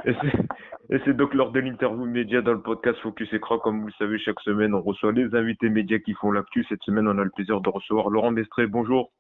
Et 0.06 1.00
c'est 1.06 1.16
donc 1.16 1.34
lors 1.34 1.52
de 1.52 1.60
l'interview 1.60 2.06
média 2.06 2.42
dans 2.42 2.54
le 2.54 2.62
podcast 2.62 3.00
Focus 3.00 3.32
Écran. 3.34 3.58
Comme 3.60 3.82
vous 3.82 3.88
le 3.88 3.94
savez, 3.94 4.20
chaque 4.20 4.40
semaine, 4.42 4.74
on 4.74 4.82
reçoit 4.82 5.12
les 5.14 5.34
invités 5.34 5.70
médias 5.70 6.00
qui 6.00 6.14
font 6.14 6.32
l'actu. 6.32 6.66
Cette 6.68 6.84
semaine, 6.84 7.08
on 7.08 7.18
a 7.18 7.24
le 7.24 7.30
plaisir 7.30 7.62
de 7.62 7.70
recevoir 7.70 8.10
Laurent 8.10 8.32
Mestré. 8.32 8.68
Bonjour. 8.68 9.12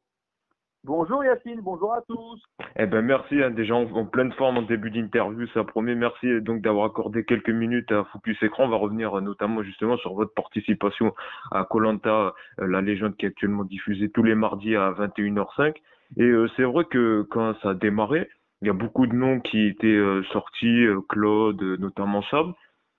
Bonjour 0.85 1.23
Yacine, 1.23 1.61
bonjour 1.61 1.93
à 1.93 2.01
tous. 2.01 2.43
Eh 2.75 2.85
ben 2.85 3.01
merci, 3.01 3.41
hein, 3.41 3.51
déjà 3.51 3.73
en, 3.73 4.05
pleine 4.05 4.33
forme 4.33 4.57
en 4.57 4.61
début 4.63 4.91
d'interview, 4.91 5.47
ça 5.53 5.63
promet. 5.63 5.95
Merci 5.95 6.41
donc 6.41 6.61
d'avoir 6.61 6.87
accordé 6.87 7.23
quelques 7.23 7.51
minutes 7.51 7.89
à 7.93 8.03
Focus 8.11 8.43
Écran. 8.43 8.65
On 8.65 8.67
va 8.67 8.75
revenir 8.75 9.17
euh, 9.17 9.21
notamment 9.21 9.63
justement 9.63 9.95
sur 9.95 10.13
votre 10.13 10.33
participation 10.33 11.15
à 11.51 11.63
Colanta, 11.63 12.33
euh, 12.59 12.67
la 12.67 12.81
légende 12.81 13.15
qui 13.15 13.25
est 13.25 13.29
actuellement 13.29 13.63
diffusée 13.63 14.09
tous 14.09 14.23
les 14.23 14.35
mardis 14.35 14.75
à 14.75 14.91
21h05. 14.91 15.75
Et 16.17 16.23
euh, 16.23 16.49
c'est 16.57 16.63
vrai 16.63 16.83
que 16.83 17.21
quand 17.29 17.53
ça 17.61 17.69
a 17.69 17.73
démarré, 17.73 18.27
il 18.63 18.67
y 18.67 18.69
a 18.69 18.73
beaucoup 18.73 19.07
de 19.07 19.13
noms 19.13 19.41
qui 19.41 19.67
étaient 19.67 19.87
euh, 19.87 20.23
sortis, 20.31 20.85
euh, 20.85 21.01
Claude, 21.09 21.61
euh, 21.61 21.75
notamment 21.75 22.23
Sab. 22.31 22.53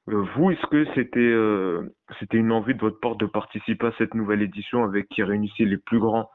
vous, 0.06 0.50
est-ce 0.50 0.66
que 0.66 0.84
c'était 0.94 2.36
une 2.36 2.52
envie 2.52 2.74
de 2.74 2.80
votre 2.80 3.00
part 3.00 3.16
de 3.16 3.24
participer 3.24 3.86
à 3.86 3.92
cette 3.96 4.12
nouvelle 4.12 4.42
édition 4.42 4.84
avec 4.84 5.08
qui 5.08 5.22
réunissait 5.22 5.64
les 5.64 5.78
plus 5.78 5.98
grands 5.98 6.28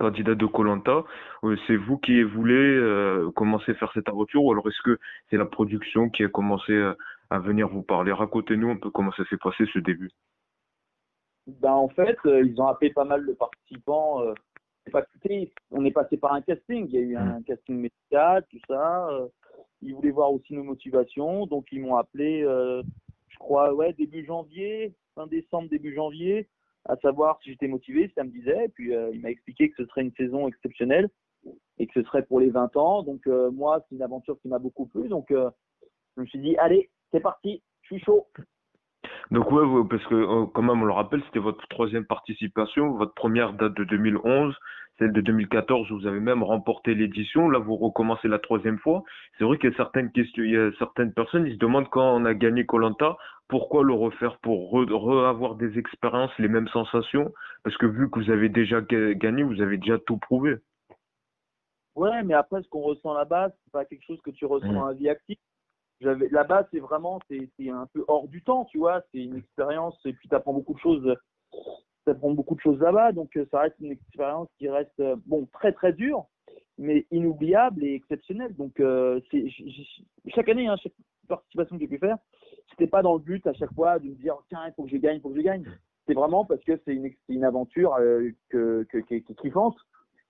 candidats 0.00 0.34
de 0.34 0.46
Colanta? 0.46 1.04
C'est 1.66 1.76
vous 1.76 1.98
qui 1.98 2.22
voulez 2.22 2.80
commencer 3.34 3.72
à 3.72 3.74
faire 3.74 3.92
cette 3.92 4.08
aventure 4.08 4.42
ou 4.42 4.52
alors 4.52 4.66
est-ce 4.66 4.82
que 4.82 4.98
c'est 5.28 5.36
la 5.36 5.44
production 5.44 6.08
qui 6.08 6.24
a 6.24 6.28
commencé 6.28 6.72
à 7.28 7.38
venir 7.38 7.68
vous 7.68 7.82
parler? 7.82 8.12
Racontez-nous 8.12 8.70
un 8.70 8.76
peu 8.76 8.88
comment 8.88 9.12
ça 9.12 9.26
s'est 9.26 9.36
passé 9.36 9.66
ce 9.74 9.78
début. 9.80 10.10
Ben, 11.46 11.72
en 11.72 11.90
fait, 11.90 12.16
ils 12.24 12.58
ont 12.58 12.68
appelé 12.68 12.90
pas 12.94 13.04
mal 13.04 13.26
de 13.26 13.34
participants 13.34 14.22
on 15.70 15.84
est 15.84 15.90
passé 15.90 16.16
par 16.16 16.32
un 16.32 16.42
casting. 16.42 16.86
Il 16.88 16.94
y 16.94 16.98
a 16.98 17.00
eu 17.00 17.16
un 17.16 17.40
mm. 17.40 17.44
casting 17.44 17.76
médical, 17.76 18.44
tout 18.50 18.60
ça. 18.68 19.08
Euh, 19.10 19.28
ils 19.82 19.94
voulaient 19.94 20.10
voir 20.10 20.32
aussi 20.32 20.54
nos 20.54 20.62
motivations, 20.62 21.46
donc 21.46 21.66
ils 21.70 21.80
m'ont 21.80 21.96
appelé, 21.96 22.42
euh, 22.42 22.82
je 23.28 23.38
crois, 23.38 23.74
ouais, 23.74 23.92
début 23.92 24.24
janvier, 24.24 24.94
fin 25.14 25.26
décembre, 25.26 25.68
début 25.68 25.94
janvier, 25.94 26.48
à 26.86 26.96
savoir 26.96 27.38
si 27.42 27.50
j'étais 27.50 27.68
motivé, 27.68 28.10
ça 28.14 28.24
me 28.24 28.30
disait. 28.30 28.66
Et 28.66 28.68
puis 28.68 28.94
euh, 28.94 29.10
il 29.12 29.20
m'a 29.20 29.30
expliqué 29.30 29.70
que 29.70 29.76
ce 29.76 29.88
serait 29.88 30.02
une 30.02 30.14
saison 30.14 30.48
exceptionnelle 30.48 31.10
et 31.78 31.86
que 31.86 31.92
ce 32.00 32.06
serait 32.06 32.24
pour 32.24 32.40
les 32.40 32.50
20 32.50 32.76
ans. 32.76 33.02
Donc 33.02 33.26
moi, 33.26 33.84
c'est 33.88 33.94
une 33.94 34.02
aventure 34.02 34.40
qui 34.40 34.48
m'a 34.48 34.58
beaucoup 34.58 34.86
plu. 34.86 35.08
Donc 35.08 35.26
je 35.30 36.20
me 36.20 36.26
suis 36.26 36.40
dit, 36.40 36.56
allez, 36.56 36.90
c'est 37.12 37.20
parti, 37.20 37.62
je 37.82 37.94
suis 37.94 38.04
chaud. 38.04 38.26
Donc 39.30 39.50
ouais, 39.50 39.64
parce 39.90 40.04
que 40.06 40.14
euh, 40.14 40.46
quand 40.54 40.62
même 40.62 40.82
on 40.82 40.84
le 40.84 40.92
rappelle, 40.92 41.22
c'était 41.26 41.40
votre 41.40 41.66
troisième 41.68 42.04
participation, 42.04 42.92
votre 42.92 43.14
première 43.14 43.52
date 43.54 43.74
de 43.74 43.84
2011, 43.84 44.54
celle 44.98 45.12
de 45.12 45.20
2014, 45.20 45.90
vous 45.90 46.06
avez 46.06 46.20
même 46.20 46.42
remporté 46.42 46.94
l'édition. 46.94 47.48
Là, 47.50 47.58
vous 47.58 47.76
recommencez 47.76 48.28
la 48.28 48.38
troisième 48.38 48.78
fois. 48.78 49.02
C'est 49.36 49.44
vrai 49.44 49.58
qu'il 49.58 49.70
y 49.70 49.72
a 49.72 49.76
certaines 49.76 50.10
questions, 50.12 50.42
il 50.42 50.52
y 50.52 50.56
a 50.56 50.70
certaines 50.78 51.12
personnes, 51.12 51.46
ils 51.46 51.54
se 51.54 51.58
demandent 51.58 51.90
quand 51.90 52.14
on 52.14 52.24
a 52.24 52.34
gagné 52.34 52.64
Colanta, 52.64 53.16
pourquoi 53.48 53.84
le 53.84 53.92
refaire 53.92 54.38
pour 54.38 54.70
re, 54.70 55.26
avoir 55.26 55.56
des 55.56 55.78
expériences, 55.78 56.30
les 56.38 56.48
mêmes 56.48 56.68
sensations? 56.68 57.32
Parce 57.62 57.76
que 57.76 57.86
vu 57.86 58.10
que 58.10 58.20
vous 58.20 58.30
avez 58.30 58.48
déjà 58.48 58.80
gagné, 58.80 59.42
vous 59.42 59.60
avez 59.60 59.76
déjà 59.76 59.98
tout 59.98 60.16
prouvé. 60.16 60.56
Ouais, 61.94 62.22
mais 62.22 62.34
après, 62.34 62.62
ce 62.62 62.68
qu'on 62.68 62.82
ressent 62.82 63.14
là-bas, 63.14 63.50
c'est 63.64 63.72
pas 63.72 63.84
quelque 63.84 64.04
chose 64.04 64.20
que 64.22 64.30
tu 64.30 64.44
ressens 64.44 64.72
mmh. 64.72 64.88
à 64.88 64.92
vie 64.92 65.08
active 65.08 65.36
là-bas 66.00 66.66
c'est 66.70 66.80
vraiment 66.80 67.20
c'est 67.28 67.70
un 67.70 67.86
peu 67.92 68.04
hors 68.08 68.28
du 68.28 68.42
temps 68.42 68.64
tu 68.66 68.78
vois. 68.78 69.02
C'est 69.12 69.20
une 69.20 69.36
expérience 69.36 69.98
et 70.04 70.12
puis 70.12 70.28
tu 70.28 70.34
apprends 70.34 70.52
beaucoup 70.52 70.74
de 70.74 70.78
choses 70.78 71.16
tu 72.06 72.10
apprends 72.10 72.30
beaucoup 72.30 72.54
de 72.54 72.60
choses 72.60 72.78
là-bas. 72.80 73.12
Donc 73.12 73.36
euh, 73.36 73.46
ça 73.50 73.60
reste 73.60 73.76
une 73.80 73.92
expérience 73.92 74.48
qui 74.58 74.68
reste 74.68 74.98
euh, 75.00 75.16
bon 75.26 75.46
très 75.52 75.72
très 75.72 75.92
dure 75.92 76.26
mais 76.78 77.06
inoubliable 77.10 77.84
et 77.84 77.94
exceptionnelle. 77.94 78.54
Donc 78.56 78.80
euh, 78.80 79.20
chaque 80.34 80.48
année 80.48 80.66
hein, 80.66 80.76
chaque 80.82 80.92
participation 81.28 81.76
que 81.76 81.82
j'ai 81.82 81.88
pu 81.88 81.98
faire 81.98 82.18
c'était 82.70 82.86
pas 82.86 83.02
dans 83.02 83.14
le 83.14 83.20
but 83.20 83.46
à 83.46 83.52
chaque 83.54 83.72
fois 83.74 83.98
de 83.98 84.06
me 84.06 84.14
dire 84.14 84.36
tiens 84.48 84.66
il 84.66 84.72
faut 84.74 84.84
que 84.84 84.90
je 84.90 84.96
gagne 84.96 85.16
il 85.16 85.20
faut 85.20 85.30
que 85.30 85.36
je 85.36 85.42
gagne. 85.42 85.64
C'est 86.06 86.14
vraiment 86.14 86.44
parce 86.44 86.62
que 86.62 86.80
c'est 86.84 87.00
une, 87.28 87.44
aventure 87.44 87.96
que, 88.48 88.86
qui 89.08 89.14
est 89.14 89.34
kiffante 89.40 89.76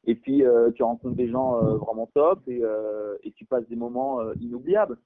et 0.06 0.14
puis 0.14 0.42
tu 0.74 0.82
rencontres 0.82 1.16
des 1.16 1.28
gens 1.28 1.60
vraiment 1.76 2.06
top 2.14 2.40
et 2.48 3.32
tu 3.32 3.44
passes 3.44 3.68
des 3.68 3.76
moments 3.76 4.22
inoubliables 4.40 4.96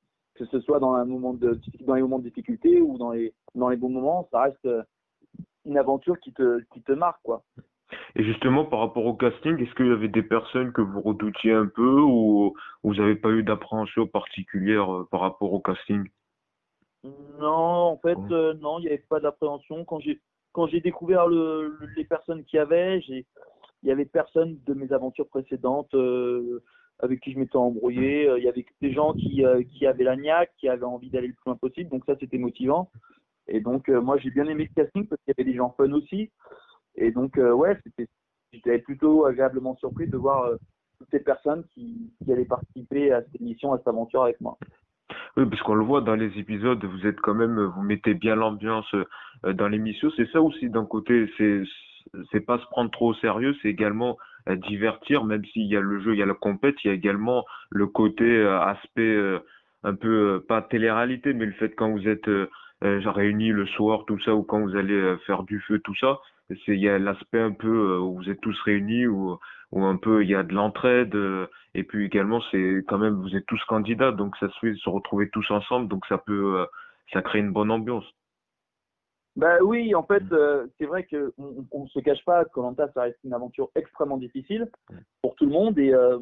que 0.40 0.46
ce 0.46 0.61
soit 0.61 0.81
dans, 0.81 0.94
un 0.94 1.05
moment 1.05 1.35
de, 1.35 1.61
dans 1.81 1.94
les 1.94 2.03
moments 2.03 2.18
de 2.18 2.24
difficulté 2.24 2.81
ou 2.81 2.96
dans 2.96 3.12
les, 3.12 3.35
dans 3.55 3.68
les 3.68 3.76
bons 3.76 3.90
moments, 3.90 4.26
ça 4.31 4.42
reste 4.42 4.64
euh, 4.64 4.83
une 5.66 5.76
aventure 5.76 6.18
qui 6.18 6.33
te, 6.33 6.61
qui 6.72 6.81
te 6.81 6.92
marque. 6.92 7.20
Quoi. 7.22 7.42
Et 8.16 8.24
justement, 8.24 8.64
par 8.64 8.79
rapport 8.79 9.05
au 9.05 9.14
casting, 9.14 9.59
est-ce 9.59 9.74
qu'il 9.74 9.88
y 9.88 9.92
avait 9.92 10.09
des 10.09 10.22
personnes 10.22 10.72
que 10.72 10.81
vous 10.81 11.03
redoutiez 11.03 11.53
un 11.53 11.66
peu 11.66 12.00
ou 12.00 12.55
vous 12.83 12.94
n'avez 12.94 13.16
pas 13.16 13.29
eu 13.31 13.42
d'appréhension 13.42 14.07
particulière 14.07 14.90
euh, 14.90 15.09
par 15.11 15.20
rapport 15.20 15.53
au 15.53 15.61
casting? 15.61 16.09
Non, 17.05 17.92
en 17.92 17.98
fait, 17.98 18.18
euh, 18.31 18.55
non, 18.55 18.79
il 18.79 18.83
n'y 18.83 18.88
avait 18.88 19.05
pas 19.09 19.20
d'appréhension. 19.20 19.85
Quand 19.85 20.00
j'ai, 20.00 20.20
quand 20.53 20.66
j'ai 20.68 20.81
découvert 20.81 21.26
le, 21.26 21.79
les 21.96 22.05
personnes 22.05 22.44
qu'il 22.44 22.57
y 22.57 22.61
avait, 22.61 23.03
j'ai, 23.03 23.26
il 23.83 23.88
y 23.88 23.92
avait 23.92 24.07
personne 24.07 24.59
de 24.66 24.72
mes 24.74 24.90
aventures 24.92 25.29
précédentes 25.29 25.94
avec 27.03 27.21
qui 27.21 27.33
je 27.33 27.39
m'étais 27.39 27.57
embrouillé. 27.57 28.29
Euh, 28.29 28.39
il 28.39 28.45
y 28.45 28.49
avait 28.49 28.65
des 28.81 28.93
gens 28.93 29.13
qui, 29.13 29.45
euh, 29.45 29.63
qui 29.63 29.87
avaient 29.87 30.05
la 30.05 30.17
niaque, 30.17 30.53
qui 30.59 30.69
avaient 30.69 30.85
envie 30.85 31.11
d'aller 31.11 31.29
le 31.29 31.35
plus 31.35 31.47
loin 31.47 31.57
possible. 31.57 31.91
Donc 31.91 32.05
ça, 32.07 32.15
c'était 32.19 32.39
motivant. 32.39 32.91
Et 33.49 33.61
donc, 33.61 33.89
euh, 33.89 34.01
moi, 34.01 34.19
j'ai 34.19 34.31
bien 34.31 34.47
aimé 34.47 34.69
le 34.69 34.83
casting 34.83 35.07
parce 35.07 35.21
qu'il 35.23 35.35
y 35.37 35.41
avait 35.41 35.51
des 35.51 35.57
gens 35.57 35.75
fun 35.77 35.93
aussi. 35.93 36.31
Et 36.97 37.11
donc, 37.11 37.37
ouais, 37.37 37.79
j'étais 38.53 38.79
plutôt 38.79 39.25
agréablement 39.25 39.77
surpris 39.77 40.09
de 40.09 40.17
voir 40.17 40.51
toutes 40.99 41.09
ces 41.11 41.21
personnes 41.21 41.65
qui, 41.73 42.13
qui 42.23 42.33
allaient 42.33 42.45
participer 42.45 43.13
à 43.13 43.23
cette 43.23 43.41
émission, 43.41 43.73
à 43.73 43.79
cette 43.79 43.89
aventure 43.89 44.25
avec 44.25 44.41
moi. 44.41 44.59
Oui, 45.37 45.47
parce 45.49 45.63
qu'on 45.63 45.77
le 45.77 45.85
voit 45.85 46.01
dans 46.01 46.17
les 46.17 46.37
épisodes, 46.37 46.85
vous 46.85 47.07
êtes 47.07 47.21
quand 47.21 47.35
même, 47.35 47.61
vous 47.61 47.83
mettez 47.83 48.15
bien 48.15 48.35
l'ambiance 48.35 48.93
dans 49.45 49.69
l'émission. 49.69 50.11
C'est 50.17 50.29
ça 50.33 50.43
aussi 50.43 50.69
d'un 50.69 50.85
côté, 50.85 51.31
c'est 51.39 52.41
pas 52.41 52.59
se 52.59 52.67
prendre 52.67 52.91
trop 52.91 53.11
au 53.11 53.15
sérieux, 53.15 53.55
c'est 53.63 53.69
également 53.69 54.19
divertir, 54.48 55.24
même 55.24 55.44
s'il 55.44 55.66
y 55.66 55.76
a 55.76 55.81
le 55.81 56.00
jeu, 56.00 56.14
il 56.14 56.18
y 56.18 56.22
a 56.22 56.26
la 56.26 56.35
compète, 56.35 56.76
il 56.85 56.88
y 56.88 56.90
a 56.90 56.94
également 56.94 57.44
le 57.70 57.87
côté 57.87 58.24
euh, 58.24 58.61
aspect 58.61 59.03
euh, 59.03 59.38
un 59.83 59.94
peu 59.94 60.44
pas 60.48 60.62
télé-réalité, 60.62 61.33
mais 61.33 61.46
le 61.46 61.53
fait 61.53 61.74
quand 61.74 61.90
vous 61.90 62.09
êtes 62.09 62.29
réunis 62.83 63.50
le 63.50 63.66
soir, 63.66 64.05
tout 64.07 64.18
ça, 64.20 64.35
ou 64.35 64.42
quand 64.42 64.61
vous 64.61 64.76
allez 64.76 65.16
faire 65.26 65.42
du 65.42 65.61
feu, 65.61 65.79
tout 65.81 65.94
ça, 65.96 66.18
c'est 66.48 66.74
il 66.74 66.81
y 66.81 66.88
a 66.88 66.98
l'aspect 66.98 67.40
un 67.40 67.53
peu 67.53 67.96
où 67.98 68.16
vous 68.16 68.31
êtes 68.31 68.40
tous 68.40 68.59
réunis, 68.62 69.07
ou 69.07 69.38
où 69.72 69.85
un 69.85 69.96
peu 69.96 70.22
il 70.22 70.31
y 70.31 70.35
a 70.35 70.42
de 70.42 70.53
l'entraide, 70.53 71.16
et 71.74 71.85
puis 71.85 72.05
également 72.05 72.42
c'est 72.50 72.85
quand 72.88 72.98
même 72.98 73.14
vous 73.14 73.35
êtes 73.37 73.46
tous 73.46 73.62
candidats, 73.64 74.12
donc 74.12 74.37
ça 74.37 74.48
se 74.50 74.59
fait 74.59 74.74
se 74.74 74.90
retrouver 74.90 75.31
tous 75.31 75.50
ensemble, 75.50 75.88
donc 75.88 76.05
ça 76.07 76.18
peut 76.18 76.66
ça 77.12 77.22
crée 77.22 77.38
une 77.38 77.53
bonne 77.53 77.70
ambiance. 77.70 78.05
Bah 79.37 79.59
oui, 79.62 79.95
en 79.95 80.03
fait, 80.03 80.22
euh, 80.33 80.66
c'est 80.76 80.87
vrai 80.87 81.07
qu'on 81.07 81.85
ne 81.85 81.89
se 81.89 82.01
cache 82.01 82.24
pas, 82.24 82.45
Colanta, 82.47 82.91
ça 82.93 83.03
reste 83.03 83.18
une 83.24 83.33
aventure 83.33 83.70
extrêmement 83.76 84.16
difficile 84.16 84.68
pour 85.22 85.35
tout 85.37 85.47
le 85.47 85.53
monde. 85.53 85.78
Et 85.78 85.95
euh, 85.95 86.18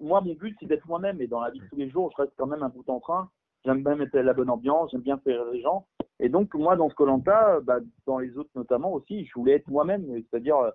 moi, 0.00 0.20
mon 0.20 0.34
but, 0.34 0.56
c'est 0.60 0.66
d'être 0.66 0.86
moi-même. 0.86 1.20
Et 1.20 1.26
dans 1.26 1.40
la 1.40 1.50
vie 1.50 1.60
de 1.60 1.66
tous 1.66 1.76
les 1.76 1.88
jours, 1.88 2.12
je 2.16 2.22
reste 2.22 2.34
quand 2.36 2.46
même 2.46 2.62
un 2.62 2.68
bout 2.68 2.88
en 2.88 3.00
train. 3.00 3.30
J'aime 3.64 3.82
bien 3.82 3.94
mettre 3.94 4.18
la 4.18 4.34
bonne 4.34 4.50
ambiance, 4.50 4.90
j'aime 4.90 5.00
bien 5.00 5.18
faire 5.18 5.44
les 5.52 5.62
gens. 5.62 5.86
Et 6.20 6.28
donc, 6.28 6.54
moi, 6.54 6.76
dans 6.76 6.90
ce 6.90 6.94
Colanta, 6.94 7.60
bah, 7.60 7.78
dans 8.06 8.18
les 8.18 8.36
autres 8.36 8.50
notamment 8.54 8.92
aussi, 8.92 9.24
je 9.24 9.32
voulais 9.34 9.54
être 9.54 9.68
moi-même, 9.68 10.04
c'est-à-dire 10.30 10.58
euh, 10.58 10.70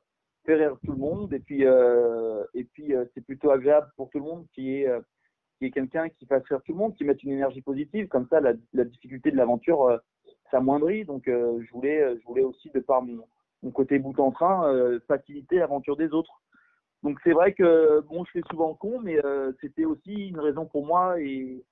faire 0.45 0.57
rire 0.57 0.77
tout 0.83 0.93
le 0.93 0.97
monde. 0.97 1.31
Et 1.33 1.39
puis, 1.39 1.61
et 1.61 2.63
puis 2.63 2.93
c'est 3.13 3.23
plutôt 3.23 3.51
agréable 3.51 3.91
pour 3.97 4.09
tout 4.09 4.17
le 4.17 4.25
monde 4.25 4.45
qui 4.53 4.77
est, 4.77 4.89
qui 5.59 5.65
est 5.65 5.71
quelqu'un 5.71 6.09
qui 6.09 6.25
fasse 6.25 6.43
rire 6.45 6.61
tout 6.65 6.71
le 6.71 6.79
monde, 6.79 6.95
qui 6.95 7.03
mette 7.03 7.21
une 7.23 7.33
énergie 7.33 7.61
positive. 7.61 8.07
Comme 8.07 8.27
ça, 8.29 8.39
la, 8.39 8.53
la 8.73 8.85
difficulté 8.85 9.29
de 9.29 9.37
l'aventure 9.37 9.99
s'amoindrit. 10.51 11.05
Donc, 11.05 11.27
euh, 11.27 11.59
je, 11.61 11.71
voulais, 11.71 12.17
je 12.19 12.25
voulais 12.25 12.43
aussi, 12.43 12.69
de 12.69 12.79
par 12.79 13.01
mon, 13.01 13.25
mon 13.63 13.71
côté 13.71 13.99
bout 13.99 14.19
en 14.19 14.31
train, 14.31 14.67
euh, 14.67 14.99
faciliter 15.07 15.57
l'aventure 15.57 15.97
des 15.97 16.13
autres. 16.13 16.41
Donc, 17.03 17.19
c'est 17.23 17.33
vrai 17.33 17.53
que, 17.53 18.01
bon, 18.01 18.25
je 18.25 18.31
fais 18.31 18.43
souvent 18.49 18.73
con, 18.73 18.99
mais 19.01 19.23
euh, 19.23 19.51
c'était 19.61 19.85
aussi 19.85 20.29
une 20.29 20.39
raison 20.39 20.65
pour 20.65 20.85
moi 20.85 21.19
et, 21.21 21.63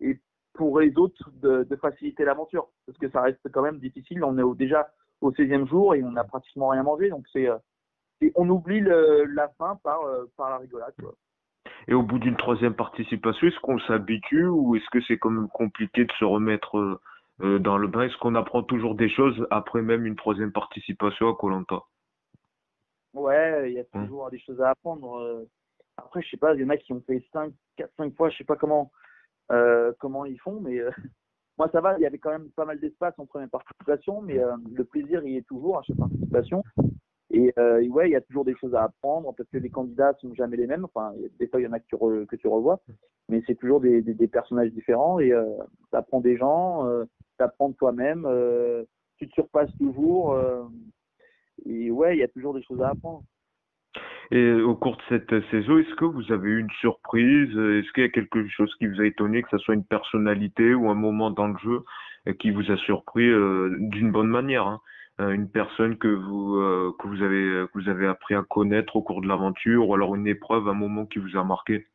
et 0.00 0.18
pour 0.54 0.80
les 0.80 0.96
autres 0.96 1.30
de, 1.42 1.66
faciliter 1.80 2.24
l'aventure. 2.24 2.68
Parce 2.86 2.98
que 2.98 3.10
ça 3.10 3.22
reste 3.22 3.50
quand 3.52 3.62
même 3.62 3.78
difficile. 3.78 4.24
On 4.24 4.38
est 4.38 4.56
déjà 4.56 4.90
au 5.20 5.32
16e 5.32 5.68
jour 5.68 5.94
et 5.94 6.02
on 6.02 6.12
n'a 6.12 6.24
pratiquement 6.24 6.68
rien 6.68 6.82
mangé. 6.82 7.10
Donc, 7.10 7.26
c'est, 7.32 7.48
euh, 7.48 7.58
on 8.36 8.48
oublie 8.48 8.80
la 8.80 9.48
faim 9.58 9.78
par, 9.82 10.02
euh, 10.02 10.30
par 10.36 10.50
la 10.50 10.58
rigolade. 10.58 10.94
Et 11.88 11.94
au 11.94 12.02
bout 12.02 12.18
d'une 12.18 12.36
troisième 12.36 12.74
participation, 12.74 13.48
est-ce 13.48 13.60
qu'on 13.60 13.78
s'habitue 13.80 14.46
ou 14.46 14.76
est-ce 14.76 14.88
que 14.92 15.00
c'est 15.06 15.18
quand 15.18 15.30
même 15.30 15.48
compliqué 15.48 16.04
de 16.04 16.12
se 16.12 16.24
remettre 16.24 17.00
euh, 17.42 17.58
dans 17.58 17.78
le 17.78 17.88
bain 17.88 18.02
Est-ce 18.02 18.16
qu'on 18.18 18.34
apprend 18.34 18.62
toujours 18.62 18.94
des 18.94 19.08
choses 19.08 19.46
après 19.50 19.82
même 19.82 20.06
une 20.06 20.16
troisième 20.16 20.52
participation 20.52 21.28
à 21.30 21.34
Colanta 21.34 21.82
Ouais, 23.14 23.70
il 23.70 23.74
y 23.74 23.80
a 23.80 23.84
Hum. 23.94 24.06
toujours 24.06 24.30
des 24.30 24.38
choses 24.38 24.60
à 24.60 24.70
apprendre. 24.70 25.18
euh. 25.18 25.48
Après, 25.96 26.22
je 26.22 26.30
sais 26.30 26.36
pas, 26.36 26.54
il 26.54 26.60
y 26.60 26.64
en 26.64 26.70
a 26.70 26.76
qui 26.76 26.92
ont 26.92 27.02
fait 27.06 27.22
5, 27.32 27.52
4, 27.76 27.90
5 27.96 28.14
fois, 28.16 28.30
je 28.30 28.38
sais 28.38 28.44
pas 28.44 28.56
comment, 28.56 28.90
euh, 29.52 29.92
comment 29.98 30.24
ils 30.24 30.38
font, 30.40 30.60
mais 30.60 30.78
euh, 30.78 30.90
moi 31.58 31.68
ça 31.72 31.80
va, 31.80 31.96
il 31.98 32.02
y 32.02 32.06
avait 32.06 32.18
quand 32.18 32.30
même 32.30 32.50
pas 32.50 32.64
mal 32.64 32.78
d'espace 32.80 33.14
en 33.18 33.26
première 33.26 33.50
participation, 33.50 34.22
mais 34.22 34.38
le 34.72 34.84
plaisir 34.84 35.22
il 35.24 35.36
est 35.36 35.46
toujours 35.46 35.78
à 35.78 35.82
chaque 35.82 35.98
participation. 35.98 36.64
Et, 37.40 37.52
euh, 37.58 37.86
ouais, 37.88 38.08
il 38.08 38.12
y 38.12 38.16
a 38.16 38.20
toujours 38.20 38.44
des 38.44 38.54
choses 38.56 38.74
à 38.74 38.84
apprendre 38.84 39.34
parce 39.36 39.48
que 39.48 39.58
les 39.58 39.70
candidats 39.70 40.12
sont 40.20 40.34
jamais 40.34 40.56
les 40.56 40.66
mêmes. 40.66 40.84
Enfin, 40.84 41.12
des 41.38 41.46
fois 41.46 41.60
il 41.60 41.64
y 41.64 41.66
en 41.66 41.72
a 41.72 41.80
que 41.80 41.86
tu, 41.86 41.96
revois, 42.48 42.80
mais 43.28 43.42
c'est 43.46 43.54
toujours 43.54 43.80
des, 43.80 44.02
personnages 44.28 44.72
différents 44.72 45.18
et 45.20 45.32
euh, 45.32 45.46
tu 45.92 46.20
des 46.20 46.36
gens, 46.36 46.86
euh, 46.86 47.04
tu 47.38 47.44
de 47.68 47.76
toi-même, 47.76 48.26
euh, 48.26 48.84
tu 49.16 49.28
te 49.28 49.32
surpasses 49.32 49.74
toujours. 49.78 50.32
euh, 50.32 50.64
et 51.66 51.90
ouais, 51.90 52.16
il 52.16 52.20
y 52.20 52.22
a 52.22 52.28
toujours 52.28 52.54
des 52.54 52.62
choses 52.62 52.82
à 52.82 52.90
apprendre. 52.90 53.22
Et 54.30 54.52
au 54.52 54.76
cours 54.76 54.96
de 54.96 55.02
cette 55.08 55.50
saison, 55.50 55.78
est-ce 55.78 55.94
que 55.96 56.04
vous 56.04 56.32
avez 56.32 56.50
eu 56.50 56.60
une 56.60 56.70
surprise? 56.80 57.50
Est-ce 57.50 57.92
qu'il 57.92 58.04
y 58.04 58.06
a 58.06 58.10
quelque 58.10 58.46
chose 58.48 58.72
qui 58.76 58.86
vous 58.86 59.00
a 59.00 59.06
étonné, 59.06 59.42
que 59.42 59.48
ce 59.50 59.58
soit 59.58 59.74
une 59.74 59.84
personnalité 59.84 60.74
ou 60.74 60.88
un 60.88 60.94
moment 60.94 61.30
dans 61.30 61.48
le 61.48 61.58
jeu 61.58 61.82
euh, 62.28 62.32
qui 62.34 62.50
vous 62.50 62.70
a 62.70 62.76
surpris 62.78 63.26
d'une 63.26 64.12
bonne 64.12 64.28
manière 64.28 64.66
hein? 64.66 64.80
Une 65.28 65.50
personne 65.50 65.98
que 65.98 66.08
vous 66.08 66.56
euh, 66.56 66.94
que 66.98 67.06
vous 67.06 67.22
avez 67.22 67.66
que 67.68 67.78
vous 67.78 67.88
avez 67.90 68.06
appris 68.06 68.34
à 68.34 68.42
connaître 68.42 68.96
au 68.96 69.02
cours 69.02 69.20
de 69.20 69.28
l'aventure, 69.28 69.86
ou 69.88 69.94
alors 69.94 70.14
une 70.14 70.26
épreuve, 70.26 70.66
un 70.68 70.72
moment 70.74 71.04
qui 71.04 71.18
vous 71.18 71.36
a 71.36 71.44
marqué? 71.44 71.86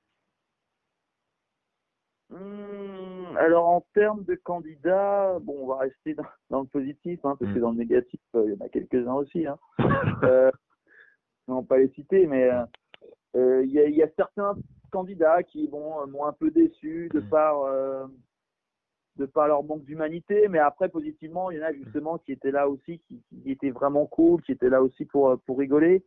Hum, 2.32 3.38
alors 3.38 3.67
en 3.67 3.82
termes 3.93 4.23
de 4.26 4.36
candidats, 4.36 5.38
bon, 5.41 5.55
on 5.61 5.67
va 5.67 5.78
rester 5.78 6.13
dans, 6.13 6.23
dans 6.49 6.61
le 6.61 6.67
positif, 6.67 7.19
hein, 7.23 7.36
parce 7.39 7.51
que 7.51 7.57
Mm. 7.57 7.61
dans 7.61 7.71
le 7.71 7.78
négatif, 7.78 8.19
euh, 8.36 8.43
il 8.47 8.53
y 8.53 8.61
en 8.61 8.65
a 8.65 8.69
quelques-uns 8.69 9.13
aussi. 9.13 9.45
Hein. 9.47 9.57
Euh, 10.23 10.51
on 11.47 11.61
va 11.61 11.67
pas 11.67 11.78
les 11.78 11.89
citer, 11.89 12.26
mais 12.26 12.49
euh, 12.49 12.63
euh, 13.36 13.63
il 13.65 13.71
y, 13.71 13.80
a, 13.80 13.86
il 13.86 13.95
y 13.95 14.01
a 14.03 14.09
certains 14.15 14.55
candidats 14.91 15.43
qui 15.43 15.67
bon, 15.67 16.01
euh, 16.01 16.05
m'ont 16.07 16.26
un 16.26 16.34
peu 16.34 16.49
déçu 16.51 17.09
de 17.13 17.19
Mm. 17.19 17.30
par 17.30 17.61
euh, 17.61 18.05
de 19.18 19.26
par 19.26 19.47
leur 19.47 19.63
manque 19.63 19.84
d'humanité, 19.86 20.47
mais 20.49 20.59
après 20.59 20.89
positivement, 20.89 21.49
il 21.51 21.57
y 21.57 21.61
en 21.61 21.66
a 21.68 21.74
justement 21.74 22.18
qui 22.18 22.32
étaient 22.34 22.51
là 22.51 22.68
aussi, 22.68 22.99
qui, 23.07 23.22
qui 23.43 23.51
étaient 23.51 23.72
vraiment 23.72 24.05
cool, 24.05 24.41
qui 24.41 24.51
étaient 24.51 24.70
là 24.70 24.82
aussi 24.82 25.05
pour 25.05 25.30
euh, 25.30 25.38
pour 25.45 25.57
rigoler, 25.57 26.03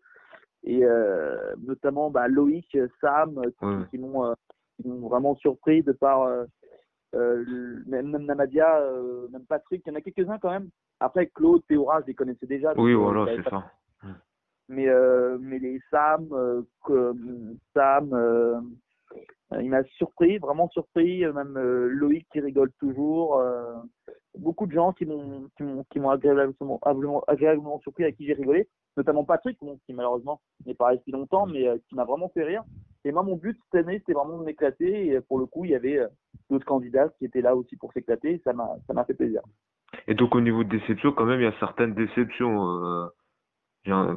et 0.65 0.85
euh, 0.85 1.55
notamment 1.63 2.11
bah, 2.11 2.29
Loïc, 2.29 2.77
Sam, 3.01 3.39
euh, 3.39 3.51
qui, 3.59 3.65
Ouais. 3.65 3.87
qui 3.91 3.99
m'ont 3.99 4.25
euh, 4.27 4.35
vraiment 4.85 5.35
surpris 5.37 5.83
de 5.83 5.93
par 5.93 6.23
euh, 6.23 6.45
le- 7.15 7.83
même, 7.87 8.11
même 8.11 8.27
Namadia, 8.27 8.81
même 9.33 9.47
Patrick, 9.47 9.83
il 9.87 9.91
y 9.91 9.93
en 9.93 9.97
a 9.97 10.01
quelques-uns 10.03 10.39
quand 10.39 10.51
même. 10.51 10.69
Après 11.01 11.27
Claude, 11.29 11.63
Théora, 11.67 12.01
je 12.03 12.07
les 12.09 12.15
connaissais 12.15 12.47
déjà. 12.47 12.75
Oui, 12.77 12.93
voilà, 12.93 13.27
c'est 13.35 13.49
ça. 13.49 13.65
Mais 14.69 14.87
mais 15.41 15.59
les 15.59 15.81
Sam, 15.91 16.29
Sam, 17.73 18.11
il 19.61 19.71
m'a 19.71 19.83
surpris, 19.85 20.39
vraiment 20.39 20.69
surpris. 20.71 21.25
euh, 21.25 21.33
Même 21.33 21.57
euh, 21.57 21.89
Loïc 21.89 22.27
qui 22.33 22.41
rigole 22.41 22.71
toujours. 22.79 23.37
euh, 23.39 23.75
beaucoup 24.39 24.67
de 24.67 24.73
gens 24.73 24.93
qui 24.93 25.05
m'ont 25.07 25.49
qui 25.57 25.63
m'ont 25.65 25.85
qui 25.91 25.99
m'ont 26.01 26.11
agréablement, 26.11 26.79
agréablement, 26.83 27.25
agréablement 27.27 27.81
surpris 27.81 28.05
à 28.05 28.13
qui 28.13 28.27
j'ai 28.27 28.35
rigolé, 28.35 28.69
notamment 28.97 29.25
Patrick, 29.25 29.59
bon, 29.61 29.79
qui 29.87 29.93
malheureusement 29.95 30.41
n'est 30.67 30.75
pas 30.75 30.89
resté 30.89 31.11
longtemps, 31.11 31.47
mais 31.47 31.67
euh, 31.67 31.79
qui 31.89 31.95
m'a 31.97 32.05
vraiment 32.05 32.29
fait 32.29 32.45
rire. 32.45 32.63
Et 33.05 33.13
moi, 33.13 33.23
mon 33.23 33.37
but 33.37 33.59
cette 33.73 33.85
année, 33.87 33.99
c'était 34.01 34.13
vraiment 34.13 34.39
de 34.39 34.45
m'éclater. 34.45 35.07
Et 35.07 35.17
euh, 35.17 35.21
pour 35.23 35.39
le 35.39 35.47
coup, 35.47 35.65
il 35.65 35.71
y 35.71 35.75
avait 35.75 35.99
euh, 35.99 36.09
d'autres 36.51 36.67
candidats 36.67 37.09
qui 37.19 37.25
étaient 37.25 37.41
là 37.41 37.57
aussi 37.57 37.77
pour 37.77 37.93
s'éclater. 37.93 38.35
et 38.35 38.43
Ça 38.45 38.53
m'a 38.53 38.69
ça 38.87 38.93
m'a 38.93 39.05
fait 39.05 39.15
plaisir. 39.15 39.41
Et 40.07 40.15
donc 40.15 40.35
au 40.35 40.41
niveau 40.41 40.63
de 40.63 40.69
déception, 40.69 41.13
quand 41.13 41.25
même, 41.25 41.41
il 41.41 41.45
y 41.45 41.47
a 41.47 41.59
certaines 41.59 41.95
déceptions, 41.95 42.69
euh, 42.85 43.07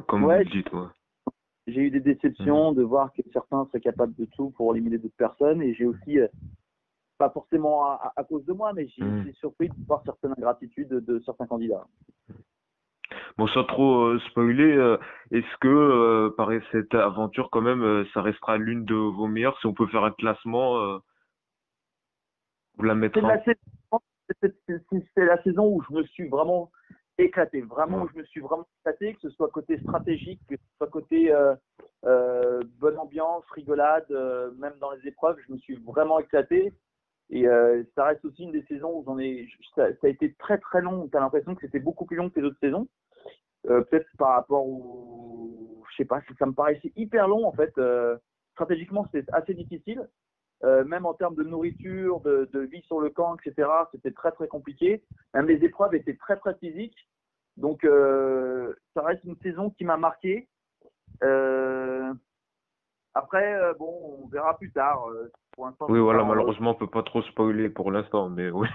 comme 0.06 0.24
Ouais. 0.24 0.38
vous 0.44 0.44
le 0.44 0.50
dites. 0.50 0.72
Ouais. 0.72 0.86
J'ai 1.66 1.82
eu 1.82 1.90
des 1.90 2.00
déceptions 2.00 2.72
de 2.72 2.82
voir 2.82 3.12
que 3.12 3.22
certains 3.32 3.64
seraient 3.66 3.80
capables 3.80 4.14
de 4.16 4.24
tout 4.24 4.50
pour 4.50 4.74
éliminer 4.74 4.98
d'autres 4.98 5.16
personnes. 5.16 5.62
Et 5.62 5.74
j'ai 5.74 5.86
aussi, 5.86 6.18
euh, 6.18 6.26
pas 7.18 7.30
forcément 7.30 7.84
à, 7.84 8.12
à- 8.16 8.20
à 8.20 8.24
cause 8.24 8.44
de 8.44 8.52
moi, 8.52 8.72
mais 8.72 8.88
j'ai 8.88 9.04
Mhm. 9.04 9.20
été 9.20 9.32
surpris 9.34 9.68
de 9.68 9.74
voir 9.86 10.02
certaines 10.04 10.32
ingratitudes 10.32 10.88
de, 10.88 11.00
de 11.00 11.20
certains 11.20 11.46
candidats. 11.46 11.86
Bon, 13.38 13.46
sans 13.48 13.64
trop 13.64 14.04
euh, 14.06 14.18
spoiler, 14.30 14.72
euh, 14.76 14.96
est-ce 15.30 15.56
que 15.60 15.68
euh, 15.68 16.30
par 16.36 16.50
cette 16.72 16.94
aventure, 16.94 17.48
quand 17.50 17.60
même, 17.62 18.04
ça 18.12 18.22
restera 18.22 18.56
l'une 18.56 18.84
de 18.84 18.94
vos 18.94 19.26
meilleures 19.26 19.58
Si 19.60 19.66
on 19.66 19.74
peut 19.74 19.86
faire 19.86 20.04
un 20.04 20.10
classement, 20.10 21.00
vous 22.76 22.84
la 22.84 22.94
mettrez 22.94 23.20
c'est 25.14 25.24
la 25.24 25.42
saison 25.42 25.66
où 25.66 25.82
je 25.88 25.94
me 25.94 26.04
suis 26.04 26.28
vraiment 26.28 26.70
éclaté, 27.24 27.60
vraiment 27.60 28.06
je 28.08 28.18
me 28.18 28.24
suis 28.24 28.40
vraiment 28.40 28.66
éclaté, 28.80 29.14
que 29.14 29.20
ce 29.20 29.30
soit 29.30 29.48
côté 29.48 29.78
stratégique, 29.80 30.40
que 30.48 30.56
ce 30.56 30.62
soit 30.76 30.88
côté 30.88 31.32
euh, 31.32 31.54
euh, 32.04 32.60
bonne 32.78 32.98
ambiance, 32.98 33.44
rigolade, 33.50 34.06
euh, 34.10 34.50
même 34.58 34.74
dans 34.80 34.90
les 34.92 35.06
épreuves, 35.06 35.36
je 35.46 35.52
me 35.52 35.58
suis 35.58 35.76
vraiment 35.76 36.18
éclaté. 36.18 36.72
Et 37.30 37.46
ça 37.94 38.04
reste 38.04 38.22
aussi 38.26 38.42
une 38.42 38.52
des 38.52 38.62
saisons 38.64 38.92
où 38.94 39.04
j'en 39.06 39.18
ai, 39.18 39.48
ça, 39.74 39.88
ça 39.88 40.06
a 40.06 40.08
été 40.08 40.34
très 40.34 40.58
très 40.58 40.82
long. 40.82 41.08
T'as 41.08 41.20
l'impression 41.20 41.54
que 41.54 41.62
c'était 41.62 41.78
beaucoup 41.78 42.04
plus 42.04 42.18
long 42.18 42.28
que 42.28 42.38
les 42.38 42.46
autres 42.46 42.58
saisons. 42.60 42.88
Peut-être 43.62 44.06
par 44.18 44.34
rapport 44.34 44.66
au, 44.66 45.82
je 45.88 45.96
sais 45.96 46.04
pas, 46.04 46.20
ça 46.38 46.44
me 46.44 46.52
paraissait 46.52 46.92
hyper 46.94 47.28
long 47.28 47.46
en 47.46 47.52
fait. 47.52 47.72
Stratégiquement, 48.52 49.08
c'était 49.10 49.32
assez 49.32 49.54
difficile. 49.54 50.06
Euh, 50.64 50.84
même 50.84 51.06
en 51.06 51.14
termes 51.14 51.34
de 51.34 51.42
nourriture, 51.42 52.20
de, 52.20 52.48
de 52.52 52.60
vie 52.60 52.82
sur 52.82 53.00
le 53.00 53.10
camp, 53.10 53.36
etc., 53.36 53.68
c'était 53.90 54.12
très 54.12 54.30
très 54.32 54.46
compliqué. 54.46 55.02
Même 55.34 55.46
les 55.48 55.64
épreuves 55.64 55.94
étaient 55.94 56.16
très 56.16 56.36
très 56.36 56.54
physiques. 56.54 57.08
Donc 57.56 57.84
euh, 57.84 58.74
ça 58.94 59.02
reste 59.02 59.24
une 59.24 59.36
saison 59.38 59.70
qui 59.70 59.84
m'a 59.84 59.96
marqué. 59.96 60.48
Euh, 61.22 62.12
après, 63.14 63.58
bon, 63.78 64.20
on 64.22 64.28
verra 64.28 64.56
plus 64.56 64.70
tard. 64.70 65.06
Pour 65.54 65.70
Oui, 65.88 65.98
voilà, 65.98 66.24
malheureusement, 66.24 66.70
on 66.70 66.74
peut 66.74 66.86
pas 66.86 67.02
trop 67.02 67.22
spoiler 67.22 67.68
pour 67.68 67.90
l'instant, 67.90 68.30
mais 68.30 68.50
oui. 68.50 68.68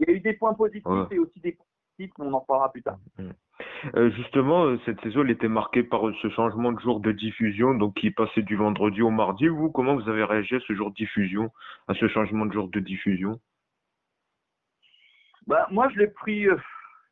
Il 0.00 0.08
y 0.08 0.12
a 0.12 0.14
eu 0.16 0.20
des 0.20 0.34
points 0.34 0.54
positifs 0.54 0.84
Ouais. 0.86 1.06
et 1.12 1.18
aussi 1.18 1.40
des 1.40 1.52
points 1.52 1.64
mais 1.98 2.08
on 2.18 2.32
en 2.32 2.40
parlera 2.40 2.70
plus 2.72 2.82
tard. 2.82 2.98
Euh, 3.94 4.10
justement, 4.12 4.64
euh, 4.64 4.78
cette 4.84 5.00
saison, 5.02 5.20
elle 5.22 5.30
était 5.30 5.48
marquée 5.48 5.82
par 5.82 6.08
euh, 6.08 6.14
ce 6.22 6.28
changement 6.30 6.72
de 6.72 6.80
jour 6.80 7.00
de 7.00 7.12
diffusion, 7.12 7.74
donc 7.74 7.94
qui 7.94 8.10
passait 8.10 8.42
du 8.42 8.56
vendredi 8.56 9.02
au 9.02 9.10
mardi. 9.10 9.46
Vous, 9.46 9.70
comment 9.70 9.94
vous 9.94 10.08
avez 10.08 10.24
réagi 10.24 10.56
à 10.56 10.60
ce 10.60 10.74
jour 10.74 10.90
de 10.90 10.94
diffusion, 10.96 11.50
à 11.86 11.94
ce 11.94 12.08
changement 12.08 12.46
de 12.46 12.52
jour 12.52 12.68
de 12.68 12.80
diffusion? 12.80 13.38
Bah, 15.46 15.68
moi, 15.70 15.88
je 15.90 15.98
l'ai 15.98 16.08
pris. 16.08 16.48
euh, 16.48 16.56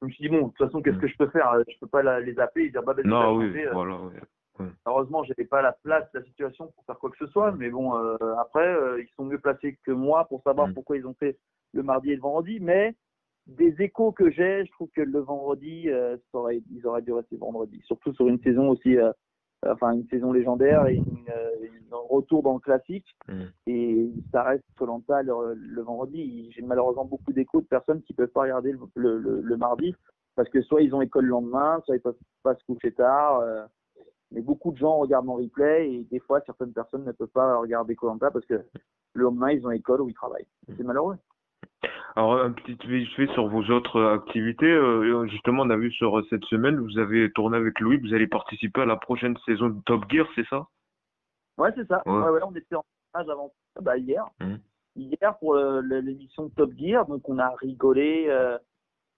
je 0.00 0.06
me 0.06 0.10
suis 0.10 0.22
dit, 0.22 0.28
bon, 0.28 0.46
de 0.48 0.52
toute 0.52 0.66
façon, 0.66 0.82
qu'est-ce 0.82 0.98
que 0.98 1.06
je 1.06 1.16
peux 1.16 1.28
faire? 1.28 1.52
Je 1.68 1.78
peux 1.78 1.86
pas 1.86 2.02
la- 2.02 2.20
les 2.20 2.38
appeler 2.40 2.66
et 2.66 2.70
dire, 2.70 2.82
bah, 2.82 2.94
ben, 2.94 3.06
Non, 3.06 3.36
oui. 3.36 3.56
Euh, 3.56 3.70
voilà. 3.72 3.96
oui. 4.58 4.66
Heureusement, 4.86 5.22
j'avais 5.24 5.44
pas 5.44 5.62
la 5.62 5.72
place, 5.72 6.08
la 6.12 6.22
situation 6.24 6.72
pour 6.74 6.84
faire 6.86 6.98
quoi 6.98 7.10
que 7.10 7.16
ce 7.18 7.26
soit. 7.28 7.52
Mais 7.52 7.70
bon, 7.70 7.92
après, 8.40 8.74
ils 9.00 9.08
sont 9.16 9.24
mieux 9.24 9.38
placés 9.38 9.78
que 9.84 9.92
moi 9.92 10.24
pour 10.24 10.42
savoir 10.42 10.68
Mm. 10.68 10.74
pourquoi 10.74 10.96
ils 10.96 11.06
ont 11.06 11.14
fait 11.14 11.38
le 11.72 11.82
mardi 11.84 12.10
et 12.10 12.16
le 12.16 12.20
vendredi. 12.20 12.58
Mais 12.60 12.94
des 13.46 13.74
échos 13.80 14.12
que 14.12 14.30
j'ai, 14.30 14.64
je 14.64 14.70
trouve 14.72 14.88
que 14.94 15.00
le 15.02 15.18
vendredi, 15.20 15.88
euh, 15.90 16.16
ça 16.30 16.38
aurait, 16.38 16.62
ils 16.70 16.86
auraient 16.86 17.02
dû 17.02 17.12
rester 17.12 17.36
vendredi. 17.36 17.80
Surtout 17.84 18.12
sur 18.14 18.28
une 18.28 18.40
saison 18.42 18.68
aussi, 18.70 18.96
euh, 18.96 19.12
enfin 19.66 19.92
une 19.92 20.06
saison 20.08 20.32
légendaire 20.32 20.86
et 20.86 20.96
une, 20.96 21.28
euh, 21.28 21.68
un 21.92 22.08
retour 22.08 22.42
dans 22.42 22.54
le 22.54 22.60
classique. 22.60 23.06
Mm. 23.28 23.42
Et 23.66 24.12
ça 24.32 24.42
reste 24.44 24.64
Colanta 24.76 25.22
le, 25.22 25.54
le 25.54 25.82
vendredi. 25.82 26.50
J'ai 26.52 26.62
malheureusement 26.62 27.04
beaucoup 27.04 27.32
d'échos 27.32 27.60
de 27.60 27.66
personnes 27.66 28.02
qui 28.02 28.14
peuvent 28.14 28.28
pas 28.28 28.42
regarder 28.42 28.72
le, 28.72 28.78
le, 28.94 29.18
le- 29.18 29.40
le 29.40 29.56
mardi 29.56 29.94
parce 30.34 30.48
que 30.48 30.62
soit 30.62 30.80
ils 30.82 30.94
ont 30.94 31.02
école 31.02 31.24
le 31.24 31.30
lendemain, 31.30 31.80
soit 31.84 31.96
ils 31.96 32.00
peuvent 32.00 32.16
pas 32.42 32.54
se 32.54 32.64
coucher 32.64 32.92
tard. 32.92 33.42
mais 34.30 34.40
beaucoup 34.40 34.72
de 34.72 34.78
gens 34.78 34.96
regardent 34.98 35.28
en 35.28 35.34
replay 35.34 35.92
et 35.92 36.04
des 36.04 36.20
fois 36.20 36.40
certaines 36.46 36.72
personnes 36.72 37.04
ne 37.04 37.12
peuvent 37.12 37.28
pas 37.28 37.56
regarder 37.58 37.94
Colanta 37.94 38.30
parce 38.30 38.46
que 38.46 38.54
le 39.14 39.22
lendemain 39.24 39.50
ils 39.52 39.66
ont 39.66 39.70
école 39.70 40.00
ou 40.00 40.08
ils 40.08 40.14
travaillent. 40.14 40.46
C'est 40.76 40.84
malheureux. 40.84 41.16
Alors, 42.14 42.38
un 42.40 42.52
petit 42.52 42.76
fait 43.16 43.26
sur 43.32 43.48
vos 43.48 43.62
autres 43.70 44.02
activités. 44.02 44.70
Euh, 44.70 45.26
justement, 45.28 45.62
on 45.62 45.70
a 45.70 45.76
vu 45.76 45.90
sur 45.92 46.22
cette 46.28 46.44
semaine, 46.44 46.78
vous 46.78 46.98
avez 46.98 47.32
tourné 47.32 47.56
avec 47.56 47.80
Louis, 47.80 47.96
vous 47.98 48.12
allez 48.12 48.26
participer 48.26 48.82
à 48.82 48.86
la 48.86 48.96
prochaine 48.96 49.36
saison 49.46 49.70
de 49.70 49.80
Top 49.86 50.04
Gear, 50.10 50.26
c'est 50.34 50.46
ça? 50.48 50.66
Ouais, 51.56 51.70
c'est 51.74 51.86
ça. 51.88 52.02
Ouais. 52.06 52.12
Ouais, 52.12 52.40
on 52.44 52.54
était 52.54 52.74
en 52.74 52.84
stage 53.10 53.28
avant 53.28 53.52
bah, 53.80 53.96
hier. 53.96 54.26
Mmh. 54.40 54.56
Hier 54.96 55.38
pour 55.38 55.56
l'émission 55.56 56.50
Top 56.50 56.72
Gear, 56.76 57.06
donc 57.06 57.26
on 57.28 57.38
a 57.38 57.54
rigolé. 57.56 58.26
Euh, 58.28 58.58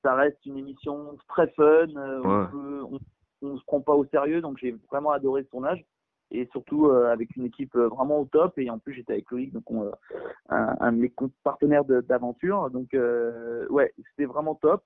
ça 0.03 0.14
reste 0.14 0.38
une 0.47 0.59
émission 0.59 1.16
très 1.28 1.49
fun. 1.49 1.88
Euh, 1.97 2.20
on, 2.24 3.01
on, 3.42 3.57
se 3.57 3.64
prend 3.64 3.80
pas 3.80 3.95
au 3.95 4.05
sérieux, 4.07 4.40
donc 4.40 4.59
j'ai 4.59 4.76
vraiment 4.90 5.11
adoré 5.11 5.42
ce 5.42 5.49
tournage 5.49 5.84
et 6.35 6.49
surtout 6.51 6.87
euh, 6.87 7.12
avec 7.12 7.37
une 7.37 7.47
équipe 7.47 7.74
euh, 7.76 7.89
vraiment 7.89 8.20
au 8.20 8.24
top. 8.24 8.59
Et 8.59 8.68
en 8.68 8.78
plus, 8.78 8.95
j'étais 8.95 9.14
avec 9.14 9.30
Loïc, 9.30 9.53
donc 9.53 9.64
euh, 9.70 9.91
un, 10.49 10.93
de 10.93 10.99
mes 10.99 11.12
partenaires 11.45 11.85
d'aventure. 11.85 12.70
Donc, 12.70 12.97
ouais, 13.70 13.93
c'était 14.11 14.26
vraiment 14.26 14.55
top. 14.57 14.82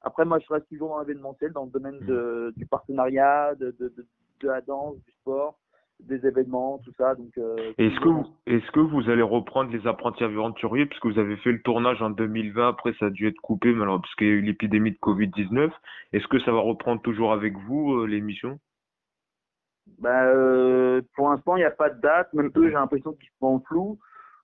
Après, 0.00 0.24
moi, 0.24 0.38
je 0.38 0.52
reste 0.52 0.68
toujours 0.68 0.90
dans 0.90 1.00
l'événementiel, 1.00 1.52
dans 1.52 1.64
le 1.64 1.70
domaine 1.70 1.98
de, 2.00 2.52
du 2.56 2.64
partenariat, 2.66 3.54
de, 3.56 3.76
de, 3.78 3.92
de, 4.40 4.48
la 4.48 4.62
danse, 4.62 4.96
du 5.04 5.12
sport 5.20 5.58
des 6.00 6.26
événements, 6.26 6.78
tout 6.84 6.92
ça. 6.98 7.14
Donc, 7.14 7.32
est-ce 7.78 8.00
que, 8.00 8.08
vous, 8.08 8.26
est-ce 8.46 8.70
que 8.70 8.80
vous 8.80 9.08
allez 9.08 9.22
reprendre 9.22 9.70
les 9.70 9.86
apprentis 9.86 10.24
aventuriers? 10.24 10.84
Parce 10.84 11.00
que 11.00 11.08
vous 11.08 11.18
avez 11.18 11.38
fait 11.38 11.52
le 11.52 11.62
tournage 11.62 12.02
en 12.02 12.10
2020, 12.10 12.68
après 12.68 12.92
ça 13.00 13.06
a 13.06 13.10
dû 13.10 13.26
être 13.26 13.40
coupé, 13.40 13.72
mais 13.72 13.82
alors 13.82 14.02
parce 14.02 14.14
qu'il 14.16 14.26
y 14.26 14.30
a 14.30 14.34
eu 14.34 14.42
l'épidémie 14.42 14.90
de 14.90 14.98
Covid-19. 14.98 15.70
Est-ce 16.12 16.26
que 16.28 16.38
ça 16.40 16.52
va 16.52 16.60
reprendre 16.60 17.00
toujours 17.00 17.32
avec 17.32 17.56
vous 17.66 18.04
l'émission? 18.04 18.58
Bah, 19.98 20.24
euh, 20.26 21.00
pour 21.14 21.30
l'instant, 21.30 21.56
il 21.56 21.60
n'y 21.60 21.64
a 21.64 21.70
pas 21.70 21.90
de 21.90 22.00
date. 22.00 22.32
Même 22.32 22.50
eux, 22.56 22.68
j'ai 22.68 22.74
l'impression 22.74 23.12
qu'ils 23.14 23.30
sont 23.40 23.46
en 23.46 23.60
flou. 23.60 23.98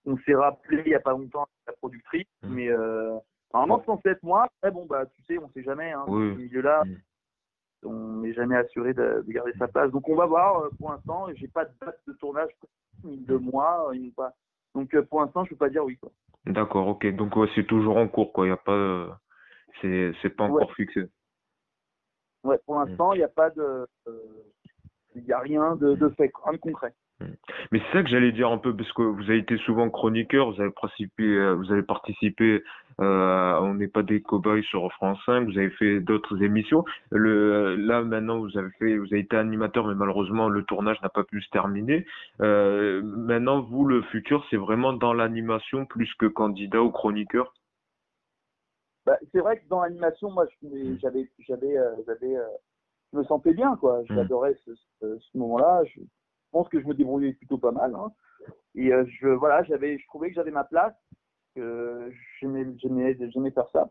On 0.05 0.17
s'est 0.19 0.35
rappelé 0.35 0.83
il 0.85 0.89
n'y 0.89 0.95
a 0.95 1.01
pas 1.01 1.13
longtemps 1.13 1.43
avec 1.43 1.67
la 1.67 1.73
productrice, 1.75 2.27
mmh. 2.43 2.55
mais 2.55 2.69
euh, 2.69 3.17
normalement, 3.55 4.01
c'est 4.03 4.11
7 4.11 4.23
mois. 4.23 4.45
Après, 4.45 4.73
bon, 4.73 4.87
bah, 4.87 5.07
tu 5.07 5.23
sais, 5.25 5.39
on 5.39 5.47
ne 5.47 5.53
sait 5.53 5.63
jamais. 5.63 5.93
Hein, 5.93 6.05
oui. 6.09 6.33
ce 6.33 6.39
milieu-là, 6.39 6.83
mmh. 6.85 7.87
on 7.87 8.17
n'est 8.23 8.33
jamais 8.33 8.57
assuré 8.57 8.95
de, 8.95 9.25
garder 9.29 9.53
sa 9.59 9.69
place. 9.69 9.91
Donc, 9.93 10.09
on 10.09 10.17
va 10.17 10.27
voir. 10.27 10.63
Euh, 10.63 10.71
pour 10.79 10.91
l'instant, 10.91 11.27
j'ai 11.35 11.49
pas 11.49 11.65
de 11.65 11.73
date 11.81 12.01
de 12.07 12.13
tournage, 12.15 12.51
ni 13.05 13.19
de 13.19 13.37
mois, 13.37 13.91
ni 13.95 14.11
pas. 14.11 14.33
Donc, 14.75 14.93
euh, 14.95 15.03
pour 15.03 15.21
l'instant, 15.21 15.45
je 15.45 15.51
ne 15.51 15.51
peux 15.51 15.67
pas 15.67 15.71
dire 15.71 15.85
oui. 15.85 15.99
D'accord, 16.47 16.89
ok. 16.89 17.07
Donc, 17.15 17.35
c'est 17.55 17.67
toujours 17.67 17.97
en 17.97 18.09
cours, 18.09 18.33
quoi. 18.33 18.47
Il 18.47 18.49
n'y 18.49 18.55
a 18.55 18.57
pas. 18.57 19.21
c'est 19.81 20.37
pas 20.37 20.45
encore 20.45 20.73
fixé. 20.75 21.09
Ouais, 22.43 22.59
pour 22.67 22.81
l'instant, 22.81 23.13
il 23.13 23.19
n'y 23.19 23.25
a 23.25 23.29
pas 23.29 23.51
de. 23.51 23.87
Il 25.15 25.25
n'y 25.25 25.33
a 25.33 25.39
rien 25.39 25.77
de, 25.77 25.95
de 25.95 26.09
fait, 26.11 26.33
rien 26.45 26.55
de 26.55 26.59
concret. 26.59 26.95
Mais 27.71 27.81
c'est 27.81 27.99
ça 27.99 28.03
que 28.03 28.09
j'allais 28.09 28.33
dire 28.33 28.51
un 28.51 28.59
peu, 28.59 28.75
parce 28.75 28.93
que 28.93 29.03
vous 29.03 29.23
avez 29.23 29.39
été 29.39 29.57
souvent 29.59 29.89
chroniqueur, 29.91 30.53
vous 30.53 30.61
avez 30.61 30.71
participé, 30.71 31.23
euh, 31.23 31.55
vous 31.55 31.73
avez 31.73 31.83
participé 31.83 32.63
euh, 33.01 33.59
On 33.61 33.75
n'est 33.75 33.89
pas 33.89 34.03
des 34.03 34.21
cobayes 34.21 34.65
sur 34.65 34.91
France 34.93 35.19
5, 35.27 35.45
vous 35.45 35.59
avez 35.59 35.71
fait 35.71 36.01
d'autres 36.01 36.43
émissions. 36.43 36.85
Le, 37.11 37.77
là, 37.77 38.03
maintenant, 38.03 38.39
vous 38.39 38.57
avez 38.59 38.71
fait, 38.79 38.97
vous 38.97 39.07
avez 39.07 39.21
été 39.21 39.37
animateur, 39.37 39.87
mais 39.87 39.95
malheureusement, 39.95 40.49
le 40.49 40.65
tournage 40.65 41.01
n'a 41.03 41.09
pas 41.09 41.25
pu 41.25 41.41
se 41.41 41.51
terminer. 41.51 42.07
Euh, 42.41 43.03
maintenant, 43.03 43.61
vous, 43.61 43.85
le 43.85 44.03
futur, 44.03 44.45
c'est 44.51 44.57
vraiment 44.57 44.93
dans 44.93 45.13
l'animation 45.13 45.87
plus 45.87 46.13
que 46.15 46.27
candidat 46.27 46.83
ou 46.83 46.91
chroniqueur? 46.91 47.55
Bah, 49.07 49.17
C'est 49.33 49.41
vrai 49.41 49.59
que 49.59 49.69
dans 49.69 49.83
l'animation, 49.83 50.31
moi, 50.31 50.47
j'avais 51.01 51.29
je 53.13 53.19
me 53.19 53.25
sentais 53.25 53.53
bien, 53.53 53.77
quoi. 53.77 54.03
J'adorais 54.05 54.53
mm. 54.53 54.75
ce, 55.01 55.19
ce, 55.19 55.39
moment-là. 55.39 55.85
Je 55.85 56.01
pense 56.51 56.69
que 56.69 56.81
je 56.81 56.87
me 56.87 56.95
débrouillais 56.95 57.35
plutôt 57.35 57.59
pas 57.59 57.73
mal. 57.73 57.95
Hein. 57.95 58.13
Et 58.75 58.93
euh, 58.93 59.05
je, 59.21 59.29
voilà, 59.29 59.63
j'avais, 59.65 59.99
je 59.99 60.07
trouvais 60.07 60.29
que 60.29 60.35
j'avais 60.35 60.51
ma 60.51 60.65
place, 60.65 60.95
que 61.55 62.11
j'aimais, 62.41 62.67
j'aimais, 62.79 63.17
j'aimais 63.31 63.51
faire 63.51 63.69
ça. 63.73 63.91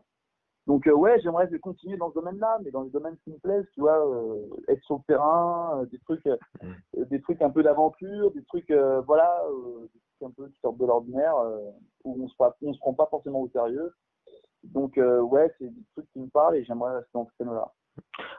Donc 0.66 0.86
euh, 0.86 0.92
ouais, 0.92 1.20
j'aimerais 1.20 1.48
continuer 1.58 1.96
dans 1.96 2.10
ce 2.10 2.14
domaine-là, 2.14 2.58
mais 2.64 2.70
dans 2.70 2.82
les 2.82 2.90
domaines 2.90 3.16
qui 3.24 3.30
me 3.30 3.38
plaisent, 3.38 3.66
tu 3.74 3.80
vois, 3.80 4.06
euh, 4.06 4.46
être 4.68 4.82
sur 4.84 4.96
le 4.96 5.02
terrain, 5.06 5.84
des 5.90 5.98
trucs, 6.00 6.24
mm. 6.24 7.04
des 7.04 7.20
trucs 7.20 7.42
un 7.42 7.50
peu 7.50 7.62
d'aventure, 7.62 8.30
des 8.32 8.44
trucs, 8.44 8.70
voilà, 9.06 9.44
des 9.82 10.00
trucs 10.00 10.30
un 10.30 10.30
peu 10.30 10.48
qui 10.48 10.60
sortent 10.60 10.78
de 10.78 10.86
l'ordinaire, 10.86 11.34
où 12.04 12.24
on 12.24 12.28
se, 12.28 12.34
on 12.62 12.72
se 12.72 12.78
prend 12.78 12.94
pas 12.94 13.06
forcément 13.06 13.40
au 13.40 13.48
sérieux. 13.50 13.92
Donc 14.64 14.96
ouais, 14.96 15.52
c'est 15.58 15.68
des 15.68 15.84
trucs 15.96 16.08
qui 16.12 16.20
me 16.20 16.28
parlent 16.28 16.56
et 16.56 16.64
j'aimerais 16.64 16.94
rester 16.94 17.10
dans 17.14 17.26
ce 17.26 17.32
créneau-là. 17.34 17.72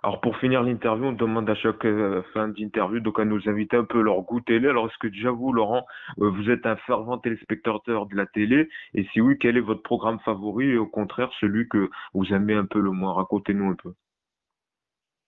Alors 0.04 0.20
pour 0.20 0.38
finir 0.38 0.64
l'interview, 0.64 1.06
on 1.06 1.12
demande 1.14 1.50
à 1.50 1.56
chaque 1.56 1.86
euh, 1.86 2.22
fin 2.34 2.50
d'interview 2.50 3.00
donc 3.00 3.20
à 3.20 3.26
nos 3.26 3.48
invités 3.48 3.78
un 3.78 3.86
peu 3.86 4.02
leur 4.02 4.22
goût 4.22 4.42
télé. 4.42 4.68
Alors 4.68 4.88
est-ce 4.88 4.98
que 4.98 5.08
déjà 5.08 5.32
vous, 5.32 5.54
Laurent, 5.54 5.86
euh, 6.20 6.30
vous 6.30 6.50
êtes 6.50 6.66
un 6.66 6.76
fervent 6.76 7.18
téléspectateur 7.18 8.08
de 8.08 8.16
la 8.16 8.26
télé? 8.26 8.70
Et 8.94 9.06
si 9.14 9.22
oui, 9.22 9.38
quel 9.40 9.58
est 9.58 9.62
votre 9.62 9.82
programme 9.82 10.20
favori? 10.20 10.72
Et 10.72 10.78
au 10.78 10.88
contraire 10.88 11.32
celui 11.40 11.68
que 11.70 11.90
vous 12.14 12.34
aimez 12.34 12.54
un 12.54 12.66
peu 12.66 12.80
le 12.80 12.92
moins? 12.92 13.14
Racontez-nous 13.14 13.72
un 13.72 13.76
peu. 13.76 13.94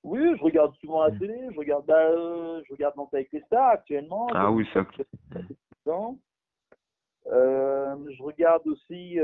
Oui, 0.03 0.19
je 0.37 0.43
regarde 0.43 0.75
souvent 0.81 1.03
la 1.03 1.11
télé. 1.11 1.47
Je 1.51 1.57
regarde, 1.57 1.89
euh, 1.89 2.61
je 2.67 2.73
regarde 2.73 2.95
avec 3.13 3.31
les 3.31 3.41
stars 3.41 3.69
actuellement. 3.69 4.27
Ah 4.33 4.51
oui, 4.51 4.67
ça. 4.73 4.85
Euh, 7.27 7.95
je 8.11 8.21
regarde 8.21 8.67
aussi 8.67 9.17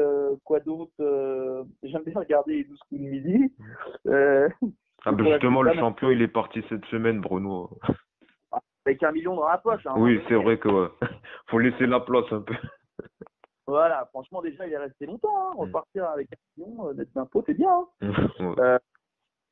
quoi 0.43 0.59
d'autre 0.61 1.67
J'aime 1.83 2.03
bien 2.03 2.19
regarder 2.19 2.53
les 2.55 2.63
12 2.63 2.79
coups 2.89 3.01
de 3.01 3.05
midi. 3.05 3.53
Ah 5.05 5.11
bah 5.11 5.23
justement, 5.23 5.61
le 5.61 5.73
champion, 5.73 6.11
il 6.11 6.21
est 6.21 6.27
parti 6.27 6.63
cette 6.69 6.85
semaine, 6.85 7.21
Bruno. 7.21 7.69
Avec 8.85 9.01
un 9.03 9.11
million 9.11 9.35
dans 9.35 9.47
la 9.47 9.57
poche. 9.57 9.85
Hein, 9.85 9.93
oui, 9.97 10.21
c'est 10.27 10.35
vrai 10.35 10.57
que 10.57 10.91
faut 11.47 11.59
laisser 11.59 11.85
la 11.85 11.99
place 11.99 12.31
un 12.31 12.41
peu. 12.41 12.55
Voilà, 13.71 14.05
franchement, 14.07 14.41
déjà, 14.41 14.67
il 14.67 14.73
est 14.73 14.77
resté 14.77 15.05
longtemps. 15.05 15.49
Hein. 15.49 15.53
Mm. 15.55 15.59
Repartir 15.59 16.05
avec 16.09 16.27
un 16.33 16.61
million 16.61 16.89
euh, 16.89 16.93
d'être 16.93 17.13
d'impôt, 17.13 17.41
c'est 17.45 17.53
bien. 17.53 17.85
Hein. 18.01 18.11
euh, 18.59 18.77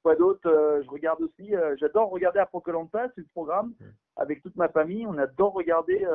quoi 0.03 0.15
d'autre 0.15 0.45
euh, 0.45 0.83
Je 0.83 0.89
regarde 0.89 1.21
aussi, 1.21 1.55
euh, 1.55 1.75
j'adore 1.79 2.09
regarder 2.09 2.39
Apocolanta, 2.39 3.07
c'est 3.15 3.21
le 3.21 3.27
programme. 3.33 3.73
Mm. 3.79 3.85
Avec 4.17 4.41
toute 4.41 4.57
ma 4.57 4.67
famille, 4.67 5.07
on 5.07 5.17
adore 5.17 5.53
regarder, 5.53 6.05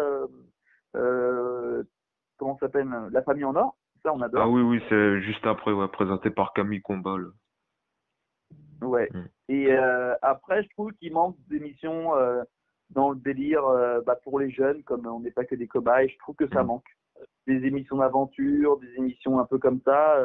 comment 0.93 2.59
ça 2.59 2.67
s'appelle 2.67 2.91
La 3.11 3.23
famille 3.23 3.45
en 3.45 3.57
or. 3.57 3.75
Ça, 4.03 4.13
on 4.13 4.21
adore. 4.21 4.43
Ah 4.43 4.49
oui, 4.49 4.61
oui, 4.61 4.83
c'est 4.91 5.23
juste 5.23 5.47
après, 5.47 5.73
présenté 5.89 6.29
par 6.29 6.53
Camille 6.53 6.83
Combal. 6.83 7.29
Ouais. 8.83 9.09
Mm. 9.13 9.25
Et 9.49 9.73
euh, 9.73 10.15
après, 10.23 10.63
je 10.63 10.69
trouve 10.71 10.93
qu'il 10.95 11.13
manque 11.13 11.37
d'émissions 11.49 12.15
euh, 12.17 12.43
dans 12.91 13.11
le 13.11 13.17
délire 13.17 13.65
euh, 13.67 14.01
bah, 14.07 14.17
pour 14.23 14.39
les 14.39 14.51
jeunes, 14.51 14.83
comme 14.85 15.07
on 15.07 15.21
n'est 15.21 15.31
pas 15.31 15.45
que 15.45 15.55
des 15.55 15.67
cobayes. 15.67 16.09
Je 16.09 16.19
trouve 16.19 16.37
que 16.37 16.49
ça 16.49 16.63
mm. 16.63 16.67
manque. 16.67 16.87
Des 17.47 17.65
émissions 17.67 17.99
d'aventure, 17.99 18.79
des 18.79 18.93
émissions 18.97 19.39
un 19.39 19.45
peu 19.45 19.59
comme 19.59 19.81
ça. 19.85 20.19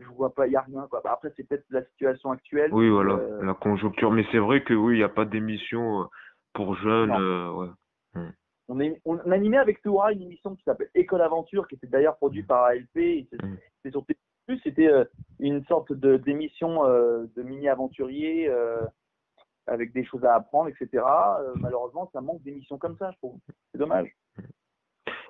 je 0.00 0.06
vois 0.08 0.32
pas, 0.34 0.46
il 0.46 0.50
n'y 0.50 0.56
a 0.56 0.62
rien. 0.62 0.86
Quoi. 0.88 1.00
Bah, 1.04 1.12
après, 1.12 1.32
c'est 1.36 1.46
peut-être 1.46 1.66
la 1.70 1.84
situation 1.84 2.30
actuelle. 2.30 2.72
Oui, 2.72 2.88
voilà, 2.88 3.18
la 3.42 3.54
conjoncture. 3.54 4.10
Mais 4.10 4.24
c'est 4.32 4.38
vrai 4.38 4.62
que 4.62 4.74
oui, 4.74 4.94
il 4.94 4.98
n'y 4.98 5.04
a 5.04 5.08
pas 5.08 5.24
d'émission 5.24 6.08
pour 6.52 6.76
jeunes. 6.76 7.10
Ouais. 7.10 7.68
Mm. 8.14 8.32
On, 8.68 8.80
est, 8.80 9.00
on 9.04 9.18
animait 9.30 9.58
avec 9.58 9.82
Toura 9.82 10.12
une 10.12 10.22
émission 10.22 10.54
qui 10.56 10.62
s'appelle 10.62 10.88
École 10.94 11.20
Aventure, 11.20 11.68
qui 11.68 11.74
était 11.74 11.86
d'ailleurs 11.86 12.16
produite 12.16 12.46
par 12.46 12.64
ALP. 12.64 13.26
C'est 13.82 13.90
sur 13.90 14.04
plus, 14.46 14.60
c'était 14.62 14.88
euh, 14.88 15.04
une 15.38 15.64
sorte 15.64 15.92
d'émission 15.92 16.84
euh, 16.86 17.26
de, 17.36 17.42
mini-aventurier 17.42 18.48
euh, 18.48 18.82
avec 19.66 19.92
des 19.92 20.04
choses 20.04 20.24
à 20.24 20.34
apprendre, 20.34 20.68
etc. 20.68 21.02
malheureusement, 21.56 22.10
ça 22.12 22.20
manque 22.20 22.42
d'émissions 22.42 22.78
comme 22.78 22.96
ça, 22.98 23.10
je 23.12 23.16
trouve. 23.18 23.38
C'est 23.72 23.78
dommage. 23.78 24.14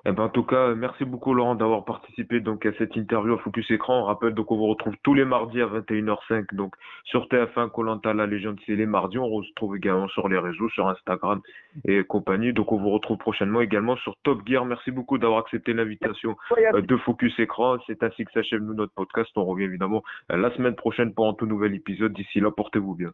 Eh 0.07 0.11
ben, 0.11 0.23
en 0.25 0.29
tout 0.29 0.43
cas, 0.43 0.75
merci 0.75 1.03
beaucoup 1.03 1.33
Laurent 1.33 1.55
d'avoir 1.55 1.83
participé 1.83 2.39
donc 2.39 2.63
à 2.67 2.73
cette 2.77 2.95
interview 2.95 3.33
à 3.33 3.39
Focus 3.39 3.71
Écran. 3.71 4.01
On 4.01 4.03
rappelle 4.03 4.35
donc 4.35 4.51
on 4.51 4.57
vous 4.57 4.67
retrouve 4.67 4.93
tous 5.01 5.15
les 5.15 5.25
mardis 5.25 5.61
à 5.61 5.65
21h05 5.65 6.53
donc 6.53 6.75
sur 7.05 7.25
TF1 7.25 7.71
Colanta 7.71 8.13
la 8.13 8.27
Légende 8.27 8.59
c'est 8.67 8.75
les 8.75 8.85
mardis. 8.85 9.17
On 9.17 9.41
se 9.41 9.49
retrouve 9.49 9.75
également 9.75 10.07
sur 10.09 10.29
les 10.29 10.37
réseaux, 10.37 10.69
sur 10.69 10.87
Instagram 10.87 11.41
et 11.85 12.03
compagnie. 12.03 12.53
Donc 12.53 12.71
on 12.71 12.77
vous 12.77 12.91
retrouve 12.91 13.17
prochainement 13.17 13.61
également 13.61 13.95
sur 13.97 14.15
Top 14.17 14.41
Gear. 14.45 14.63
Merci 14.63 14.91
beaucoup 14.91 15.17
d'avoir 15.17 15.39
accepté 15.39 15.73
l'invitation 15.73 16.37
euh, 16.55 16.81
de 16.81 16.97
Focus 16.97 17.39
Écran. 17.39 17.77
C'est 17.87 18.03
ainsi 18.03 18.25
que 18.25 18.31
s'achève 18.31 18.61
nous 18.61 18.75
notre 18.75 18.93
podcast. 18.93 19.31
On 19.35 19.45
revient 19.45 19.63
évidemment 19.63 20.03
la 20.29 20.55
semaine 20.55 20.75
prochaine 20.75 21.15
pour 21.15 21.27
un 21.27 21.33
tout 21.33 21.47
nouvel 21.47 21.73
épisode. 21.73 22.13
D'ici 22.13 22.39
là, 22.39 22.51
portez-vous 22.51 22.93
bien. 22.93 23.11